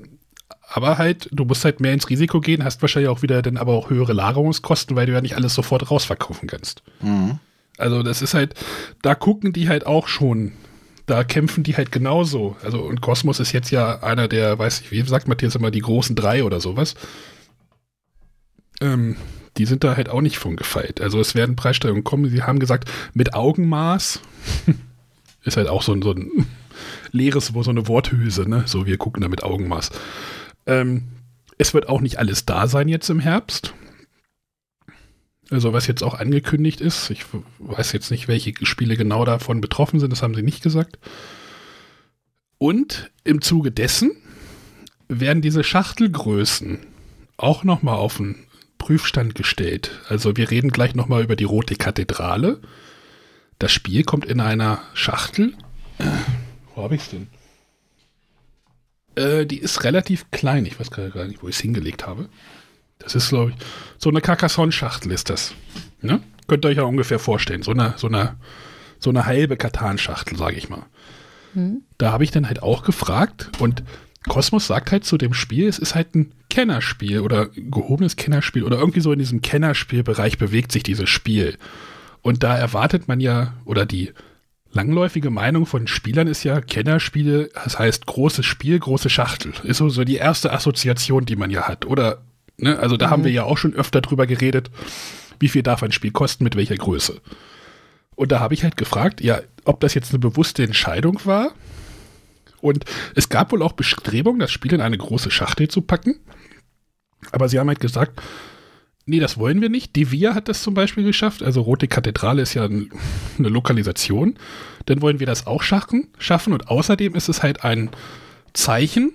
[0.68, 3.74] aber halt, du musst halt mehr ins Risiko gehen, hast wahrscheinlich auch wieder dann aber
[3.74, 6.82] auch höhere Lagerungskosten, weil du ja nicht alles sofort rausverkaufen kannst.
[7.78, 8.54] Also das ist halt,
[9.02, 10.52] da gucken die halt auch schon,
[11.06, 12.56] da kämpfen die halt genauso.
[12.62, 15.80] Also und Kosmos ist jetzt ja einer der, weiß ich, wie sagt Matthias immer, die
[15.80, 16.94] großen drei oder sowas.
[18.80, 19.16] Ähm,
[19.56, 21.00] die sind da halt auch nicht von gefeit.
[21.00, 22.28] Also es werden Preissteigerungen kommen.
[22.28, 24.20] Sie haben gesagt, mit Augenmaß
[25.44, 26.46] ist halt auch so ein, so ein
[27.12, 28.64] leeres, so eine Worthülse, ne?
[28.66, 29.90] So, wir gucken da mit Augenmaß.
[30.66, 31.04] Ähm,
[31.58, 33.72] es wird auch nicht alles da sein jetzt im Herbst.
[35.50, 37.24] Also was jetzt auch angekündigt ist, ich
[37.58, 40.98] weiß jetzt nicht, welche Spiele genau davon betroffen sind, das haben sie nicht gesagt.
[42.58, 44.12] Und im Zuge dessen
[45.08, 46.78] werden diese Schachtelgrößen
[47.36, 48.36] auch nochmal auf den
[48.78, 49.90] Prüfstand gestellt.
[50.08, 52.60] Also wir reden gleich nochmal über die Rote Kathedrale.
[53.58, 55.54] Das Spiel kommt in einer Schachtel.
[55.98, 56.04] Äh,
[56.74, 57.28] wo habe ich es denn?
[59.16, 60.66] Äh, die ist relativ klein.
[60.66, 62.28] Ich weiß gar nicht, wo ich es hingelegt habe.
[63.06, 63.56] Das ist, glaube ich,
[63.98, 65.54] so eine Carcassonne-Schachtel ist das.
[66.02, 66.20] Ne?
[66.48, 67.62] Könnt ihr euch ja ungefähr vorstellen.
[67.62, 68.34] So eine, so eine,
[68.98, 70.82] so eine halbe Katan-Schachtel, sage ich mal.
[71.54, 71.82] Hm.
[71.98, 73.84] Da habe ich dann halt auch gefragt und
[74.28, 78.78] Kosmos sagt halt zu dem Spiel, es ist halt ein Kennerspiel oder gehobenes Kennerspiel oder
[78.78, 81.58] irgendwie so in diesem Kennerspielbereich bewegt sich dieses Spiel.
[82.22, 84.12] Und da erwartet man ja, oder die
[84.72, 89.52] langläufige Meinung von Spielern ist ja, Kennerspiele, das heißt großes Spiel, große Schachtel.
[89.62, 91.86] Ist so, so die erste Assoziation, die man ja hat.
[91.86, 92.22] Oder,
[92.58, 93.10] ne, also da mhm.
[93.10, 94.70] haben wir ja auch schon öfter drüber geredet,
[95.38, 97.20] wie viel darf ein Spiel kosten, mit welcher Größe.
[98.14, 101.52] Und da habe ich halt gefragt, ja, ob das jetzt eine bewusste Entscheidung war.
[102.60, 102.84] Und
[103.14, 106.18] es gab wohl auch Bestrebungen, das Spiel in eine große Schachtel zu packen.
[107.32, 108.20] Aber sie haben halt gesagt,
[109.04, 109.94] nee, das wollen wir nicht.
[109.94, 111.42] Devia hat das zum Beispiel geschafft.
[111.42, 112.88] Also Rote Kathedrale ist ja eine
[113.38, 114.38] Lokalisation.
[114.86, 116.08] Dann wollen wir das auch schaffen.
[116.18, 116.52] schaffen.
[116.52, 117.90] Und außerdem ist es halt ein
[118.54, 119.12] Zeichen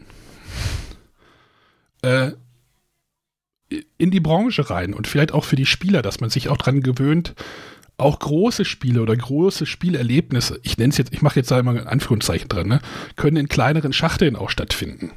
[2.04, 2.32] äh,
[3.98, 6.82] in die Branche rein und vielleicht auch für die Spieler, dass man sich auch dran
[6.82, 7.34] gewöhnt,
[7.98, 11.88] auch große Spiele oder große Spielerlebnisse, ich nenne es jetzt, ich mache jetzt einmal ein
[11.88, 12.82] Anführungszeichen dran, ne,
[13.16, 15.12] können in kleineren Schachteln auch stattfinden.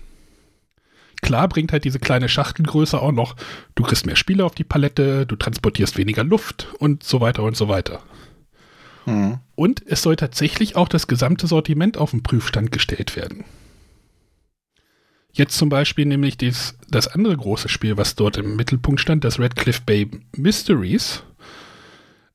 [1.22, 3.34] Klar bringt halt diese kleine Schachtelgröße auch noch,
[3.74, 7.56] du kriegst mehr Spiele auf die Palette, du transportierst weniger Luft und so weiter und
[7.56, 8.00] so weiter.
[9.06, 9.38] Mhm.
[9.54, 13.44] Und es soll tatsächlich auch das gesamte Sortiment auf den Prüfstand gestellt werden.
[15.34, 19.40] Jetzt zum Beispiel nämlich dies, das andere große Spiel, was dort im Mittelpunkt stand, das
[19.40, 21.24] Red Cliff Bay Mysteries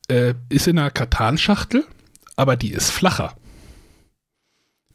[0.10, 1.86] äh, ist in einer Katan-Schachtel,
[2.36, 3.36] aber die ist flacher.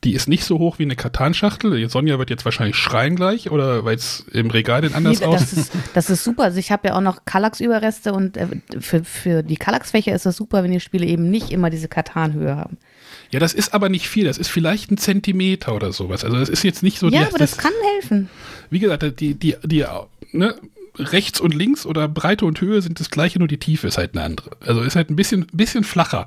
[0.05, 1.89] Die ist nicht so hoch wie eine Katan-Schachtel.
[1.89, 5.43] Sonja wird jetzt wahrscheinlich schreien gleich oder weil es im Regal denn anders nee, das
[5.43, 5.59] aussieht.
[5.61, 6.43] Ist, das ist super.
[6.43, 8.49] Also ich habe ja auch noch Kallax-Überreste und äh,
[8.81, 12.55] für, für die Kallax-Fächer ist das super, wenn die Spiele eben nicht immer diese Katan-Höhe
[12.55, 12.77] haben.
[13.31, 14.25] Ja, das ist aber nicht viel.
[14.25, 16.25] Das ist vielleicht ein Zentimeter oder sowas.
[16.25, 17.09] Also das ist jetzt nicht so.
[17.09, 18.29] Ja, die, aber das, das, kann helfen.
[18.71, 19.85] Wie gesagt, die, die, die,
[20.33, 20.55] ne,
[20.99, 24.15] rechts und links oder Breite und Höhe sind das gleiche, nur die Tiefe ist halt
[24.15, 24.51] eine andere.
[24.61, 26.27] Also ist halt ein bisschen, bisschen flacher.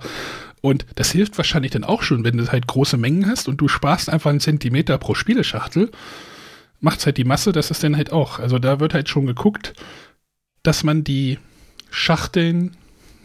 [0.61, 3.67] Und das hilft wahrscheinlich dann auch schon, wenn du halt große Mengen hast und du
[3.67, 5.91] sparst einfach einen Zentimeter pro Spieleschachtel,
[6.79, 8.39] macht halt die Masse, das ist dann halt auch.
[8.39, 9.73] Also da wird halt schon geguckt,
[10.63, 11.39] dass man die
[11.89, 12.75] Schachteln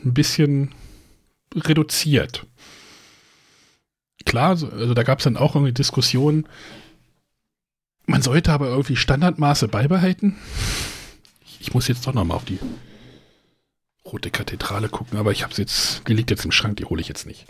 [0.05, 0.71] ein bisschen
[1.55, 2.47] reduziert.
[4.25, 6.47] Klar, also da gab es dann auch irgendwie Diskussionen,
[8.07, 10.37] man sollte aber irgendwie Standardmaße beibehalten.
[11.61, 12.59] Ich muss jetzt doch nochmal auf die
[14.05, 17.01] rote Kathedrale gucken, aber ich habe es jetzt, die liegt jetzt im Schrank, die hole
[17.01, 17.47] ich jetzt nicht.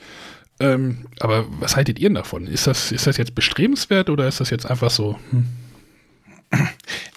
[0.60, 2.46] Ähm, aber was haltet ihr davon?
[2.46, 5.18] Ist das, ist das jetzt bestrebenswert oder ist das jetzt einfach so?
[5.30, 5.46] Hm?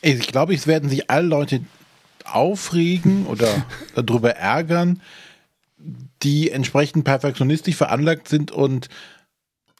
[0.01, 1.61] Ich glaube, es werden sich alle Leute
[2.23, 5.01] aufregen oder darüber ärgern,
[6.23, 8.87] die entsprechend perfektionistisch veranlagt sind und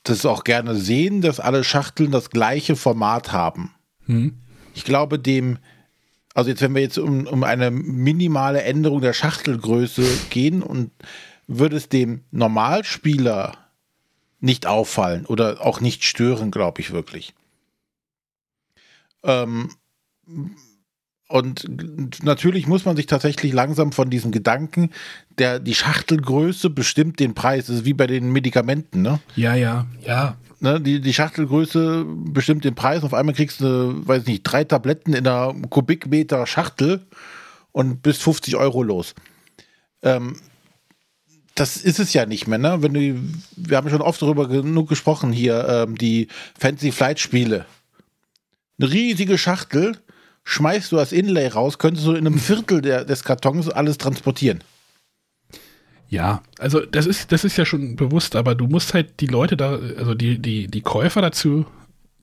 [0.10, 3.74] das auch gerne sehen, dass alle Schachteln das gleiche Format haben.
[4.06, 4.38] Hm.
[4.74, 5.58] Ich glaube, dem
[6.36, 10.92] also jetzt, wenn wir jetzt um, um eine minimale Änderung der Schachtelgröße gehen und
[11.48, 13.58] würde es dem Normalspieler
[14.42, 17.34] nicht auffallen oder auch nicht stören, glaube ich wirklich.
[19.24, 19.72] Ähm,
[21.28, 24.92] und natürlich muss man sich tatsächlich langsam von diesem Gedanken,
[25.40, 29.20] der die Schachtelgröße bestimmt den Preis, das ist wie bei den Medikamenten, ne?
[29.36, 30.38] Ja, ja, ja.
[30.60, 33.04] Ne, die, die Schachtelgröße bestimmt den Preis.
[33.04, 37.06] Auf einmal kriegst du, weiß nicht, drei Tabletten in einer Kubikmeter Schachtel
[37.72, 39.16] und bist 50 Euro los.
[40.02, 40.38] Ähm,
[41.56, 42.78] das ist es ja nicht mehr, ne?
[42.82, 43.20] Wenn du,
[43.56, 47.66] wir haben schon oft darüber genug gesprochen hier, ähm, die Fancy Flight Spiele.
[48.80, 49.98] Eine riesige Schachtel,
[50.46, 54.64] schmeißt du das Inlay raus, könntest du in einem Viertel der, des Kartons alles transportieren.
[56.08, 59.58] Ja, also das ist, das ist ja schon bewusst, aber du musst halt die Leute
[59.58, 61.66] da, also die, die, die Käufer dazu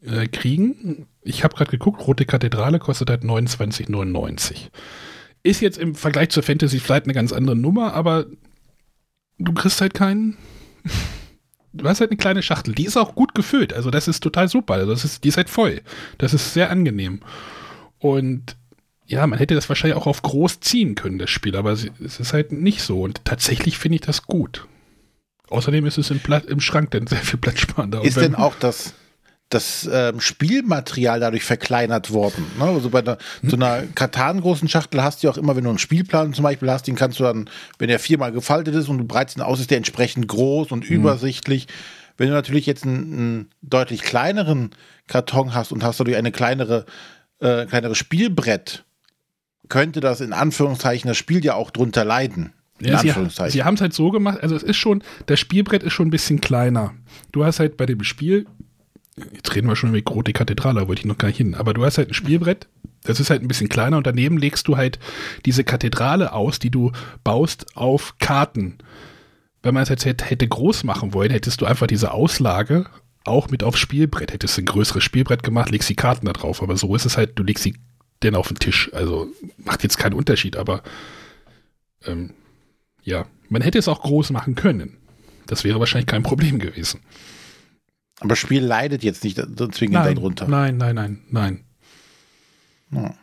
[0.02, 1.06] äh, kriegen.
[1.22, 4.68] Ich habe gerade geguckt, Rote Kathedrale kostet halt 29,99.
[5.42, 8.26] Ist jetzt im Vergleich zur Fantasy Flight eine ganz andere Nummer, aber
[9.38, 10.36] du kriegst halt keinen.
[11.74, 12.74] Du hast halt eine kleine Schachtel.
[12.74, 13.72] Die ist auch gut gefüllt.
[13.72, 14.74] Also, das ist total super.
[14.74, 15.80] Also, das ist, die ist halt voll.
[16.18, 17.20] Das ist sehr angenehm.
[18.02, 18.56] Und
[19.06, 22.32] ja, man hätte das wahrscheinlich auch auf groß ziehen können, das Spiel, aber es ist
[22.32, 23.02] halt nicht so.
[23.02, 24.66] Und tatsächlich finde ich das gut.
[25.48, 28.02] Außerdem ist es im, Pla im Schrank dann sehr viel platzsparender.
[28.02, 28.94] Ist denn auch das,
[29.50, 32.44] das ähm, Spielmaterial dadurch verkleinert worden?
[32.58, 32.64] Ne?
[32.64, 35.78] Also bei einer, so einer Katan-großen Schachtel hast du ja auch immer, wenn du einen
[35.78, 37.48] Spielplan zum Beispiel hast, den kannst du dann,
[37.78, 40.86] wenn der viermal gefaltet ist und du breitest ihn aus, ist der entsprechend groß und
[40.86, 40.96] hm.
[40.96, 41.68] übersichtlich.
[42.16, 44.70] Wenn du natürlich jetzt einen, einen, deutlich kleineren
[45.06, 46.86] Karton hast und hast dadurch eine kleinere,
[47.42, 48.84] äh, kleinere Spielbrett,
[49.68, 52.52] könnte das in Anführungszeichen das Spiel ja auch drunter leiden.
[52.78, 53.52] In Ja, sie Anführungszeichen.
[53.52, 56.10] sie haben es halt so gemacht, also es ist schon, das Spielbrett ist schon ein
[56.10, 56.94] bisschen kleiner.
[57.30, 58.46] Du hast halt bei dem Spiel,
[59.34, 61.74] jetzt reden wir schon über Grote Kathedrale, da wollte ich noch gar nicht hin, aber
[61.74, 62.66] du hast halt ein Spielbrett,
[63.04, 64.98] das ist halt ein bisschen kleiner und daneben legst du halt
[65.44, 66.92] diese Kathedrale aus, die du
[67.24, 68.78] baust auf Karten.
[69.62, 72.86] Wenn man es jetzt hätte groß machen wollen, hättest du einfach diese Auslage
[73.24, 74.32] auch mit aufs Spielbrett.
[74.32, 76.62] Hättest du ein größeres Spielbrett gemacht, legst die Karten da drauf.
[76.62, 77.74] Aber so ist es halt, du legst sie
[78.22, 78.90] denn auf den Tisch.
[78.92, 80.82] Also macht jetzt keinen Unterschied, aber
[82.04, 82.34] ähm,
[83.02, 84.96] ja, man hätte es auch groß machen können.
[85.46, 87.00] Das wäre wahrscheinlich kein Problem gewesen.
[88.20, 90.46] Aber das Spiel leidet jetzt nicht zwingend Nein, darunter.
[90.46, 91.64] nein, nein, nein, nein.
[92.92, 93.14] Ja.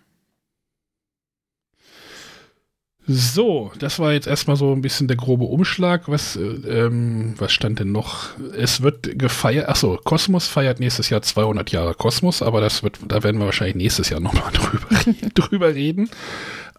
[3.11, 6.07] So, das war jetzt erstmal so ein bisschen der grobe Umschlag.
[6.09, 8.37] Was, äh, ähm, was stand denn noch?
[8.55, 13.23] Es wird gefeiert, achso, Kosmos feiert nächstes Jahr 200 Jahre Kosmos, aber das wird, da
[13.23, 14.87] werden wir wahrscheinlich nächstes Jahr nochmal drüber,
[15.33, 16.07] drüber reden.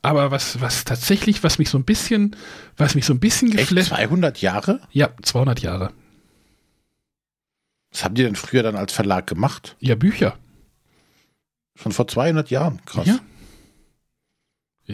[0.03, 2.37] Aber was, was tatsächlich, was mich so ein bisschen,
[2.77, 4.81] was mich so ein bisschen geflasht, 200 Jahre?
[4.93, 5.91] ja, 200 Jahre.
[7.91, 9.75] Was haben die denn früher dann als Verlag gemacht?
[9.81, 10.39] Ja, Bücher.
[11.75, 12.81] Schon vor 200 Jahren?
[12.87, 13.09] Krass.
[13.09, 13.19] Ja.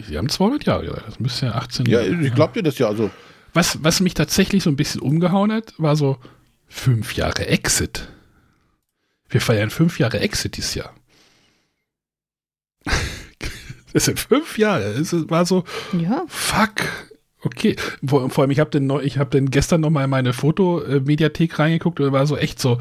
[0.01, 2.87] Sie haben 200 Jahre, ja, das müsste ja 18 Ja, ich glaub dir das ja.
[2.87, 3.09] Also,
[3.53, 6.17] Was, was mich tatsächlich so ein bisschen umgehauen hat, war so
[6.67, 8.07] fünf Jahre Exit.
[9.29, 10.93] Wir feiern fünf Jahre Exit dieses Jahr.
[13.93, 14.83] Das sind fünf Jahre.
[14.83, 16.73] Es war so, Ja, fuck.
[17.41, 17.75] Okay.
[18.05, 21.57] Vor, vor allem, ich habe den, neu- ich hab den gestern nochmal in meine Fotomediathek
[21.57, 22.77] reingeguckt und war so echt so,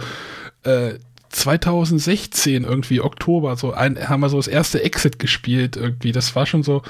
[0.64, 0.94] äh,
[1.30, 6.12] 2016 irgendwie Oktober so ein, haben wir so das erste Exit gespielt irgendwie.
[6.12, 6.82] Das war schon so,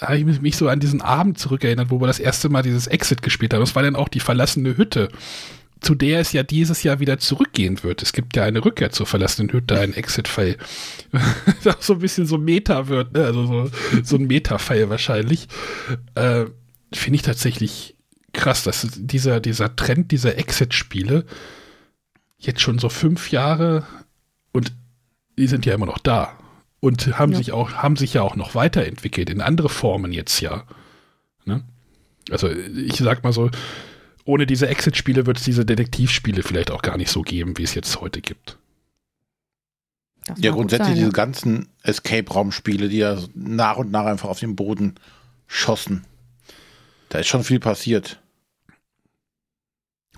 [0.00, 3.22] habe ich mich- so an diesen Abend zurückerinnert, wo wir das erste Mal dieses Exit
[3.22, 3.60] gespielt haben.
[3.60, 5.08] Das war dann auch die verlassene Hütte,
[5.80, 8.02] zu der es ja dieses Jahr wieder zurückgehen wird.
[8.02, 10.56] Es gibt ja eine Rückkehr zur verlassenen Hütte, einen Exit-Fall.
[11.64, 13.24] Das auch so ein bisschen so Meta wird, ne?
[13.24, 13.70] also so,
[14.02, 15.48] so ein Meta-Fall wahrscheinlich.
[16.14, 16.46] Äh,
[16.92, 17.96] Finde ich tatsächlich
[18.32, 21.24] krass, dass dieser, dieser Trend dieser Exit-Spiele
[22.40, 23.86] jetzt schon so fünf Jahre
[24.52, 24.72] und
[25.38, 26.36] die sind ja immer noch da
[26.80, 27.38] und haben Ja.
[27.38, 30.64] sich auch haben sich ja auch noch weiterentwickelt in andere Formen jetzt ja.
[31.44, 31.62] Ne?
[32.30, 33.50] Also ich sag mal so,
[34.24, 37.74] ohne diese Exit-Spiele wird es diese Detektivspiele vielleicht auch gar nicht so geben, wie es
[37.74, 38.58] jetzt heute gibt.
[40.26, 41.12] das ja, grundsätzlich sein, diese ja.
[41.12, 44.94] ganzen Escape-Raum-Spiele, die ja nach und nach einfach auf den Boden
[45.46, 46.04] schossen.
[47.08, 48.20] Da ist schon viel passiert.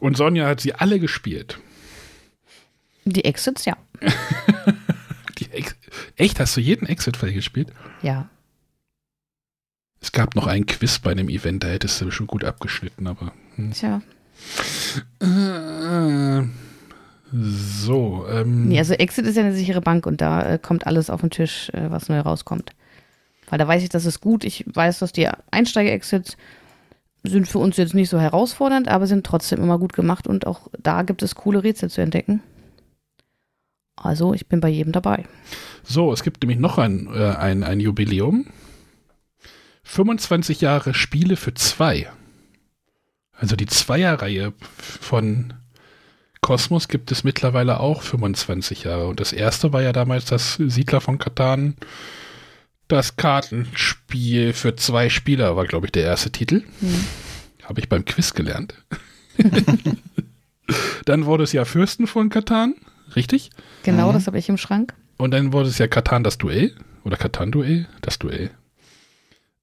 [0.01, 1.59] Und Sonja hat sie alle gespielt.
[3.05, 3.77] Die Exits, ja.
[5.39, 5.75] Die Ex
[6.17, 7.73] Echt, hast du jeden Exit-Fall gespielt?
[8.03, 8.29] Ja.
[10.01, 13.33] Es gab noch einen Quiz bei einem Event, da hättest du schon gut abgeschnitten, aber.
[13.57, 13.73] Hm.
[13.73, 14.03] Tja.
[15.21, 16.43] Äh,
[17.33, 21.09] so, ähm, Nee, also Exit ist ja eine sichere Bank und da äh, kommt alles
[21.09, 22.73] auf den Tisch, äh, was neu rauskommt.
[23.49, 24.45] Weil da weiß ich, das ist gut.
[24.45, 26.37] Ich weiß, dass die Einsteiger-Exits
[27.23, 30.69] sind für uns jetzt nicht so herausfordernd, aber sind trotzdem immer gut gemacht und auch
[30.83, 32.43] da gibt es coole Rätsel zu entdecken.
[34.03, 35.25] Also, ich bin bei jedem dabei.
[35.85, 38.47] so, es gibt nämlich noch ein, äh, ein, ein Jubiläum.
[39.85, 42.09] 25 Jahre Spiele für zwei.
[43.33, 45.53] Also die Zweierreihe von
[46.41, 49.07] Kosmos gibt es mittlerweile auch 25 Jahre.
[49.09, 51.77] Und das erste war ja damals das Siedler von Katan.
[52.89, 56.63] Das Kartenspiel für zwei Spieler war, glaube ich, der erste Titel.
[56.81, 57.05] Hm.
[57.65, 58.75] Habe ich beim Quiz gelernt.
[61.05, 62.75] dann wurde es ja Fürsten von Katan,
[63.17, 63.51] richtig?
[63.83, 64.15] Genau, Mhm.
[64.15, 64.95] das habe ich im Schrank.
[65.19, 66.75] Und dann wurde es ja Katan das Duell.
[67.05, 67.89] Oder Katan-Duell?
[68.01, 68.51] Das Duell.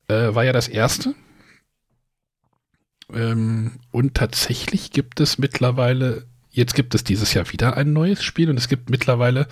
[0.08, 1.16] Äh, war ja das erste.
[3.14, 8.50] Ähm, und tatsächlich gibt es mittlerweile, jetzt gibt es dieses Jahr wieder ein neues Spiel
[8.50, 9.48] und es gibt mittlerweile,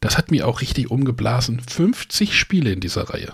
[0.00, 3.32] das hat mir auch richtig umgeblasen, 50 Spiele in dieser Reihe.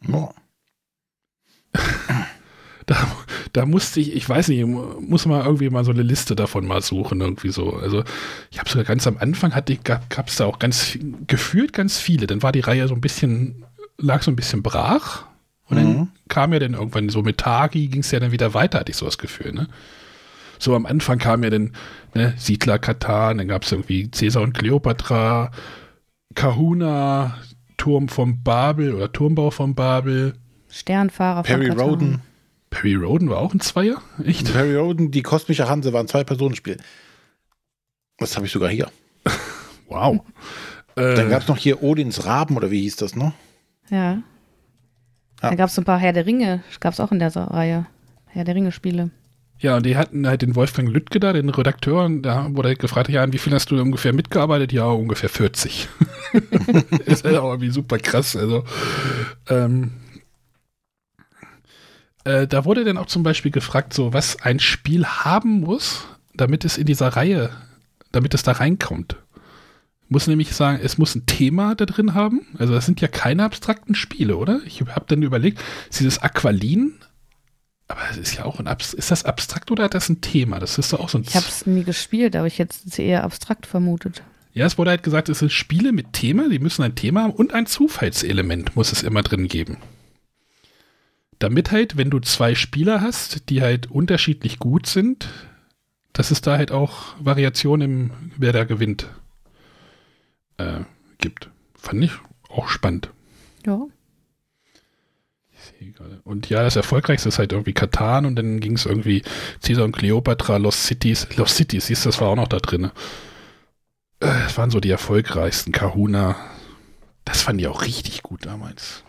[0.00, 0.34] Boah.
[2.86, 2.96] Da,
[3.52, 6.82] da musste ich, ich weiß nicht, muss mal irgendwie mal so eine Liste davon mal
[6.82, 7.72] suchen, irgendwie so.
[7.74, 8.04] Also
[8.50, 11.98] ich habe sogar ganz am Anfang hatte ich, gab es da auch ganz gefühlt ganz
[11.98, 12.26] viele.
[12.26, 13.64] Dann war die Reihe so ein bisschen,
[13.98, 15.24] lag so ein bisschen brach.
[15.66, 16.08] Und dann Mhm.
[16.28, 18.98] kam ja dann irgendwann so mit Tagi ging es ja dann wieder weiter, hatte ich
[18.98, 19.66] so das Gefühl, ne?
[20.58, 21.72] So am Anfang kam ja dann
[22.14, 25.50] ne, Siedler Katan, dann gab es irgendwie Cäsar und Kleopatra,
[26.34, 27.38] Kahuna,
[27.76, 30.34] Turm vom Babel oder Turmbau vom Babel.
[30.68, 31.88] Sternfahrer von Perry Katan.
[31.88, 32.20] Roden.
[32.74, 34.02] Perry Roden war auch ein Zweier?
[34.24, 34.52] Echt?
[34.52, 36.76] Perry Roden, die kosmische Hanse waren zwei Personenspiel.
[38.18, 38.90] Das habe ich sogar hier.
[39.86, 40.20] Wow.
[40.96, 43.32] Dann Äh, gab es noch hier Odins Raben oder wie hieß das noch?
[43.90, 44.14] Ja.
[44.14, 44.22] Ja.
[45.50, 47.86] Da gab es ein paar Herr der Ringe, gab es auch in der Reihe.
[48.26, 49.10] Herr der Ringe-Spiele.
[49.58, 52.78] ja, und die hatten halt den Wolfgang Lüttke da, den Redakteur, und da wurde halt
[52.80, 54.72] gefragt, ja, an wie viel hast du ungefähr mitgearbeitet?
[54.72, 55.86] Ja, ungefähr 40.
[57.04, 58.34] ist halt auch irgendwie super krass.
[58.34, 58.64] Also,
[59.48, 59.92] ähm,
[62.24, 66.04] äh, da wurde dann auch zum Beispiel gefragt, so was ein Spiel haben muss,
[66.34, 67.50] damit es in dieser Reihe,
[68.12, 69.16] damit es da reinkommt.
[70.08, 72.46] Muss nämlich sagen, es muss ein Thema da drin haben.
[72.58, 74.60] Also das sind ja keine abstrakten Spiele, oder?
[74.66, 75.60] Ich habe dann überlegt,
[75.90, 76.94] ist dieses Aqualin,
[77.88, 80.58] aber es ist ja auch ein Abs ist das abstrakt oder hat das ein Thema?
[80.58, 82.98] Das ist doch auch so ein Ich habe es nie gespielt, aber ich hätte es
[82.98, 84.22] eher abstrakt vermutet.
[84.52, 87.32] Ja, es wurde halt gesagt, es sind Spiele mit Thema, die müssen ein Thema haben
[87.32, 89.78] und ein Zufallselement muss es immer drin geben.
[91.38, 95.28] Damit halt, wenn du zwei Spieler hast, die halt unterschiedlich gut sind,
[96.12, 99.08] dass es da halt auch Variationen im, wer da gewinnt,
[100.58, 100.80] äh,
[101.18, 101.50] gibt.
[101.74, 102.12] Fand ich
[102.48, 103.10] auch spannend.
[103.66, 103.80] Ja.
[106.24, 109.22] Und ja, das erfolgreichste ist halt irgendwie Katan und dann ging es irgendwie
[109.62, 111.26] Caesar und Cleopatra, Lost Cities.
[111.36, 112.84] Lost Cities, siehst du, das war auch noch da drin.
[112.84, 112.90] Äh,
[114.20, 115.72] Das waren so die erfolgreichsten.
[115.72, 116.36] Kahuna.
[117.24, 119.02] Das fand ich auch richtig gut damals.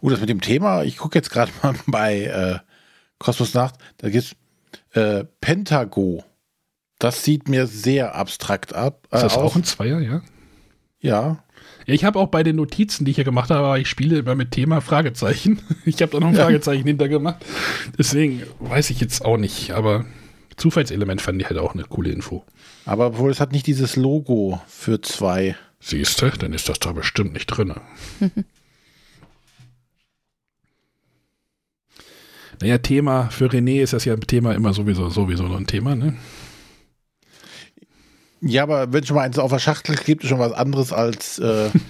[0.00, 2.58] Uh, das mit dem Thema, ich gucke jetzt gerade mal bei äh,
[3.18, 4.34] Kosmos Nacht, da gibt's
[4.92, 6.24] äh, Pentago.
[6.98, 9.06] Das sieht mir sehr abstrakt ab.
[9.10, 9.42] Ist äh, das aus.
[9.52, 10.22] auch ein Zweier, ja?
[11.00, 11.42] Ja.
[11.86, 14.18] Ja, ich habe auch bei den Notizen, die ich hier gemacht habe, aber ich spiele
[14.18, 15.60] immer mit Thema Fragezeichen.
[15.84, 16.44] Ich habe da noch ein Ja.
[16.44, 17.44] Fragezeichen hintergemacht.
[17.98, 20.04] Deswegen weiß ich jetzt auch nicht, aber
[20.56, 22.44] Zufallselement fand ich halt auch eine coole Info.
[22.86, 25.54] Aber obwohl es hat nicht dieses Logo für zwei.
[25.80, 27.74] Siehst du, dann ist das da bestimmt nicht drin.
[32.60, 35.94] naja, Thema, für René ist das ja ein Thema immer sowieso, sowieso so ein Thema,
[35.94, 36.16] ne?
[38.40, 41.38] Ja, aber wenn schon mal eins auf der Schachtel gibt, ist schon was anderes als
[41.38, 41.80] äh, schwarz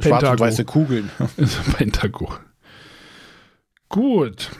[0.00, 0.32] Pentago.
[0.32, 1.10] und weiße Kugeln.
[1.36, 2.34] Also Pentago.
[3.88, 4.50] Gut.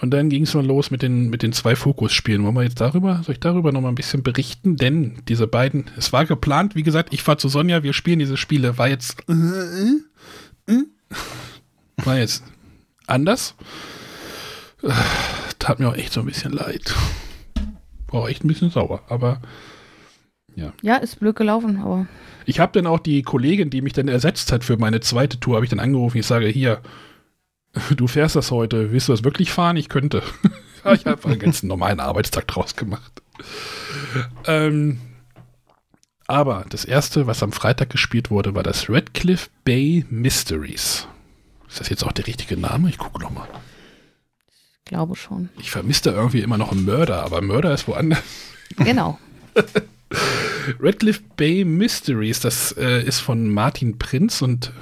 [0.00, 2.42] Und dann ging es mal los mit den, mit den zwei Fokusspielen.
[2.42, 4.76] Wollen wir jetzt darüber, soll ich darüber noch mal ein bisschen berichten?
[4.76, 8.36] Denn diese beiden, es war geplant, wie gesagt, ich fahr zu Sonja, wir spielen diese
[8.36, 9.32] Spiele, war jetzt, äh,
[10.72, 10.84] äh, äh,
[12.04, 12.42] war jetzt
[13.06, 13.54] anders.
[14.82, 14.92] Äh,
[15.58, 16.94] Tat mir auch echt so ein bisschen leid.
[18.08, 19.40] War auch echt ein bisschen sauer, aber
[20.82, 22.06] Ja, ist blöd gelaufen, aber
[22.44, 25.56] ich habe dann auch die Kollegin, die mich dann ersetzt hat für meine zweite Tour,
[25.56, 26.18] habe ich dann angerufen.
[26.18, 26.80] Ich sage, hier,
[27.96, 28.92] du fährst das heute.
[28.92, 29.76] Willst du das wirklich fahren?
[29.76, 30.22] Ich könnte.
[30.84, 33.22] ja, ich habe einen ganz normalen Arbeitstag draus gemacht.
[34.46, 35.00] Ähm,
[36.26, 41.06] aber das erste, was am Freitag gespielt wurde, war das Redcliffe Bay Mysteries.
[41.68, 42.88] Ist das jetzt auch der richtige Name?
[42.88, 43.48] Ich gucke nochmal.
[44.84, 45.48] Ich glaube schon.
[45.58, 48.22] Ich vermisse da irgendwie immer noch einen Mörder, aber Mörder ist woanders.
[48.76, 49.18] Genau.
[50.80, 54.72] Redcliffe Bay Mysteries, das äh, ist von Martin Prinz und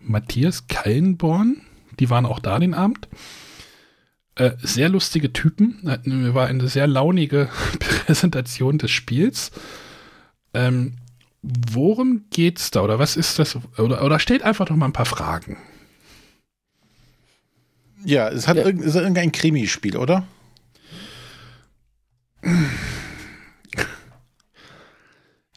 [0.00, 1.62] Matthias Kallenborn.
[1.98, 3.08] Die waren auch da den Abend.
[4.34, 5.80] Äh, sehr lustige Typen.
[5.84, 7.48] War eine sehr launige
[7.78, 9.50] Präsentation des Spiels.
[10.54, 10.94] Ähm,
[11.42, 12.82] worum geht's da?
[12.82, 13.58] Oder was ist das?
[13.76, 15.58] Oder, oder stellt einfach doch mal ein paar Fragen.
[18.04, 18.64] Ja, es hat Ja.
[18.64, 20.26] irgend, ist irgendein Krimispiel, oder?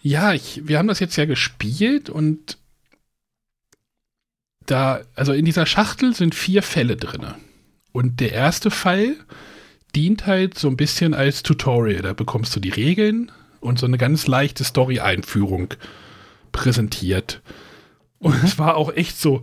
[0.02, 2.58] Ja, ich, wir haben das jetzt ja gespielt und
[4.66, 7.26] da, also in dieser Schachtel sind vier Fälle drin.
[7.92, 9.16] Und der erste Fall
[9.96, 12.02] dient halt so ein bisschen als Tutorial.
[12.02, 15.74] Da bekommst du die Regeln und so eine ganz leichte Story-Einführung
[16.52, 17.42] präsentiert.
[18.20, 19.42] Und es war auch echt so,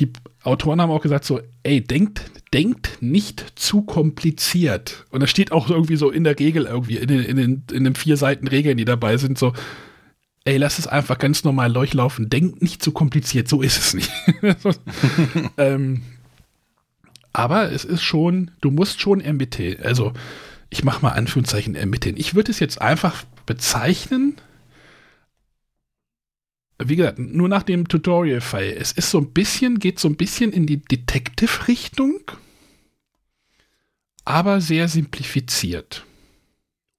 [0.00, 0.12] die
[0.46, 5.04] Autoren haben auch gesagt so, ey, denkt, denkt nicht zu kompliziert.
[5.10, 7.84] Und das steht auch irgendwie so in der Regel irgendwie, in den, in den, in
[7.84, 9.52] den vier Seiten Regeln, die dabei sind, so,
[10.44, 14.10] ey, lass es einfach ganz normal durchlaufen, denkt nicht zu kompliziert, so ist es nicht.
[15.56, 16.02] ähm,
[17.32, 19.78] aber es ist schon, du musst schon ermitteln.
[19.82, 20.12] Also,
[20.70, 22.16] ich mache mal Anführungszeichen ermitteln.
[22.16, 24.36] Ich würde es jetzt einfach bezeichnen,
[26.78, 28.74] wie gesagt, nur nach dem Tutorial-Fall.
[28.78, 32.20] Es ist so ein bisschen, geht so ein bisschen in die Detective-Richtung,
[34.24, 36.04] aber sehr simplifiziert.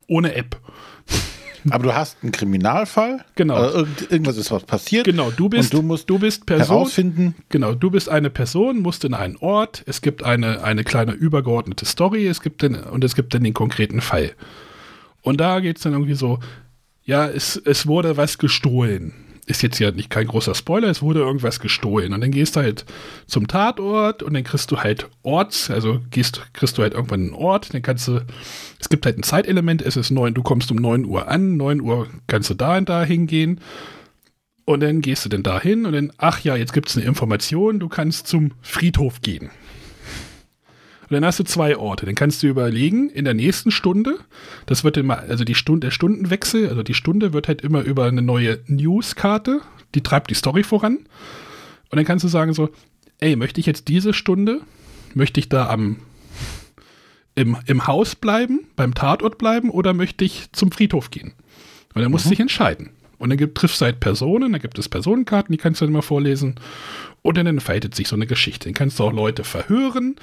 [0.07, 0.59] Ohne App.
[1.69, 3.25] Aber du hast einen Kriminalfall.
[3.36, 3.55] Genau.
[3.55, 5.03] Also irgend, irgendwas ist was passiert.
[5.03, 7.36] Genau, du bist, du musst du bist Person, Herausfinden.
[7.49, 11.86] Genau, du bist eine Person, musst in einen Ort, es gibt eine, eine kleine übergeordnete
[11.86, 14.32] Story, es gibt den, und es gibt dann den konkreten Fall.
[15.23, 16.39] Und da geht es dann irgendwie so,
[17.03, 19.13] ja, es, es wurde was gestohlen.
[19.48, 22.14] Ist jetzt ja nicht kein großer Spoiler, es wurde irgendwas gestohlen.
[22.14, 22.86] Und dann gehst du halt
[23.26, 27.34] zum Tatort und dann kriegst du halt Orts, also gehst, kriegst du halt irgendwann einen
[27.34, 28.26] Ort, dann kannst du,
[28.80, 31.80] es gibt halt ein Zeitelement, es ist neun, du kommst um 9 Uhr an, 9
[31.80, 33.62] Uhr kannst du da und da hingehen.
[34.66, 37.06] Und dann gehst du denn da hin und dann, ach ja, jetzt gibt es eine
[37.06, 39.50] Information, du kannst zum Friedhof gehen.
[41.10, 42.05] Und dann hast du zwei Orte.
[42.05, 44.20] Dann kannst du überlegen, in der nächsten Stunde,
[44.66, 48.05] das wird immer, also die Stunde, der Stundenwechsel, also die Stunde wird halt immer über
[48.05, 49.62] eine neue News-Karte,
[49.95, 50.97] die treibt die Story voran.
[51.89, 52.70] Und dann kannst du sagen so,
[53.20, 54.62] ey, möchte ich jetzt diese Stunde,
[55.14, 55.97] möchte ich da am
[57.36, 61.34] im, im Haus bleiben, beim Tatort bleiben oder möchte ich zum Friedhof gehen?
[61.93, 62.89] Und dann musst du dich entscheiden.
[63.20, 65.93] Und dann gibt, triffst du halt Personen, dann gibt es Personenkarten, die kannst du dann
[65.93, 66.55] mal vorlesen.
[67.22, 68.66] Und dann entfaltet sich so eine Geschichte.
[68.66, 70.16] Dann kannst du auch Leute verhören.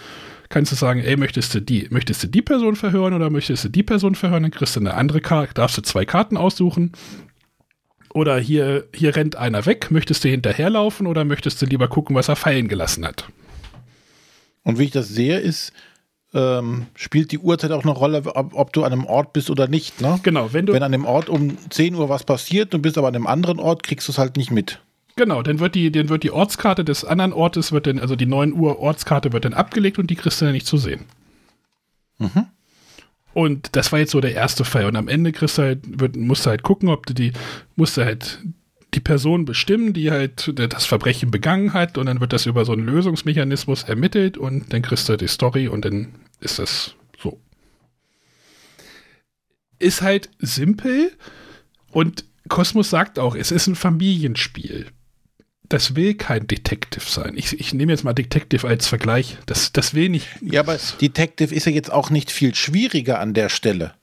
[0.55, 3.68] Kannst du sagen, ey, möchtest du die, möchtest du die Person verhören oder möchtest du
[3.68, 4.44] die Person verhören?
[4.44, 6.92] Dann kriegst du eine andere Karte, darfst du zwei Karten aussuchen.
[8.11, 12.28] Oder hier, hier rennt einer weg, möchtest du hinterherlaufen oder möchtest du lieber gucken, was
[12.28, 13.26] er fallen gelassen hat?
[14.62, 15.72] Und wie ich das sehe, ist,
[16.34, 19.66] ähm, spielt die Uhrzeit auch eine Rolle, ob, ob, du an einem Ort bist oder
[19.66, 20.00] nicht.
[20.00, 20.20] Ne?
[20.22, 20.72] Genau, wenn du.
[20.72, 23.59] Wenn an dem Ort um 10 Uhr was passiert, du bist aber an einem anderen
[23.59, 24.80] Ort, kriegst du es halt nicht mit.
[25.17, 28.27] Genau, dann wird die, dann wird die Ortskarte des anderen Ortes, wird dann, also die
[28.27, 31.05] 9 Uhr Ortskarte wird dann abgelegt und die kriegst du dann nicht zu sehen.
[32.19, 32.47] Mhm.
[33.33, 34.87] Und das war jetzt so der erste Fall.
[34.87, 37.33] Und am Ende kriegst du halt, wird, musst du halt gucken, ob du die,
[37.77, 38.41] musst du halt
[38.95, 41.99] die Person bestimmen, die halt das Verbrechen begangen hat.
[41.99, 45.29] Und dann wird das über so einen Lösungsmechanismus ermittelt und dann kriegst du halt die
[45.29, 47.41] Story und dann ist das so.
[49.81, 51.12] Ist halt simpel
[51.91, 54.87] und Kosmos sagt auch, es ist ein Familienspiel
[55.69, 57.35] das will kein Detective sein.
[57.37, 59.39] Ich, ich nehme jetzt mal Detective als Vergleich.
[59.47, 60.29] Das, das will nicht.
[60.43, 63.95] Ja, aber Detective ist ja jetzt auch nicht viel schwieriger an der Stelle.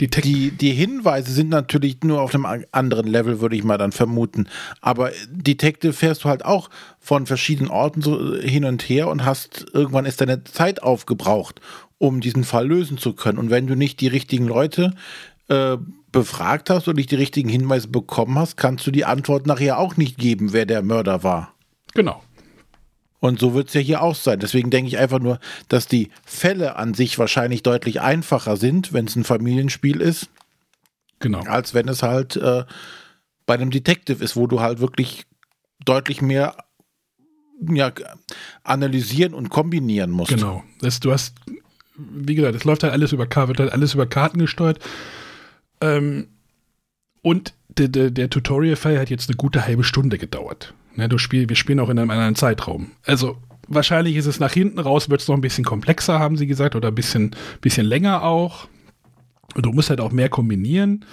[0.00, 3.92] Detect die, die Hinweise sind natürlich nur auf einem anderen Level, würde ich mal dann
[3.92, 4.48] vermuten.
[4.80, 9.66] Aber Detective fährst du halt auch von verschiedenen Orten so hin und her und hast
[9.72, 11.60] irgendwann ist deine Zeit aufgebraucht,
[11.98, 13.38] um diesen Fall lösen zu können.
[13.38, 14.94] Und wenn du nicht die richtigen Leute
[15.48, 15.76] äh,
[16.14, 19.96] befragt hast und nicht die richtigen Hinweise bekommen hast, kannst du die Antwort nachher auch
[19.96, 21.54] nicht geben, wer der Mörder war.
[21.94, 22.22] Genau.
[23.20, 24.38] Und so wird es ja hier auch sein.
[24.38, 29.06] Deswegen denke ich einfach nur, dass die Fälle an sich wahrscheinlich deutlich einfacher sind, wenn
[29.06, 30.28] es ein Familienspiel ist.
[31.20, 31.40] Genau.
[31.40, 32.64] Als wenn es halt äh,
[33.46, 35.24] bei einem Detective ist, wo du halt wirklich
[35.84, 36.56] deutlich mehr
[37.66, 37.92] ja,
[38.62, 40.30] analysieren und kombinieren musst.
[40.30, 40.62] Genau.
[40.80, 41.34] Das, du hast,
[41.96, 44.80] wie gesagt, es läuft halt alles über, wird halt alles über Karten gesteuert.
[45.84, 46.28] Ähm,
[47.22, 50.74] und der, der, der Tutorial-File hat jetzt eine gute halbe Stunde gedauert.
[50.96, 52.92] Ne, du spiel, wir spielen auch in einem anderen Zeitraum.
[53.04, 53.36] Also
[53.68, 56.76] wahrscheinlich ist es nach hinten raus, wird es noch ein bisschen komplexer, haben sie gesagt,
[56.76, 58.68] oder ein bisschen, bisschen länger auch.
[59.54, 61.04] Und du musst halt auch mehr kombinieren.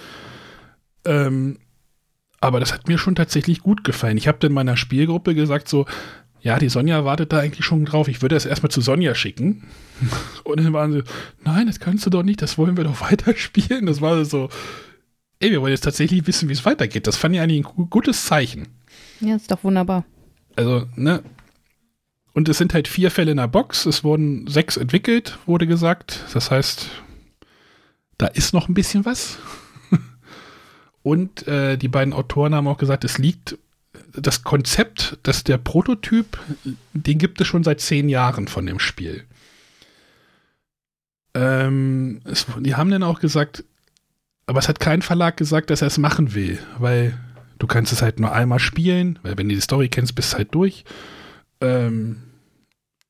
[1.04, 1.58] Ähm,
[2.40, 4.16] aber das hat mir schon tatsächlich gut gefallen.
[4.16, 5.86] Ich habe dann meiner Spielgruppe gesagt, so,
[6.42, 8.08] ja, die Sonja wartet da eigentlich schon drauf.
[8.08, 9.62] Ich würde das erstmal zu Sonja schicken.
[10.44, 11.04] Und dann waren sie,
[11.44, 13.86] nein, das kannst du doch nicht, das wollen wir doch weiterspielen.
[13.86, 14.48] Das war so,
[15.38, 17.06] ey, wir wollen jetzt tatsächlich wissen, wie es weitergeht.
[17.06, 18.68] Das fand ich eigentlich ein gutes Zeichen.
[19.20, 20.04] Ja, ist doch wunderbar.
[20.56, 21.22] Also, ne?
[22.34, 23.86] Und es sind halt vier Fälle in der Box.
[23.86, 26.24] Es wurden sechs entwickelt, wurde gesagt.
[26.34, 26.88] Das heißt,
[28.18, 29.38] da ist noch ein bisschen was.
[31.02, 33.58] Und äh, die beiden Autoren haben auch gesagt, es liegt
[34.14, 36.38] das Konzept, dass der Prototyp,
[36.92, 39.24] den gibt es schon seit zehn Jahren von dem Spiel.
[41.34, 43.64] Ähm, es, die haben dann auch gesagt,
[44.46, 47.18] aber es hat kein Verlag gesagt, dass er es machen will, weil
[47.58, 50.38] du kannst es halt nur einmal spielen, weil wenn du die Story kennst, bist du
[50.38, 50.84] halt durch.
[51.60, 52.22] Ähm,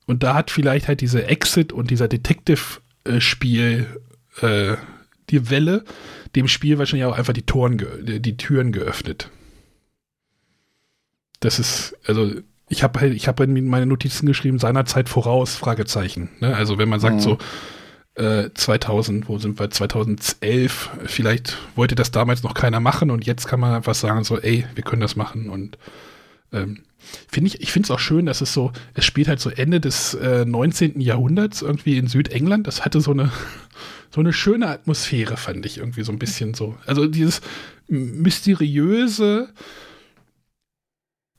[0.07, 3.87] und da hat vielleicht halt diese Exit und dieser Detective-Spiel
[4.41, 4.77] äh,
[5.31, 5.85] die Welle
[6.37, 9.31] dem Spiel wahrscheinlich auch einfach die, Toren die Türen geöffnet
[11.45, 12.31] das ist, also
[12.69, 16.31] ich habe halt, ich habe in meine Notizen geschrieben, seinerzeit voraus, Fragezeichen.
[16.41, 16.57] Ne?
[16.57, 17.21] Also wenn man sagt mhm.
[17.21, 17.39] so,
[18.15, 23.47] äh, 2000, wo sind wir, 2011, vielleicht wollte das damals noch keiner machen und jetzt
[23.47, 25.79] kann man einfach sagen so, ey, wir können das machen und
[26.53, 26.85] ähm,
[27.29, 29.81] finde ich, ich finde es auch schön, dass es so, es spielt halt so Ende
[29.81, 31.01] des äh, 19.
[31.01, 33.33] Jahrhunderts irgendwie in Südengland, das hatte so eine,
[34.15, 36.77] so eine schöne Atmosphäre, fand ich irgendwie so ein bisschen so.
[36.87, 37.41] Also dieses
[37.89, 39.49] mysteriöse,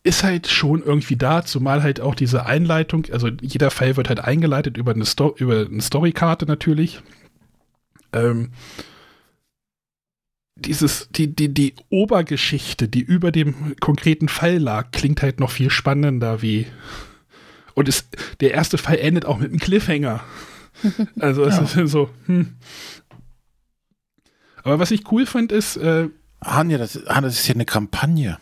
[0.04, 4.20] ist halt schon irgendwie da, zumal halt auch diese Einleitung, also jeder Fall wird halt
[4.20, 7.02] eingeleitet über eine, Sto über eine Storykarte natürlich.
[8.12, 8.52] Ähm,
[10.56, 15.70] dieses, die, die, die Obergeschichte, die über dem konkreten Fall lag, klingt halt noch viel
[15.70, 16.68] spannender wie.
[17.74, 18.06] Und es,
[18.40, 20.24] der erste Fall endet auch mit einem Cliffhanger.
[21.20, 21.84] Also es ja.
[21.84, 22.56] ist so, hm.
[24.64, 25.78] Aber was ich cool fand, ist.
[25.78, 28.40] Äh, Anja, das, das ist ja eine Kampagne.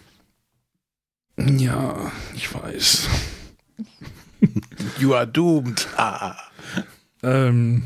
[1.38, 3.07] Ja, ich weiß.
[4.99, 5.88] you are doomed.
[5.97, 6.36] Ah.
[7.23, 7.84] Ähm,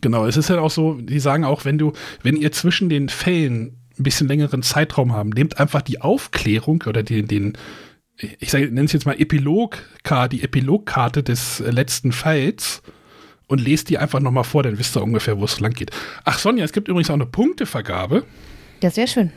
[0.00, 3.08] genau, es ist halt auch so, die sagen auch, wenn du, wenn ihr zwischen den
[3.08, 7.58] Fällen ein bisschen längeren Zeitraum haben, nehmt einfach die Aufklärung oder den, den
[8.38, 9.78] ich nenne es jetzt mal Epilog,
[10.30, 12.82] die Epilogkarte des letzten Falls
[13.48, 15.90] und lese die einfach nochmal vor, dann wisst ihr ungefähr, wo es lang geht.
[16.24, 18.24] Ach Sonja, es gibt übrigens auch eine Punktevergabe.
[18.82, 19.32] Ja, sehr schön.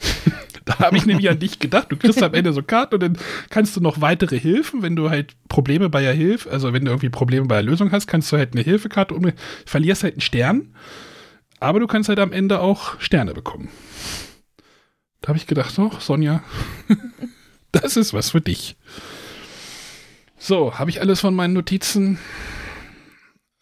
[0.82, 1.90] Habe ich nämlich an dich gedacht.
[1.90, 3.18] Du kriegst am Ende so Karten und dann
[3.50, 6.90] kannst du noch weitere Hilfen, wenn du halt Probleme bei der Hilfe, also wenn du
[6.90, 9.32] irgendwie Probleme bei der Lösung hast, kannst du halt eine Hilfekarte um,
[9.64, 10.74] verlierst halt einen Stern,
[11.60, 13.68] aber du kannst halt am Ende auch Sterne bekommen.
[15.20, 16.42] Da habe ich gedacht, oh, Sonja,
[17.72, 18.76] das ist was für dich.
[20.36, 22.18] So, habe ich alles von meinen Notizen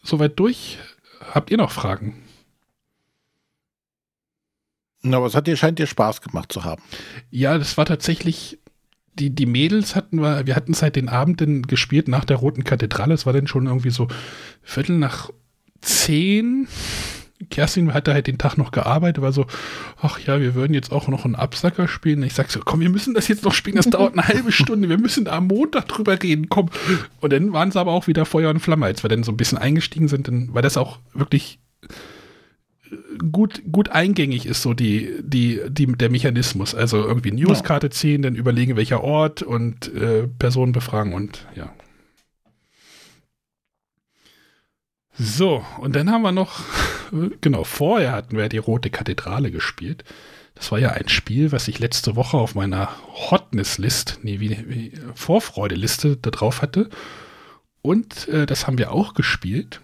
[0.03, 0.79] soweit durch?
[1.35, 2.23] Habt ihr noch Fragen?
[5.03, 6.83] Na, aber es hat dir, scheint dir Spaß gemacht zu haben.
[7.31, 8.59] Ja, das war tatsächlich,
[9.15, 13.15] die, die Mädels hatten wir, wir hatten seit den Abenden gespielt nach der Roten Kathedrale.
[13.15, 14.09] Es war dann schon irgendwie so
[14.63, 15.31] Viertel nach
[15.81, 16.69] zehn.
[17.49, 19.47] Kerstin hatte halt den Tag noch gearbeitet, war so,
[20.03, 22.23] ach ja, wir würden jetzt auch noch einen Absacker spielen.
[22.23, 24.91] Ich sag so, komm, wir müssen das jetzt noch spielen, das dauert eine halbe Stunde,
[24.91, 26.69] wir müssen am Montag drüber reden, komm.
[27.21, 29.39] Und dann waren es aber auch wieder Feuer und Flamme, als wir dann so ein
[29.39, 31.59] bisschen eingestiegen sind, dann war das auch wirklich
[33.33, 36.75] gut, gut eingängig ist so die, die, die, der Mechanismus.
[36.75, 41.73] Also irgendwie Newskarte ziehen, dann überlegen, welcher Ort und äh, Personen befragen und ja.
[45.23, 46.61] So, und dann haben wir noch,
[47.41, 50.05] genau, vorher hatten wir die Rote Kathedrale gespielt.
[50.55, 52.91] Das war ja ein Spiel, was ich letzte Woche auf meiner
[53.31, 56.91] Hotness-List, nee, wie, wie Vorfreude-Liste da drauf hatte.
[57.83, 59.81] Und äh, das haben wir auch gespielt.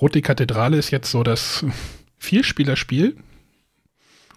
[0.00, 1.64] Rote Kathedrale ist jetzt so das
[2.18, 3.16] Vierspielerspiel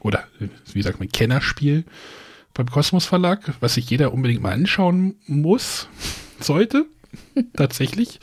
[0.02, 0.28] oder
[0.74, 1.86] wie sagt man, Kennerspiel
[2.54, 5.88] beim Kosmos Verlag, was sich jeder unbedingt mal anschauen muss,
[6.40, 6.86] sollte,
[7.54, 8.20] tatsächlich,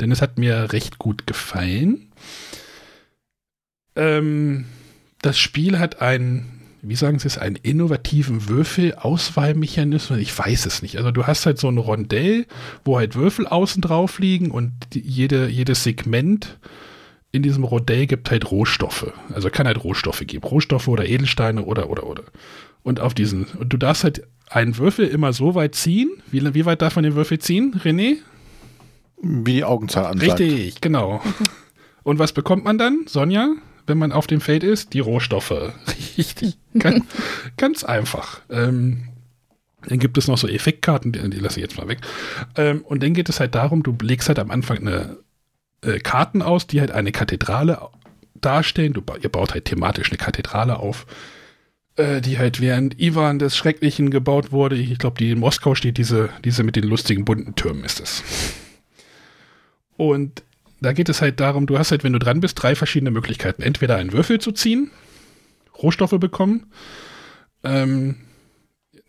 [0.00, 2.12] denn es hat mir recht gut gefallen.
[3.94, 4.66] Ähm,
[5.22, 6.55] das Spiel hat einen,
[6.88, 10.18] wie sagen Sie es, einen innovativen Würfelauswahlmechanismus.
[10.18, 10.98] Ich weiß es nicht.
[10.98, 12.46] Also du hast halt so ein Rondell,
[12.84, 16.58] wo halt Würfel außen drauf liegen und die, jede, jedes Segment
[17.32, 19.12] in diesem Rondell gibt halt Rohstoffe.
[19.34, 20.44] Also kann halt Rohstoffe geben.
[20.44, 22.22] Rohstoffe oder Edelsteine oder, oder, oder.
[22.82, 26.10] Und auf diesen, und du darfst halt einen Würfel immer so weit ziehen.
[26.30, 28.16] Wie, wie weit darf man den Würfel ziehen, René?
[29.20, 30.40] Wie die Augenzahl ansagt.
[30.40, 31.20] Richtig, genau.
[32.04, 33.54] Und was bekommt man dann, Sonja,
[33.86, 34.92] wenn man auf dem Feld ist?
[34.94, 35.50] Die Rohstoffe.
[36.18, 36.58] Richtig.
[36.78, 37.04] ganz,
[37.56, 38.40] ganz einfach.
[38.50, 39.08] Ähm,
[39.88, 41.98] dann gibt es noch so Effektkarten, die, die lasse ich jetzt mal weg.
[42.56, 45.18] Ähm, und dann geht es halt darum, du legst halt am Anfang eine
[45.82, 47.80] äh, Karten aus, die halt eine Kathedrale
[48.34, 48.92] darstellen.
[48.92, 51.06] Du, ihr baut halt thematisch eine Kathedrale auf,
[51.96, 54.76] äh, die halt während Ivan des Schrecklichen gebaut wurde.
[54.76, 58.22] Ich glaube, die in Moskau steht, diese, diese mit den lustigen bunten Türmen ist es.
[59.96, 60.42] Und
[60.86, 63.60] da geht es halt darum, du hast halt, wenn du dran bist, drei verschiedene Möglichkeiten.
[63.60, 64.92] Entweder einen Würfel zu ziehen,
[65.82, 66.70] Rohstoffe bekommen.
[67.64, 68.14] Ähm,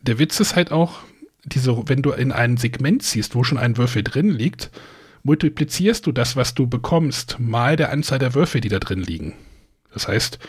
[0.01, 1.01] der Witz ist halt auch,
[1.45, 4.71] diese, wenn du in ein Segment ziehst, wo schon ein Würfel drin liegt,
[5.21, 9.33] multiplizierst du das, was du bekommst, mal der Anzahl der Würfel, die da drin liegen.
[9.93, 10.39] Das heißt,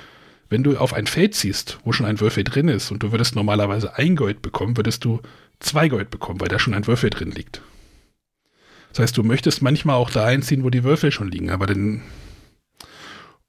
[0.48, 3.36] wenn du auf ein Feld ziehst, wo schon ein Würfel drin ist und du würdest
[3.36, 5.20] normalerweise ein Gold bekommen, würdest du
[5.60, 7.60] zwei Gold bekommen, weil da schon ein Würfel drin liegt.
[8.91, 12.03] Das heißt, du möchtest manchmal auch da einziehen, wo die Würfel schon liegen, aber dann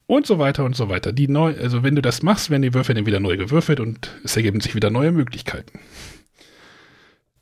[0.09, 1.11] und so weiter und so weiter.
[1.13, 4.09] Die neu, also wenn du das machst, werden die Würfel dann wieder neu gewürfelt und
[4.23, 5.79] es ergeben sich wieder neue Möglichkeiten.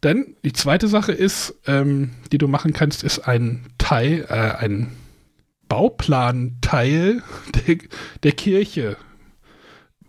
[0.02, 4.91] Dann die zweite Sache ist, ähm, die du machen kannst, ist ein Teil, äh, ein
[5.70, 7.24] Bauplanteil
[7.68, 7.78] der,
[8.24, 8.98] der Kirche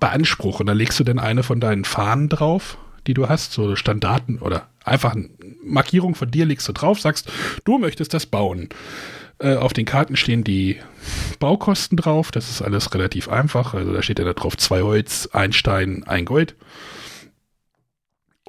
[0.00, 0.66] beanspruchen.
[0.66, 4.68] Da legst du dann eine von deinen Fahnen drauf, die du hast, so Standarten oder
[4.88, 5.30] einfach eine
[5.62, 7.30] Markierung von dir legst du drauf, sagst,
[7.64, 8.68] du möchtest das bauen.
[9.38, 10.78] Äh, auf den Karten stehen die
[11.38, 13.74] Baukosten drauf, das ist alles relativ einfach.
[13.74, 16.56] Also da steht ja da drauf zwei Holz, ein Stein, ein Gold.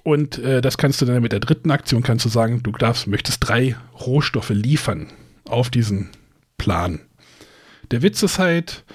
[0.03, 3.07] Und äh, das kannst du dann mit der dritten Aktion kannst du sagen, du darfst,
[3.07, 5.07] möchtest drei Rohstoffe liefern
[5.47, 6.09] auf diesen
[6.57, 6.99] Plan.
[7.91, 8.85] Der Witz ist halt,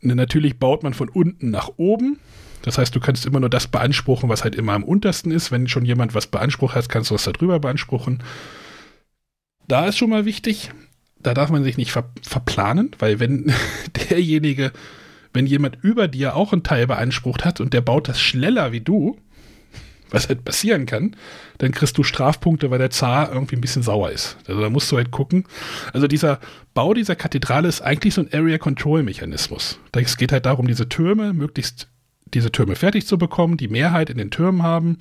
[0.00, 2.18] ne, natürlich baut man von unten nach oben.
[2.64, 5.52] Das heißt, du kannst immer nur das beanspruchen, was halt immer am untersten ist.
[5.52, 8.22] Wenn schon jemand was beansprucht hat, kannst du was darüber beanspruchen.
[9.68, 10.70] Da ist schon mal wichtig,
[11.20, 13.52] da darf man sich nicht ver verplanen, weil wenn
[14.10, 14.72] derjenige,
[15.34, 18.80] wenn jemand über dir auch einen Teil beansprucht hat und der baut das schneller wie
[18.80, 19.18] du,
[20.08, 21.16] was halt passieren kann,
[21.58, 24.38] dann kriegst du Strafpunkte, weil der Zar irgendwie ein bisschen sauer ist.
[24.46, 25.44] Also da musst du halt gucken.
[25.92, 26.40] Also dieser
[26.72, 29.80] Bau dieser Kathedrale ist eigentlich so ein Area Control Mechanismus.
[29.92, 31.88] Es geht halt darum, diese Türme möglichst
[32.34, 34.98] diese Türme fertig zu bekommen, die Mehrheit in den Türmen haben.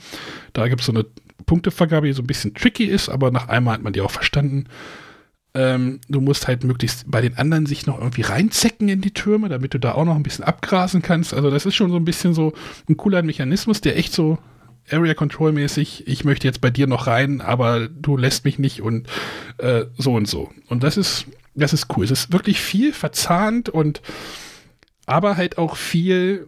[0.54, 1.06] Da gibt es so eine
[1.46, 4.66] Punktevergabe, die so ein bisschen tricky ist, aber nach einmal hat man die auch verstanden.
[5.56, 9.50] Ähm, du musst halt möglichst bei den anderen sich noch irgendwie reinzecken in die Türme,
[9.50, 11.34] damit du da auch noch ein bisschen abgrasen kannst.
[11.34, 12.54] Also das ist schon so ein bisschen so
[12.90, 14.40] ein cooler Mechanismus, der echt so
[14.90, 18.82] Area Control mäßig, ich möchte jetzt bei dir noch rein, aber du lässt mich nicht
[18.82, 19.08] und
[19.58, 20.50] äh, so und so.
[20.68, 22.06] Und das ist das ist cool.
[22.06, 24.02] Es ist wirklich viel verzahnt und
[25.06, 26.48] aber halt auch viel,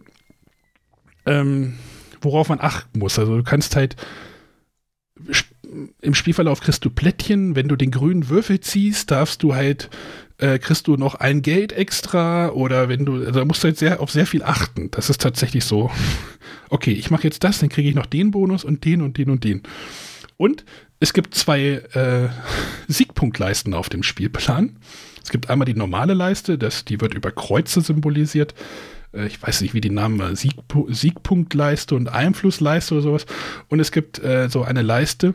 [1.26, 1.74] ähm,
[2.20, 3.18] worauf man achten muss.
[3.18, 3.96] Also du kannst halt
[6.00, 9.90] im Spielverlauf kriegst du Plättchen, wenn du den grünen Würfel ziehst, darfst du halt,
[10.38, 13.78] äh, kriegst du noch ein Geld extra oder wenn du, also da musst du halt
[13.78, 14.90] sehr, auf sehr viel achten.
[14.90, 15.90] Das ist tatsächlich so,
[16.70, 19.30] okay, ich mache jetzt das, dann kriege ich noch den Bonus und den und den
[19.30, 19.62] und den.
[20.36, 20.64] Und
[21.00, 22.28] es gibt zwei äh,
[22.88, 24.76] Siegpunktleisten auf dem Spielplan.
[25.22, 28.54] Es gibt einmal die normale Leiste, das, die wird über Kreuze symbolisiert.
[29.16, 33.26] Äh, ich weiß nicht, wie die Namen war, Siegpu Siegpunktleiste und Einflussleiste oder sowas.
[33.68, 35.34] Und es gibt äh, so eine Leiste,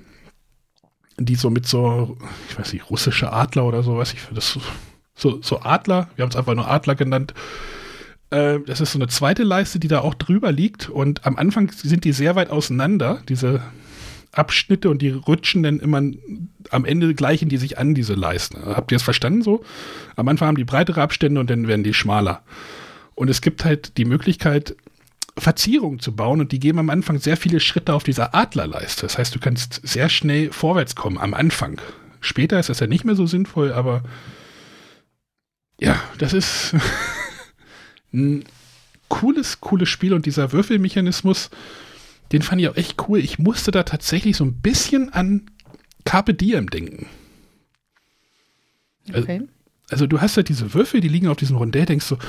[1.18, 2.18] die so mit so,
[2.50, 4.58] ich weiß nicht, russische Adler oder sowas, ich das
[5.16, 7.34] so, so Adler, wir haben es einfach nur Adler genannt.
[8.30, 11.72] Äh, das ist so eine zweite Leiste, die da auch drüber liegt und am Anfang
[11.72, 13.62] sind die sehr weit auseinander, diese
[14.32, 16.02] Abschnitte und die rutschen dann immer
[16.70, 18.66] am Ende gleichen die sich an, diese Leisten.
[18.66, 19.62] Habt ihr es verstanden so?
[20.16, 22.42] Am Anfang haben die breitere Abstände und dann werden die schmaler.
[23.22, 24.76] Und es gibt halt die Möglichkeit,
[25.38, 29.04] Verzierungen zu bauen und die geben am Anfang sehr viele Schritte auf dieser Adlerleiste.
[29.04, 31.80] Das heißt, du kannst sehr schnell vorwärts kommen am Anfang.
[32.20, 34.02] Später ist das ja nicht mehr so sinnvoll, aber
[35.80, 36.74] ja, das ist
[38.12, 38.44] ein
[39.08, 41.52] cooles, cooles Spiel und dieser Würfelmechanismus,
[42.32, 43.20] den fand ich auch echt cool.
[43.20, 45.46] Ich musste da tatsächlich so ein bisschen an
[46.06, 47.06] Carpe Diem denken.
[49.10, 49.42] Okay.
[49.42, 49.48] Also,
[49.92, 52.22] also du hast halt diese Würfel, die liegen auf diesem Rondell, denkst du, so,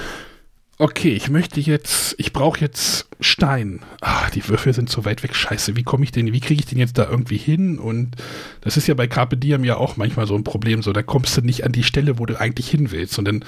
[0.78, 3.80] okay, ich möchte jetzt, ich brauche jetzt Stein.
[4.00, 6.66] Ah, die Würfel sind so weit weg, scheiße, wie komme ich denn, wie kriege ich
[6.66, 7.78] den jetzt da irgendwie hin?
[7.78, 8.16] Und
[8.60, 11.36] das ist ja bei Carpe Diem ja auch manchmal so ein Problem, so da kommst
[11.36, 13.18] du nicht an die Stelle, wo du eigentlich hin willst.
[13.18, 13.44] Und dann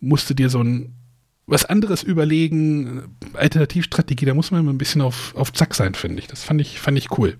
[0.00, 0.94] musst du dir so ein
[1.46, 6.18] was anderes überlegen, Alternativstrategie, da muss man immer ein bisschen auf, auf Zack sein, finde
[6.18, 6.26] ich.
[6.26, 7.36] Das fand ich, fand ich cool.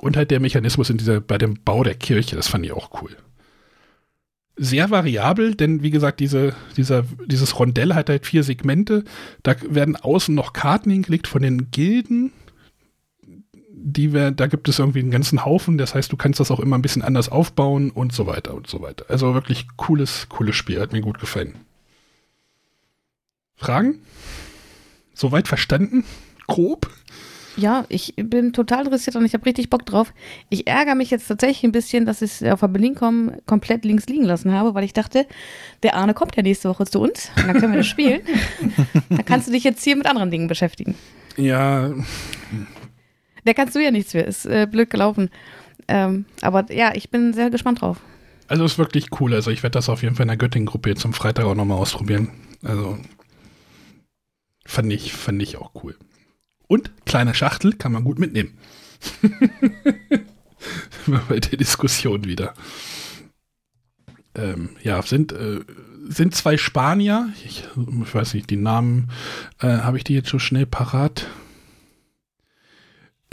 [0.00, 3.02] Und halt der Mechanismus in dieser, bei dem Bau der Kirche, das fand ich auch
[3.02, 3.16] cool.
[4.60, 9.04] Sehr variabel, denn wie gesagt, diese, dieser, dieses Rondell hat halt vier Segmente.
[9.44, 12.32] Da werden außen noch Karten hingelegt von den Gilden.
[13.70, 15.78] Die wär, da gibt es irgendwie einen ganzen Haufen.
[15.78, 18.66] Das heißt, du kannst das auch immer ein bisschen anders aufbauen und so weiter und
[18.66, 19.06] so weiter.
[19.08, 20.80] Also wirklich cooles, cooles Spiel.
[20.80, 21.54] Hat mir gut gefallen.
[23.54, 24.00] Fragen?
[25.14, 26.04] Soweit verstanden?
[26.48, 26.90] Grob?
[27.58, 30.14] Ja, ich bin total interessiert und ich habe richtig Bock drauf.
[30.48, 34.06] Ich ärgere mich jetzt tatsächlich ein bisschen, dass ich es auf der Berlin-Com komplett links
[34.06, 35.26] liegen lassen habe, weil ich dachte,
[35.82, 38.20] der Arne kommt ja nächste Woche zu uns und dann können wir das spielen.
[39.08, 40.94] dann kannst du dich jetzt hier mit anderen Dingen beschäftigen.
[41.36, 41.92] Ja.
[43.44, 45.28] Der kannst du ja nichts für, ist äh, blöd gelaufen.
[45.88, 47.98] Ähm, aber ja, ich bin sehr gespannt drauf.
[48.46, 49.34] Also ist wirklich cool.
[49.34, 51.78] Also ich werde das auf jeden Fall in der Göttingen-Gruppe jetzt am Freitag auch nochmal
[51.78, 52.30] ausprobieren.
[52.62, 52.98] Also
[54.68, 55.96] Fand ich, fand ich auch cool.
[56.68, 58.56] Und kleine Schachtel kann man gut mitnehmen.
[61.28, 62.54] Bei der Diskussion wieder.
[64.34, 65.60] Ähm, ja, sind, äh,
[66.08, 67.32] sind zwei Spanier.
[67.44, 67.64] Ich,
[68.04, 69.10] ich, weiß nicht, die Namen,
[69.60, 71.26] äh, habe ich die jetzt schon schnell parat?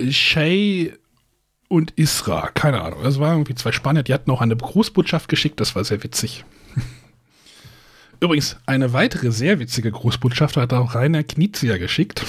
[0.10, 0.94] Shay
[1.68, 3.03] und Isra, keine Ahnung.
[3.03, 6.45] Das waren irgendwie zwei Spanier, die hatten auch eine Großbotschaft geschickt, das war sehr witzig.
[8.20, 12.26] Übrigens, eine weitere sehr witzige Großbotschaft hat auch Rainer Knizia geschickt.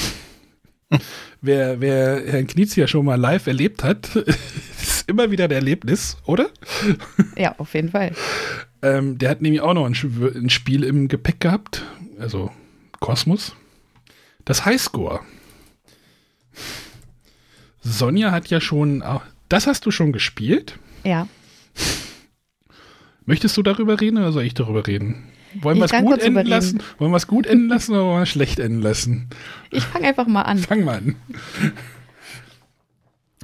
[1.41, 6.51] Wer, wer Herrn Knizia schon mal live erlebt hat, ist immer wieder ein Erlebnis, oder?
[7.37, 8.13] Ja, auf jeden Fall.
[8.83, 11.85] ähm, der hat nämlich auch noch ein, ein, Spiel im Gepäck gehabt,
[12.19, 12.51] also
[13.01, 13.55] Kosmos.
[14.45, 15.21] Das Highscore.
[17.81, 19.03] Sonja hat ja schon,
[19.49, 20.79] das hast du schon gespielt?
[21.05, 21.29] Ja.
[23.25, 25.25] Möchtest du darüber reden oder soll ich darüber reden?
[25.55, 26.51] Wollen wir es gut enden überreden.
[26.51, 26.82] lassen?
[26.98, 29.28] Wollen wir es gut enden lassen oder wollen wir es schlecht enden lassen?
[29.70, 30.59] Ich fange einfach mal an.
[30.59, 31.16] Fang mal an.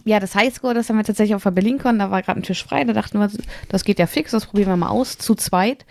[0.04, 2.64] Ja, das Highscore, das haben wir tatsächlich auf der BerlinCon, da war gerade ein Tisch
[2.64, 3.30] frei, da dachten wir,
[3.68, 5.86] das geht ja fix, das probieren wir mal aus, zu zweit,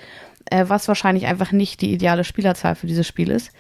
[0.46, 3.52] äh, was wahrscheinlich einfach nicht die ideale Spielerzahl für dieses Spiel ist.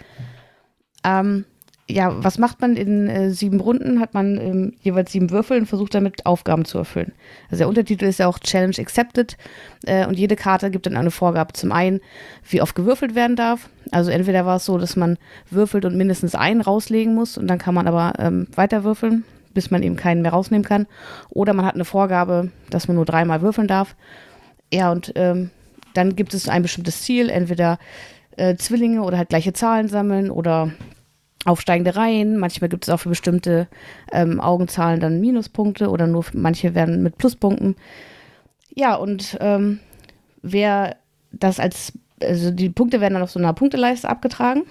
[1.05, 1.45] Ähm,
[1.89, 3.99] ja, was macht man in äh, sieben Runden?
[3.99, 7.11] Hat man ähm, jeweils sieben Würfel und versucht damit Aufgaben zu erfüllen.
[7.49, 9.37] Also der Untertitel ist ja auch Challenge Accepted
[9.85, 11.53] äh, und jede Karte gibt dann eine Vorgabe.
[11.53, 11.99] Zum einen,
[12.49, 13.69] wie oft gewürfelt werden darf.
[13.91, 15.17] Also entweder war es so, dass man
[15.49, 19.71] würfelt und mindestens einen rauslegen muss und dann kann man aber ähm, weiter würfeln, bis
[19.71, 20.87] man eben keinen mehr rausnehmen kann.
[21.29, 23.95] Oder man hat eine Vorgabe, dass man nur dreimal würfeln darf.
[24.73, 25.49] Ja, und ähm,
[25.93, 27.79] dann gibt es ein bestimmtes Ziel, entweder
[28.37, 30.71] äh, Zwillinge oder halt gleiche Zahlen sammeln oder
[31.45, 32.37] aufsteigende Reihen.
[32.37, 33.67] Manchmal gibt es auch für bestimmte
[34.11, 37.75] ähm, Augenzahlen dann Minuspunkte oder nur manche werden mit Pluspunkten.
[38.73, 39.79] Ja, und ähm,
[40.41, 40.95] wer
[41.31, 44.63] das als, also die Punkte werden dann auf so einer Punkteleiste abgetragen.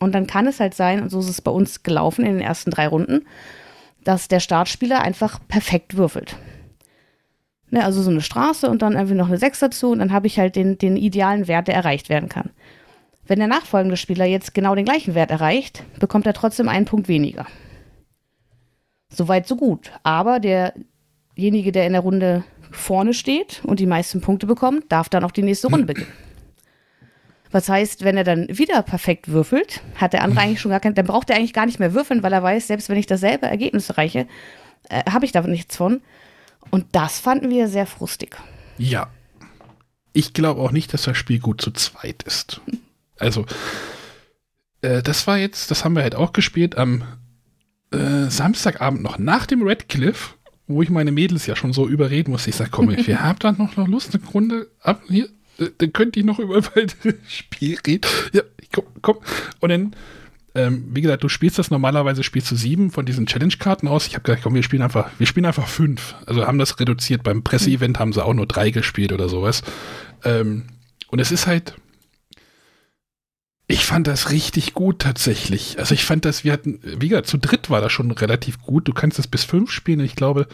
[0.00, 2.40] Und dann kann es halt sein, und so ist es bei uns gelaufen in den
[2.42, 3.26] ersten drei Runden,
[4.04, 6.36] dass der Startspieler einfach perfekt würfelt.
[7.70, 10.26] Ne, also so eine Straße und dann irgendwie noch eine 6 dazu und dann habe
[10.26, 12.50] ich halt den, den idealen Wert, der erreicht werden kann.
[13.28, 17.08] Wenn der nachfolgende Spieler jetzt genau den gleichen Wert erreicht, bekommt er trotzdem einen Punkt
[17.08, 17.46] weniger.
[19.10, 19.92] Soweit, so gut.
[20.02, 25.24] Aber derjenige, der in der Runde vorne steht und die meisten Punkte bekommt, darf dann
[25.24, 26.12] auch die nächste Runde beginnen.
[27.50, 30.94] Was heißt, wenn er dann wieder perfekt würfelt, hat der andere eigentlich schon gar kein,
[30.94, 33.46] dann braucht er eigentlich gar nicht mehr würfeln, weil er weiß, selbst wenn ich dasselbe
[33.46, 34.26] Ergebnis erreiche,
[34.88, 36.00] äh, habe ich da nichts von.
[36.70, 38.36] Und das fanden wir sehr frustig.
[38.78, 39.10] Ja.
[40.14, 42.60] Ich glaube auch nicht, dass das Spiel gut zu zweit ist.
[43.18, 43.44] Also,
[44.82, 47.04] äh, das war jetzt, das haben wir halt auch gespielt am
[47.90, 50.36] äh, Samstagabend noch nach dem Red Cliff,
[50.66, 52.50] wo ich meine Mädels ja schon so überreden musste.
[52.50, 55.28] Ich sage, komm, wir haben da noch, noch Lust, eine Runde ab hier,
[55.58, 56.60] äh, dann könnte ich noch über
[57.28, 58.08] Spiel reden.
[58.32, 58.42] Ja,
[58.72, 59.16] komm, komm.
[59.60, 59.96] Und dann,
[60.54, 64.06] ähm, wie gesagt, du spielst das normalerweise, spielst du sieben von diesen Challenge-Karten aus.
[64.06, 66.14] Ich habe gesagt, komm, wir spielen einfach, wir spielen einfach fünf.
[66.26, 67.22] Also haben das reduziert.
[67.22, 69.62] Beim Presseevent haben sie auch nur drei gespielt oder sowas.
[70.24, 70.64] Ähm,
[71.10, 71.74] und es ist halt,
[73.70, 75.78] ich fand das richtig gut tatsächlich.
[75.78, 78.88] Also ich fand das, wir hatten, wie gesagt, zu dritt war das schon relativ gut.
[78.88, 80.00] Du kannst das bis fünf spielen.
[80.00, 80.48] Ich glaube,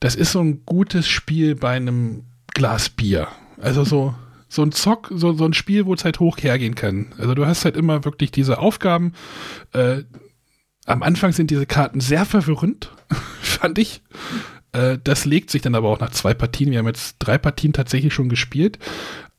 [0.00, 3.28] das ist so ein gutes Spiel bei einem Glas Bier.
[3.60, 4.14] Also so,
[4.48, 7.12] so ein Zock, so, so ein Spiel, wo es halt hoch hergehen kann.
[7.18, 9.12] Also du hast halt immer wirklich diese Aufgaben.
[9.74, 10.04] Äh,
[10.86, 12.90] am Anfang sind diese Karten sehr verwirrend,
[13.42, 14.02] fand ich.
[14.72, 16.70] Äh, das legt sich dann aber auch nach zwei Partien.
[16.70, 18.78] Wir haben jetzt drei Partien tatsächlich schon gespielt.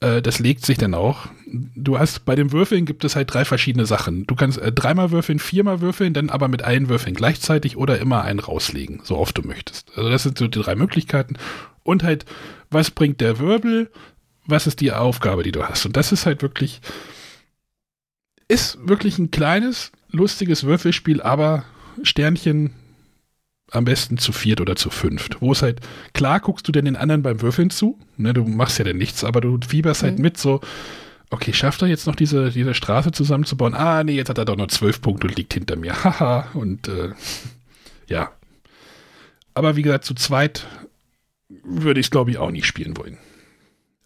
[0.01, 1.27] Äh, das legt sich dann auch.
[1.47, 4.27] Du hast bei dem Würfeln gibt es halt drei verschiedene Sachen.
[4.27, 8.23] Du kannst äh, dreimal würfeln, viermal würfeln, dann aber mit allen Würfeln gleichzeitig oder immer
[8.23, 9.91] einen rauslegen, so oft du möchtest.
[9.95, 11.37] Also das sind so die drei Möglichkeiten.
[11.83, 12.25] Und halt,
[12.69, 13.89] was bringt der Wirbel?
[14.45, 15.85] Was ist die Aufgabe, die du hast?
[15.85, 16.81] Und das ist halt wirklich,
[18.47, 21.63] ist wirklich ein kleines, lustiges Würfelspiel, aber
[22.03, 22.73] Sternchen
[23.71, 25.41] am besten zu viert oder zu fünft.
[25.41, 25.79] Wo es halt,
[26.13, 29.23] klar guckst du denn den anderen beim Würfeln zu, ne, du machst ja denn nichts,
[29.23, 30.23] aber du fieberst halt mhm.
[30.23, 30.59] halt mit so,
[31.31, 33.73] okay, schafft er jetzt noch diese, diese Straße zusammenzubauen?
[33.73, 35.93] Ah, nee, jetzt hat er doch nur zwölf Punkte und liegt hinter mir.
[36.03, 37.13] Haha, und äh,
[38.07, 38.31] ja.
[39.53, 40.67] Aber wie gesagt, zu zweit
[41.63, 43.17] würde ich es, glaube ich, auch nicht spielen wollen.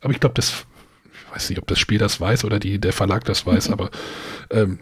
[0.01, 0.65] Aber ich glaube, das,
[1.05, 3.73] ich weiß nicht, ob das Spiel das weiß oder die, der Verlag das weiß, mhm.
[3.73, 3.89] aber
[4.51, 4.79] ähm,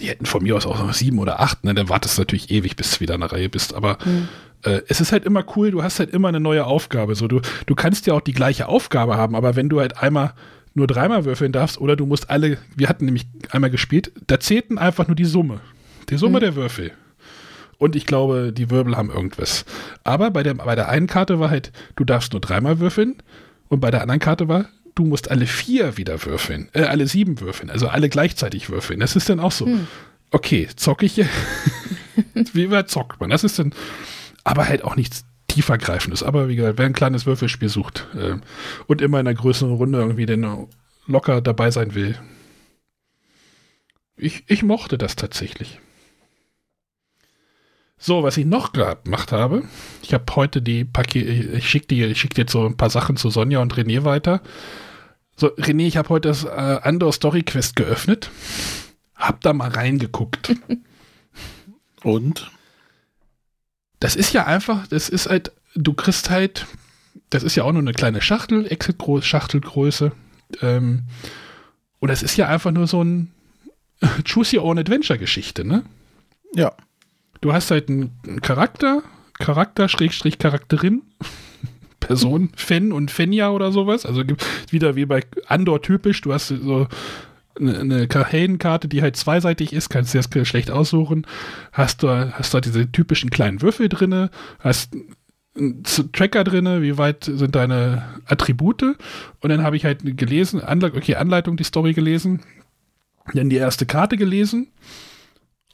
[0.00, 1.74] die hätten von mir aus auch noch sieben oder acht, ne?
[1.74, 3.74] Dann wartest du natürlich ewig, bis du wieder in der Reihe bist.
[3.74, 4.28] Aber mhm.
[4.62, 7.14] äh, es ist halt immer cool, du hast halt immer eine neue Aufgabe.
[7.14, 10.34] So, du, du kannst ja auch die gleiche Aufgabe haben, aber wenn du halt einmal
[10.74, 14.76] nur dreimal würfeln darfst oder du musst alle, wir hatten nämlich einmal gespielt, da zählten
[14.76, 15.60] einfach nur die Summe.
[16.10, 16.42] Die Summe mhm.
[16.42, 16.92] der Würfel.
[17.78, 19.64] Und ich glaube, die Wirbel haben irgendwas.
[20.04, 23.16] Aber bei der, bei der einen Karte war halt, du darfst nur dreimal würfeln.
[23.68, 27.40] Und bei der anderen Karte war, du musst alle vier wieder würfeln, äh, alle sieben
[27.40, 29.00] würfeln, also alle gleichzeitig würfeln.
[29.00, 29.86] Das ist dann auch so, hm.
[30.30, 31.20] okay, zocke ich,
[32.52, 33.30] wie weit zockt man?
[33.30, 33.72] Das ist dann,
[34.44, 36.22] aber halt auch nichts tiefergreifendes.
[36.22, 38.36] Aber wie gesagt, wer ein kleines Würfelspiel sucht äh,
[38.86, 40.68] und immer in einer größeren Runde irgendwie denn
[41.06, 42.18] locker dabei sein will,
[44.16, 45.80] ich, ich mochte das tatsächlich.
[47.98, 49.62] So, was ich noch gemacht habe,
[50.02, 53.60] ich habe heute die Pakete, ich schicke schicke jetzt so ein paar Sachen zu Sonja
[53.60, 54.42] und René weiter.
[55.36, 58.30] So, René, ich habe heute das äh, Andor Story Quest geöffnet.
[59.16, 60.54] Hab da mal reingeguckt.
[62.02, 62.50] und?
[64.00, 66.66] Das ist ja einfach, das ist halt, du kriegst halt,
[67.30, 70.12] das ist ja auch nur eine kleine Schachtel, Exit-Schachtelgröße.
[70.60, 71.04] Ähm,
[72.00, 73.32] und das ist ja einfach nur so ein
[74.30, 75.84] Choose Your Own Adventure-Geschichte, ne?
[76.54, 76.74] Ja
[77.44, 79.02] du hast halt einen Charakter,
[79.38, 81.02] Charakter, Schrägstrich, Charakterin,
[82.06, 84.04] Person, Fen und Fenja oder sowas.
[84.04, 84.22] Also
[84.70, 86.86] wieder wie bei Andor typisch, du hast so
[87.58, 91.26] eine, Heldenkarte, die halt zweiseitig ist, kannst du das schlecht aussuchen.
[91.72, 94.94] Hast du hast da diese typischen kleinen Würfel drinne, hast
[95.56, 95.82] einen
[96.12, 101.14] Tracker drinne, wie weit sind deine Attribute und dann habe ich halt gelesen, Anle okay,
[101.14, 102.40] Anleitung, die Story gelesen,
[103.32, 104.68] dann die erste Karte gelesen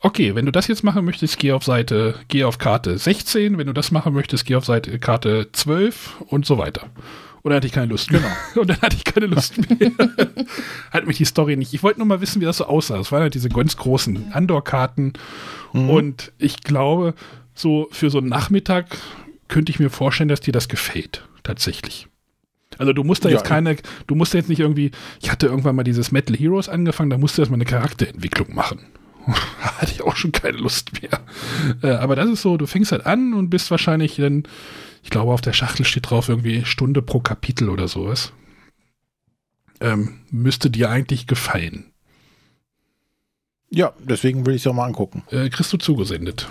[0.01, 3.67] okay, wenn du das jetzt machen möchtest, geh auf Seite, geh auf Karte 16, wenn
[3.67, 6.89] du das machen möchtest, geh auf Seite Karte 12 und so weiter.
[7.43, 8.21] Und dann hatte ich keine Lust mehr.
[8.21, 8.35] Genau.
[8.61, 9.93] Und dann hatte ich keine Lust mehr.
[10.91, 11.73] Hat mich die Story nicht.
[11.73, 12.99] Ich wollte nur mal wissen, wie das so aussah.
[12.99, 15.15] Es waren halt diese ganz großen Andor-Karten.
[15.73, 15.89] Mhm.
[15.89, 17.15] Und ich glaube,
[17.55, 18.95] so für so einen Nachmittag
[19.49, 21.25] könnte ich mir vorstellen, dass dir das gefällt.
[21.43, 22.09] Tatsächlich.
[22.77, 24.91] Also du musst da jetzt ja, keine, du musst da jetzt nicht irgendwie,
[25.23, 28.81] ich hatte irgendwann mal dieses Metal Heroes angefangen, da musst du erstmal eine Charakterentwicklung machen.
[29.61, 31.21] hatte ich auch schon keine Lust mehr.
[31.83, 34.45] Äh, aber das ist so, du fängst halt an und bist wahrscheinlich dann,
[35.03, 38.33] ich glaube, auf der Schachtel steht drauf irgendwie Stunde pro Kapitel oder sowas.
[39.81, 41.87] Ähm, müsste dir eigentlich gefallen.
[43.71, 45.23] Ja, deswegen will ich es auch mal angucken.
[45.31, 46.49] Äh, kriegst du zugesendet.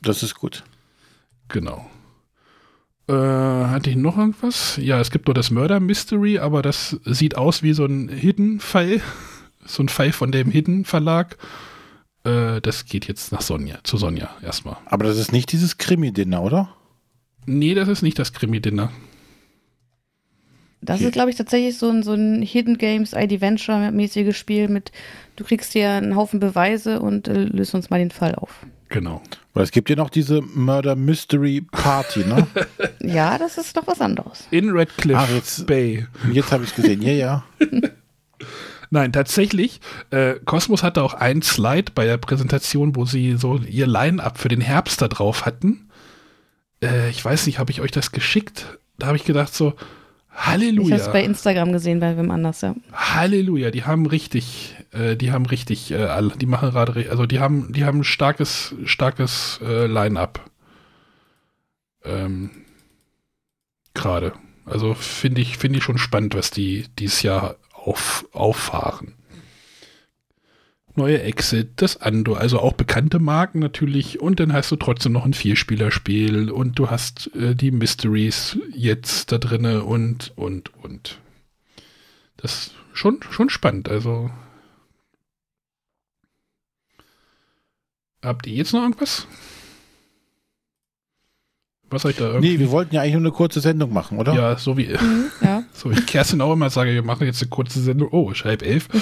[0.00, 0.62] Das ist gut.
[1.48, 1.90] Genau.
[3.08, 4.78] Äh, hatte ich noch irgendwas?
[4.80, 9.00] Ja, es gibt nur das Murder Mystery, aber das sieht aus wie so ein Hidden-Fall.
[9.66, 11.36] So ein Fall von dem Hidden-Verlag.
[12.24, 14.76] Äh, das geht jetzt nach Sonja, zu Sonja erstmal.
[14.86, 16.74] Aber das ist nicht dieses Krimi-Dinner, oder?
[17.46, 18.90] Nee, das ist nicht das Krimi-Dinner.
[20.80, 21.06] Das Okay.
[21.06, 24.92] ist, glaube ich, tatsächlich so ein, so ein Hidden Games ID Venture-mäßiges Spiel mit,
[25.36, 28.64] du kriegst dir einen Haufen Beweise und äh, löst uns mal den Fall auf.
[28.88, 29.20] Genau.
[29.54, 32.46] Weil es gibt ja noch diese Murder Mystery Party, ne?
[33.02, 34.46] Ja, das ist doch was anderes.
[34.50, 36.06] In Redcliffe Ach, jetzt- Bay.
[36.32, 37.02] Jetzt habe ich es gesehen.
[37.02, 37.44] Ja, ja.
[38.90, 39.80] Nein, tatsächlich.
[40.10, 44.48] Äh, Cosmos hatte auch einen Slide bei der Präsentation, wo sie so ihr Line-Up für
[44.48, 45.88] den Herbst da drauf hatten.
[46.82, 48.78] Äh, ich weiß nicht, habe ich euch das geschickt?
[48.98, 49.84] Da habe ich gedacht so, Ich habe
[50.34, 52.74] es Halleluja, bei Instagram gesehen, bei wem anders, ja.
[52.92, 57.40] Halleluja, die haben richtig, äh, die haben richtig, äh, alle, die machen gerade, also die
[57.40, 60.48] haben, die haben ein starkes, starkes äh, Line-Up.
[62.04, 62.50] Ähm,
[63.94, 64.32] gerade.
[64.64, 67.56] Also finde ich, finde ich schon spannend, was die dieses Jahr
[67.88, 69.14] auf, auffahren.
[70.94, 75.24] Neue Exit, das Ando, also auch bekannte Marken natürlich und dann hast du trotzdem noch
[75.24, 81.20] ein Vierspielerspiel und du hast äh, die Mysteries jetzt da drinne und, und, und.
[82.36, 84.30] Das ist schon, schon spannend, also.
[88.22, 89.28] Habt ihr jetzt noch irgendwas?
[91.90, 92.52] Was ich da irgendwie?
[92.54, 94.34] Nee, wir wollten ja eigentlich nur eine kurze Sendung machen, oder?
[94.34, 95.62] ja, so wie, Mhm, ja.
[95.78, 98.08] So wie Kerstin auch immer sage, wir machen jetzt eine kurze Sendung.
[98.10, 98.88] Oh, ist halb elf.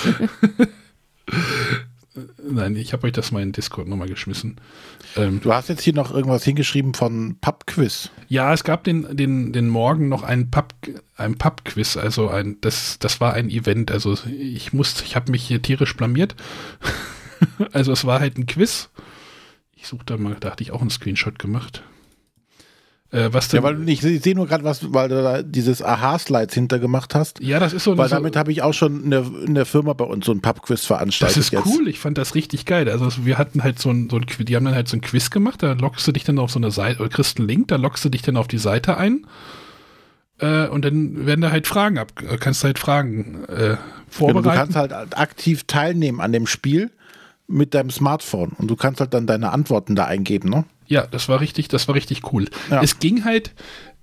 [2.49, 4.57] Nein, ich habe euch das mal in Discord nochmal geschmissen.
[5.17, 8.11] Ähm, Du hast jetzt hier noch irgendwas hingeschrieben von Pub-Quiz.
[8.29, 10.75] ja, es gab den, den, den Morgen noch ein Pub,
[11.17, 13.91] ein Pub-Quiz, also ein, das, das war ein Event.
[13.91, 16.37] Also ich musste, ich habe mich hier tierisch blamiert.
[17.73, 18.91] also es war halt ein Quiz.
[19.75, 21.83] Ich suchte mal, da hatte ich auch einen Screenshot gemacht.
[23.13, 23.59] Äh, was denn?
[23.59, 27.41] Ja, weil ich, ich sehe nur gerade was, weil du da dieses Aha-Slides hintergemacht hast.
[27.41, 29.65] ja, das ist so Weil so- damit habe ich auch schon in der, in der
[29.65, 31.37] Firma bei uns so ein Pub-Quiz veranstaltet.
[31.37, 31.67] Das ist jetzt.
[31.67, 32.89] cool, ich fand das richtig geil.
[32.91, 35.01] Also wir hatten halt so ein, so ein Quiz, die haben dann halt so ein
[35.03, 37.69] Quiz gemacht, da lockst du dich dann auf so eine Seite, oder kriegst einen Link,
[37.69, 39.25] da lockst du dich dann auf die Seite ein
[40.39, 43.77] äh, und dann werden da halt Fragen ab, äh, kannst du halt Fragen äh,
[44.09, 44.49] vorbereiten.
[44.49, 46.91] du kannst halt aktiv teilnehmen an dem Spiel
[47.47, 50.65] mit deinem Smartphone und du kannst halt dann deine Antworten da eingeben, ne?
[50.89, 52.49] Ja, das war richtig, das war richtig cool.
[52.71, 52.83] Ja.
[52.83, 53.53] Es ging halt,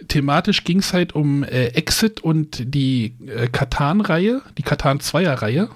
[0.07, 5.69] thematisch ging es halt um äh, Exit und die äh, Katan-Reihe, die Katan 2er-Reihe.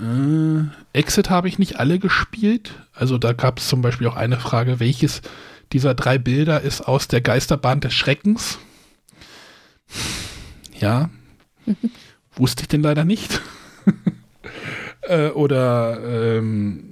[0.00, 2.72] Äh, Exit habe ich nicht alle gespielt.
[2.92, 5.22] Also da gab es zum Beispiel auch eine Frage, welches
[5.72, 8.58] dieser drei Bilder ist aus der Geisterbahn des Schreckens?
[10.78, 11.10] Ja,
[12.34, 13.40] wusste ich denn leider nicht.
[15.02, 16.00] äh, oder
[16.38, 16.89] ähm,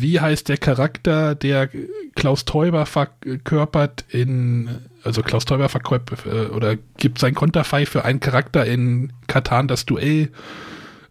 [0.00, 1.68] wie heißt der Charakter, der
[2.14, 4.68] Klaus Teuber verkörpert in,
[5.04, 9.86] also Klaus Teuber verkörpert äh, oder gibt sein Konterfei für einen Charakter in Katan das
[9.86, 10.30] Duell.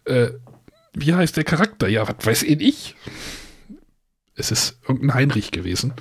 [0.04, 0.28] Äh,
[0.94, 1.88] wie heißt der Charakter?
[1.88, 2.96] Ja, was weiß ich?
[4.34, 5.92] Es ist irgendein Heinrich gewesen.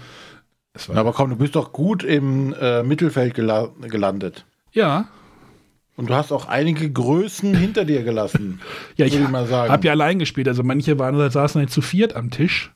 [0.74, 4.46] Es war, Aber komm, du bist doch gut im äh, Mittelfeld gela gelandet.
[4.72, 5.08] ja,
[5.96, 8.62] Und du hast auch einige Größen hinter dir gelassen.
[8.96, 9.72] Ja, ich ich mal sagen.
[9.72, 10.48] habe ja allein gespielt.
[10.48, 12.72] Also manche waren, saßen halt zu viert am Tisch.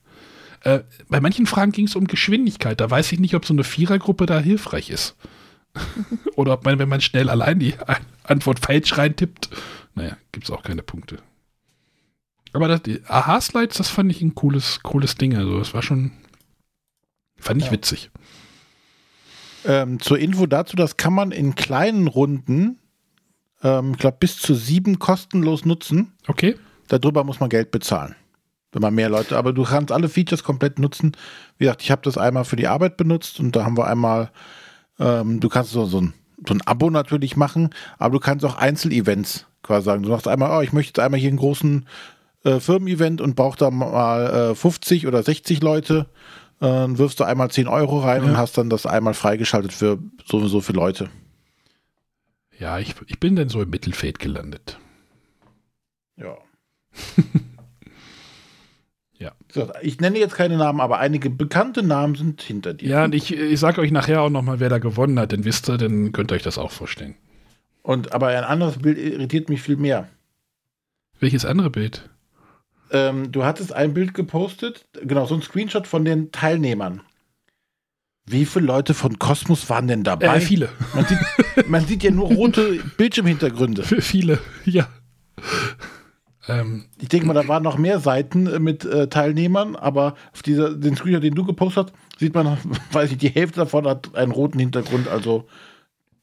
[0.64, 2.80] Äh, bei manchen Fragen ging es um Geschwindigkeit.
[2.80, 5.16] Da weiß ich nicht, ob so eine Vierergruppe da hilfreich ist.
[6.36, 9.50] Oder ob man, wenn man schnell allein die An- Antwort falsch reintippt,
[9.96, 11.18] naja, gibt es auch keine Punkte.
[12.54, 15.36] Aber das, die Aha-Slides, das fand ich ein cooles, cooles Ding.
[15.36, 16.12] Also das war schon,
[17.38, 17.72] fand ich Ja.
[17.74, 18.12] witzig.
[19.66, 22.80] Ähm, zur Info dazu, das kann man in kleinen Runden,
[23.64, 26.14] ähm, ich glaube, bis zu sieben kostenlos nutzen.
[26.28, 26.56] Okay.
[26.90, 28.16] Darüber muss man Geld bezahlen.
[28.74, 31.16] Wenn man mehr Leute, aber du kannst alle Features komplett nutzen.
[31.58, 34.32] Wie gesagt, ich habe das einmal für die Arbeit benutzt und da haben wir einmal,
[35.00, 36.14] ähm, du kannst so, so, ein,
[36.46, 37.70] so ein Abo natürlich machen,
[38.00, 40.04] aber du kannst auch Einzelevents quasi sagen.
[40.04, 41.86] Du sagst einmal, oh, ich möchte jetzt einmal hier einen großen
[42.44, 46.08] äh, Firmen-Event und brauche da mal äh, 50 oder 60 Leute.
[46.60, 48.30] Äh, dann wirfst du einmal 10 Euro rein Ja.
[48.30, 51.10] und hast dann das einmal freigeschaltet für so und so viele Leute.
[52.60, 54.80] Ja, ich, ich bin dann so im Mittelfeld gelandet.
[56.18, 56.38] Ja.
[59.82, 62.90] Ich nenne jetzt keine Namen, aber einige bekannte Namen sind hinter dir.
[62.90, 65.32] Ja, und ich, ich sage euch nachher auch nochmal, wer da gewonnen hat.
[65.32, 67.16] Dann wisst ihr, dann könnt ihr euch das auch vorstellen.
[67.82, 70.08] Und aber ein anderes Bild irritiert mich viel mehr.
[71.20, 72.10] Welches andere Bild?
[72.92, 77.02] Ähm, du hattest ein Bild gepostet, genau, so ein Screenshot von den Teilnehmern.
[78.26, 80.38] Wie viele Leute von Kosmos waren denn dabei?
[80.38, 80.70] Äh, viele.
[80.94, 83.84] Man sieht, man sieht ja nur rote Bildschirmhintergründe.
[83.84, 84.88] viele, ja.
[86.48, 90.42] Ähm, Ich denke mal, da waren noch mehr Seiten äh, mit äh, Teilnehmern, aber auf
[90.44, 92.58] dieser, den Screenshot, den du gepostet hast, sieht man,
[92.92, 95.48] weiß ich, die Hälfte davon hat einen roten Hintergrund, also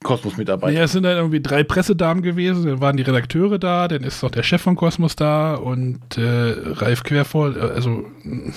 [0.02, 0.72] Kosmos-Mitarbeiter.
[0.76, 4.22] ja, es sind dann irgendwie drei Pressedamen gewesen, dann waren die Redakteure da, dann ist
[4.22, 8.06] noch der Chef von Kosmos da und äh, Ralf Quervoll, äh, also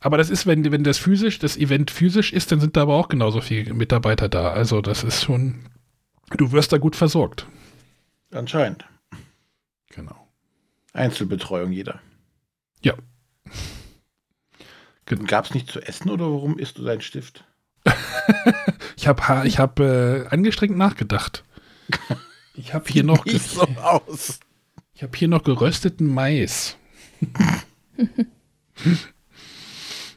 [0.00, 2.94] aber das ist, wenn, wenn das physisch, das Event physisch ist, dann sind da aber
[2.94, 4.50] auch genauso viele Mitarbeiter da.
[4.50, 5.56] Also das ist schon,
[6.36, 7.46] du wirst da gut versorgt.
[8.32, 8.84] Anscheinend.
[9.98, 10.28] Genau.
[10.92, 12.00] Einzelbetreuung jeder.
[12.82, 12.94] Ja.
[15.26, 17.44] Gab es nicht zu essen oder warum isst du deinen Stift?
[18.96, 21.44] Ich habe ich hab, äh, angestrengt nachgedacht.
[22.54, 24.40] Ich habe hier noch, so aus.
[24.92, 26.76] ich habe hier noch gerösteten Mais.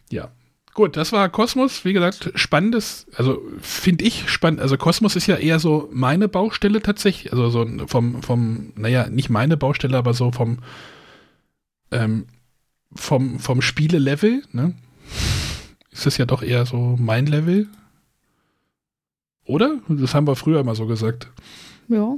[0.09, 0.31] ja.
[0.73, 1.83] Gut, das war Kosmos.
[1.83, 4.61] Wie gesagt, spannendes, also finde ich spannend.
[4.61, 7.33] Also Kosmos ist ja eher so meine Baustelle tatsächlich.
[7.33, 10.59] Also so vom, vom, naja, nicht meine Baustelle, aber so vom,
[11.91, 12.25] ähm,
[12.95, 14.75] vom, vom Spielelevel, ne?
[15.91, 17.67] Ist das ja doch eher so mein Level.
[19.45, 19.79] Oder?
[19.89, 21.29] Das haben wir früher immer so gesagt.
[21.89, 22.15] Ja.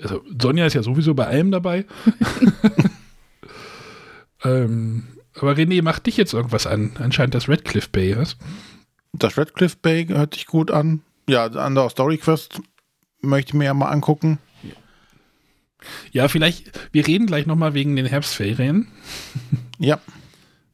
[0.00, 1.84] Also Sonja ist ja sowieso bei allem dabei.
[4.44, 5.02] ähm,
[5.40, 6.92] aber René, macht dich jetzt irgendwas an?
[6.98, 8.36] Anscheinend das Redcliffe Bay, was?
[9.12, 11.00] Das Redcliffe Bay hört sich gut an.
[11.28, 12.60] Ja, andere Story Quest
[13.20, 14.38] möchte ich mir ja mal angucken.
[16.12, 18.88] Ja, vielleicht, wir reden gleich nochmal wegen den Herbstferien.
[19.78, 19.98] Ja,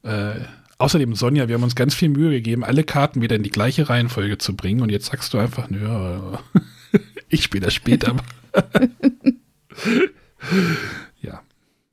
[0.03, 0.35] Äh,
[0.77, 3.89] außerdem, Sonja, wir haben uns ganz viel Mühe gegeben, alle Karten wieder in die gleiche
[3.89, 6.41] Reihenfolge zu bringen und jetzt sagst du einfach, nö, ja,
[7.31, 8.17] ich spiele das später.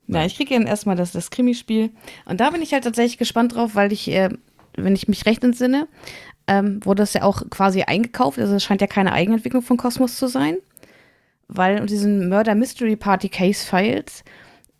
[0.08, 0.20] ja.
[0.20, 1.90] Ja, ich kriege dann erstmal das, das Krimispiel.
[2.24, 4.30] Und da bin ich halt tatsächlich gespannt drauf, weil ich, äh,
[4.76, 5.88] wenn ich mich recht entsinne,
[6.46, 8.38] ähm, wurde das ja auch quasi eingekauft.
[8.38, 10.56] Also es scheint ja keine Eigenentwicklung von Cosmos zu sein.
[11.48, 14.24] Weil in diesen Murder Mystery Party Case Files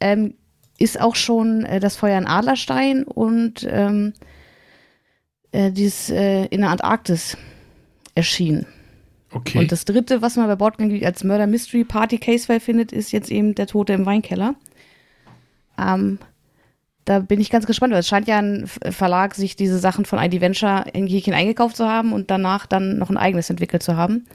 [0.01, 0.35] ähm,
[0.78, 4.12] ist auch schon äh, das Feuer in Adlerstein und ähm,
[5.53, 7.36] äh, dieses äh, in der Antarktis
[8.15, 8.66] erschienen.
[9.32, 9.59] Okay.
[9.59, 13.12] Und das dritte, was man bei Boardgame als Murder Mystery Party Case File findet, ist
[13.12, 14.55] jetzt eben der Tote im Weinkeller.
[15.78, 16.19] Ähm,
[17.05, 20.19] da bin ich ganz gespannt, weil es scheint ja ein Verlag, sich diese Sachen von
[20.19, 23.97] ID Venture in Häkchen eingekauft zu haben und danach dann noch ein eigenes entwickelt zu
[23.97, 24.27] haben.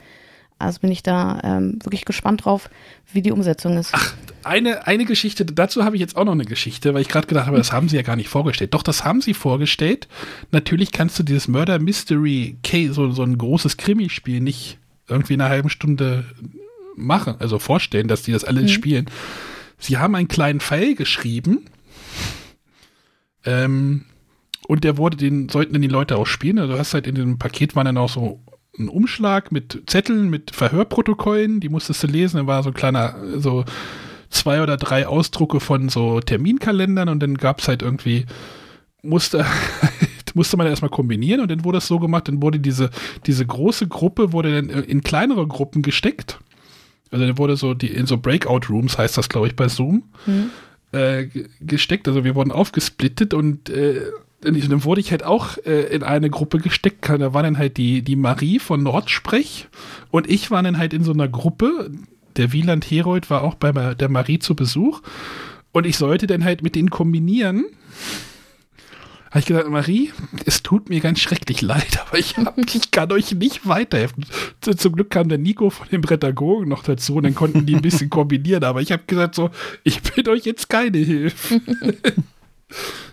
[0.58, 2.70] Also bin ich da ähm, wirklich gespannt drauf,
[3.12, 3.92] wie die Umsetzung ist.
[4.44, 7.46] eine, eine Geschichte, dazu habe ich jetzt auch noch eine Geschichte, weil ich gerade gedacht
[7.46, 8.72] habe, das haben sie ja gar nicht vorgestellt.
[8.72, 10.08] Doch, das haben sie vorgestellt.
[10.50, 14.78] Natürlich kannst du dieses Murder Mystery Case, so, so ein großes Krimispiel, nicht
[15.08, 16.24] irgendwie in einer halben Stunde
[16.94, 19.06] machen, also vorstellen, dass die das alles spielen.
[19.82, 21.66] Sie haben einen kleinen Pfeil geschrieben.
[23.44, 24.04] Ähm,
[24.68, 26.58] und der wurde, den sollten dann die Leute auch spielen.
[26.60, 28.40] Also du hast halt in dem Paket waren dann auch so
[28.78, 32.38] ein Umschlag mit Zetteln, mit Verhörprotokollen, die musstest du lesen.
[32.38, 33.64] Da war so ein kleiner, so
[34.30, 38.24] zwei oder drei Ausdrucke von so Terminkalendern und dann gab es halt irgendwie,
[39.02, 39.44] musste,
[40.34, 42.90] musste man erstmal kombinieren und dann wurde es so gemacht, dann wurde diese,
[43.26, 46.38] diese große Gruppe wurde dann in kleinere Gruppen gesteckt.
[47.12, 50.02] Also dann wurde so die, in so Breakout-Rooms heißt das, glaube ich, bei Zoom,
[50.92, 52.08] äh, ge- gesteckt.
[52.08, 54.00] Also wir wurden aufgesplittet und äh,
[54.40, 57.08] dann wurde ich halt auch äh, in eine Gruppe gesteckt.
[57.08, 59.68] Da war dann halt die, die Marie von Nordsprech
[60.10, 61.90] und ich waren dann halt in so einer Gruppe.
[62.36, 65.02] Der Wieland Herold war auch bei der Marie zu Besuch
[65.70, 67.66] und ich sollte dann halt mit denen kombinieren.
[69.32, 70.12] Habe ich gesagt, Marie,
[70.44, 74.26] es tut mir ganz schrecklich leid, aber ich, hab, ich kann euch nicht weiterhelfen.
[74.60, 77.80] Zum Glück kam der Nico von den Prädagogen noch dazu und dann konnten die ein
[77.80, 79.50] bisschen kombinieren, aber ich habe gesagt so,
[79.84, 81.62] ich bin euch jetzt keine Hilfe.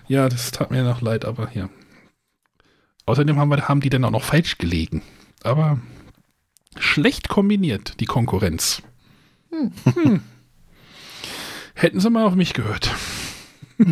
[0.10, 1.70] ja, das tat mir noch leid, aber ja.
[3.06, 5.02] Außerdem haben, wir, haben die dann auch noch falsch gelegen.
[5.42, 5.80] Aber
[6.78, 8.82] schlecht kombiniert, die Konkurrenz.
[9.52, 10.20] Hm.
[11.76, 12.94] Hätten sie mal auf mich gehört,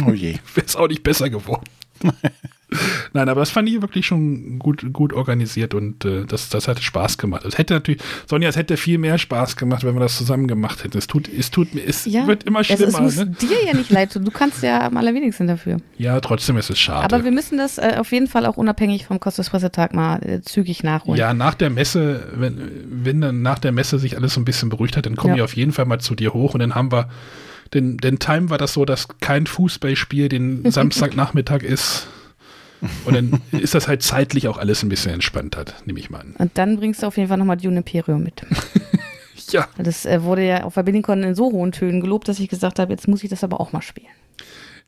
[0.06, 0.34] oh je.
[0.54, 1.64] wäre es auch nicht besser geworden.
[3.14, 6.82] Nein, aber das fand ich wirklich schon gut, gut organisiert und äh, das, das hat
[6.84, 7.46] Spaß gemacht.
[7.46, 10.84] Es hätte natürlich, Sonja, es hätte viel mehr Spaß gemacht, wenn wir das zusammen gemacht
[10.84, 10.98] hätten.
[10.98, 13.02] Es tut, es tut mir, es wird immer es, es schlimmer.
[13.02, 13.28] muss ne?
[13.28, 14.26] dir ja nicht leid tun.
[14.26, 15.78] Du kannst ja am allerwenigsten dafür.
[15.98, 17.06] Ja, trotzdem ist es schade.
[17.06, 20.84] Aber wir müssen das äh, auf jeden Fall auch unabhängig vom Kosmos-Pressetag mal äh, zügig
[20.84, 21.18] nachholen.
[21.18, 22.60] Ja, nach der Messe, wenn,
[22.90, 25.38] wenn dann nach der Messe sich alles so ein bisschen beruhigt hat, dann komme Ja.
[25.38, 27.08] ich auf jeden Fall mal zu dir hoch und dann haben wir,
[27.74, 32.08] denn, denn Time war das so, dass kein Fußballspiel den Samstagnachmittag ist.
[33.06, 36.36] Und dann ist das halt zeitlich auch alles ein bisschen entspannter, nehme ich mal an.
[36.38, 38.42] Und dann bringst du auf jeden Fall nochmal Dune Imperium mit.
[39.50, 42.50] Ja, Das äh, wurde ja auf der BuildingCon in so hohen Tönen gelobt, dass ich
[42.50, 44.12] gesagt habe, jetzt muss ich das aber auch mal spielen.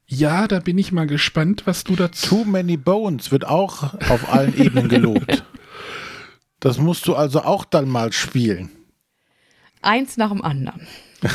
[0.05, 2.43] ja, da bin ich mal gespannt, was du dazu.
[2.43, 5.45] Too Many Bones wird auch auf allen Ebenen gelobt.
[6.59, 8.69] Das musst du also auch dann mal spielen.
[9.81, 10.85] Eins nach dem anderen.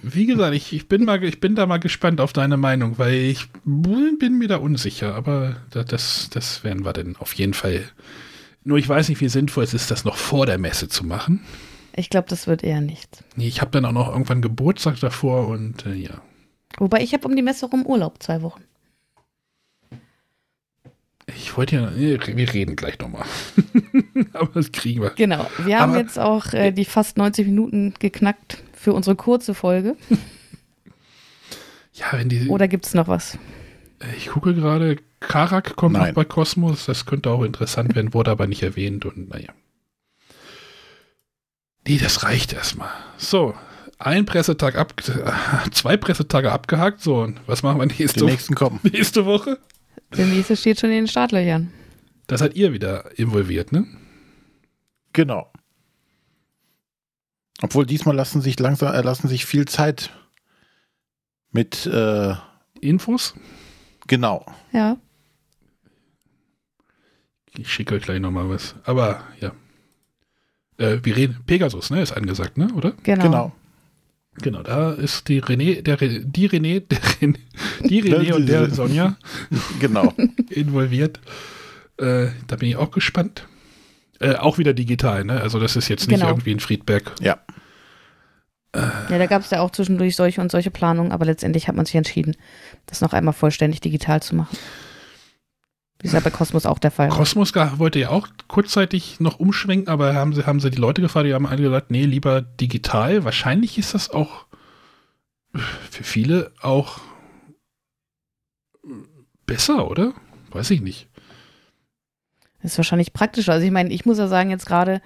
[0.00, 3.14] Wie gesagt, ich, ich, bin mal, ich bin da mal gespannt auf deine Meinung, weil
[3.14, 7.84] ich bin mir da unsicher, aber das, das werden wir denn auf jeden Fall.
[8.64, 11.44] Nur ich weiß nicht, wie sinnvoll es ist, das noch vor der Messe zu machen.
[11.94, 13.22] Ich glaube, das wird eher nichts.
[13.36, 16.22] Nee, ich habe dann auch noch irgendwann Geburtstag davor und äh, ja.
[16.78, 18.62] Wobei ich habe um die Messe rum Urlaub, zwei Wochen.
[21.26, 23.24] Ich wollte ja, wir reden gleich nochmal.
[24.32, 25.10] Aber das kriegen wir.
[25.10, 25.46] Genau.
[25.64, 29.96] Wir haben Aber, jetzt auch äh, die fast 90 Minuten geknackt für unsere kurze Folge.
[31.92, 32.48] ja, wenn die.
[32.48, 33.38] Oder gibt es noch was?
[34.16, 36.08] Ich gucke gerade, Karak kommt Nein.
[36.08, 36.86] noch bei Kosmos.
[36.86, 39.52] Das könnte auch interessant werden, wurde aber nicht erwähnt und naja.
[41.86, 42.90] Nee, das reicht erstmal.
[43.16, 43.54] So,
[43.98, 44.94] ein Pressetag ab,
[45.70, 47.00] zwei Pressetage abgehakt.
[47.00, 48.80] So, und was machen wir nächste Die nächsten kommen.
[48.92, 49.58] Nächste Woche?
[50.16, 51.72] Der nächste steht schon in den Startlöchern.
[52.26, 53.86] Das seid ihr wieder involviert, ne?
[55.12, 55.51] Genau.
[57.62, 60.10] Obwohl diesmal lassen sich langsam, äh, lassen sich viel Zeit
[61.52, 62.34] mit äh,
[62.80, 63.34] Infos.
[64.08, 64.44] Genau.
[64.72, 64.96] Ja.
[67.56, 68.74] Ich schicke euch gleich nochmal was.
[68.84, 69.52] Aber ja.
[70.78, 71.38] Äh, wir reden.
[71.46, 72.02] Pegasus, ne?
[72.02, 72.68] Ist angesagt, ne?
[72.74, 72.92] Oder?
[73.02, 73.22] Genau.
[73.22, 73.52] genau.
[74.36, 77.38] Genau, da ist die René, der, die René, der René,
[77.84, 79.16] die René und der Sonja
[79.80, 80.14] genau.
[80.48, 81.20] involviert.
[81.98, 83.46] Äh, da bin ich auch gespannt.
[84.22, 85.40] Äh, auch wieder digital, ne?
[85.40, 86.30] Also das ist jetzt nicht genau.
[86.30, 87.12] irgendwie ein Friedberg.
[87.20, 87.40] Ja.
[88.72, 88.80] Äh,
[89.10, 91.86] ja, da gab es ja auch zwischendurch solche und solche Planungen, aber letztendlich hat man
[91.86, 92.36] sich entschieden,
[92.86, 94.56] das noch einmal vollständig digital zu machen.
[96.00, 97.08] Wie ist ja bei Cosmos auch der Fall.
[97.08, 101.26] Cosmos wollte ja auch kurzzeitig noch umschwenken, aber haben sie, haben sie die Leute gefragt,
[101.26, 103.24] die haben alle gesagt, nee, lieber digital.
[103.24, 104.46] Wahrscheinlich ist das auch
[105.90, 107.00] für viele auch
[109.46, 110.12] besser, oder?
[110.50, 111.08] Weiß ich nicht.
[112.62, 113.52] Das ist wahrscheinlich praktischer.
[113.52, 115.00] Also ich meine, ich muss ja sagen, jetzt gerade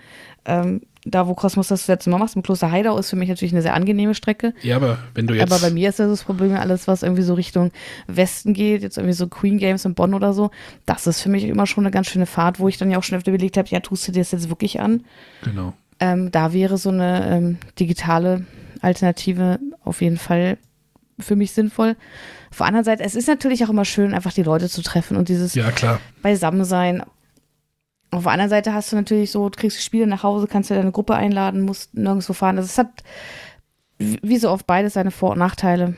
[0.44, 3.52] ähm, da, wo Kosmos das letzte Mal machst, im Kloster Heidau, ist für mich natürlich
[3.52, 4.54] eine sehr angenehme Strecke.
[4.62, 5.50] Ja, aber wenn du jetzt.
[5.50, 7.70] Aber bei mir ist das, das Problem, alles, was irgendwie so Richtung
[8.08, 10.50] Westen geht, jetzt irgendwie so Queen Games in Bonn oder so,
[10.84, 13.04] das ist für mich immer schon eine ganz schöne Fahrt, wo ich dann ja auch
[13.04, 15.04] schon öfter überlegt habe, ja, tust du dir das jetzt wirklich an?
[15.42, 15.72] Genau.
[16.00, 18.44] Ähm, da wäre so eine ähm, digitale
[18.82, 20.58] Alternative auf jeden Fall
[21.18, 21.96] für mich sinnvoll.
[22.50, 25.16] Auf der anderen Seite, es ist natürlich auch immer schön, einfach die Leute zu treffen
[25.16, 26.00] und dieses ja, klar.
[26.22, 27.02] Beisammensein.
[28.10, 30.74] Auf der anderen Seite hast du natürlich so, du kriegst Spiele nach Hause, kannst dir
[30.76, 32.56] deine Gruppe einladen, musst nirgendwo fahren.
[32.56, 33.02] Also es hat
[33.98, 35.96] wie so oft beides seine Vor- und Nachteile.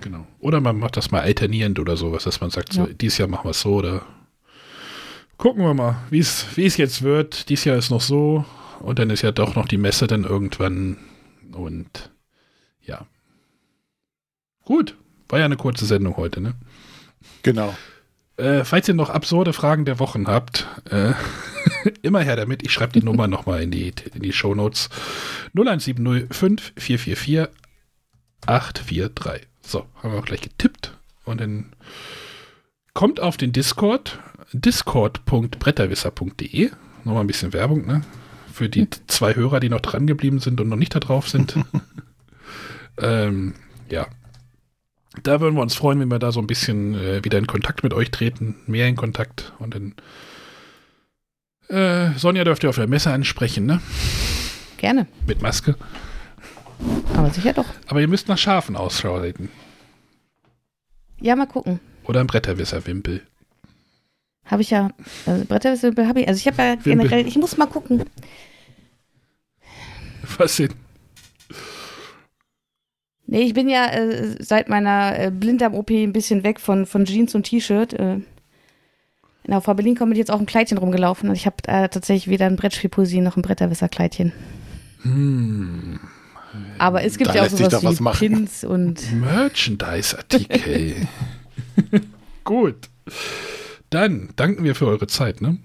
[0.00, 0.26] Genau.
[0.40, 2.86] Oder man macht das mal alternierend oder sowas, dass man sagt, ja.
[2.86, 4.02] so, dieses Jahr machen wir es so oder
[5.36, 7.48] gucken wir mal, wie es jetzt wird.
[7.48, 8.44] Dieses Jahr ist noch so
[8.80, 10.98] und dann ist ja doch noch die Messe dann irgendwann
[11.52, 12.10] und
[12.82, 13.06] ja.
[14.64, 14.96] Gut,
[15.28, 16.54] war ja eine kurze Sendung heute, ne?
[17.42, 17.74] Genau.
[18.38, 21.12] Äh, falls ihr noch absurde Fragen der Wochen habt, äh,
[22.02, 22.62] immer her damit.
[22.62, 24.88] Ich schreibe die Nummer nochmal in die, in die Shownotes.
[25.54, 27.48] 01705 444
[28.46, 29.48] 843.
[29.60, 30.96] So, haben wir auch gleich getippt.
[31.24, 31.72] Und dann
[32.94, 34.20] kommt auf den Discord,
[34.52, 36.70] discord.bretterwisser.de.
[37.04, 38.02] Nochmal ein bisschen Werbung, ne?
[38.52, 41.56] Für die zwei Hörer, die noch dran geblieben sind und noch nicht da drauf sind.
[42.98, 43.54] ähm,
[43.90, 44.06] ja,
[45.26, 47.82] da würden wir uns freuen, wenn wir da so ein bisschen äh, wieder in Kontakt
[47.82, 49.52] mit euch treten, mehr in Kontakt.
[49.58, 49.94] Und dann
[51.68, 53.80] äh, Sonja dürft ihr auf der Messe ansprechen, ne?
[54.78, 55.06] Gerne.
[55.26, 55.76] Mit Maske.
[57.14, 57.66] Aber sicher doch.
[57.86, 59.50] Aber ihr müsst nach Schafen Ausschau halten.
[61.20, 61.80] Ja, mal gucken.
[62.04, 63.22] Oder ein Bretterwisserwimpel.
[64.44, 64.90] Habe ich ja.
[65.26, 66.28] Also Bretterwisserwimpel habe ich.
[66.28, 67.08] Also ich habe ja Wimpel.
[67.08, 68.04] generell, ich muss mal gucken.
[70.38, 70.74] Was denn?
[73.30, 77.34] Nee, ich bin ja äh, seit meiner äh, Blinddarm-OP ein bisschen weg von, von Jeans
[77.34, 77.92] und T-Shirt.
[77.92, 78.24] Äh, in
[79.46, 82.56] der Berlin kommt jetzt auch ein Kleidchen rumgelaufen und ich habe äh, tatsächlich weder ein
[82.56, 84.32] Brettspielpoesie noch ein Bretterwisserkleidchen.
[85.02, 86.00] Hm.
[86.78, 91.06] Aber es gibt da ja auch sowas wie was Pins und Merchandise-Artikel.
[92.44, 92.88] Gut.
[93.90, 95.58] Dann danken wir für eure Zeit, ne?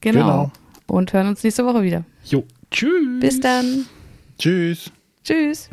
[0.00, 0.20] Genau.
[0.20, 0.52] genau.
[0.88, 2.04] Und hören uns nächste Woche wieder.
[2.24, 2.44] Jo.
[2.72, 3.20] Tschüss.
[3.20, 3.86] Bis dann.
[4.36, 4.90] Tschüss.
[5.22, 5.70] Tschüss.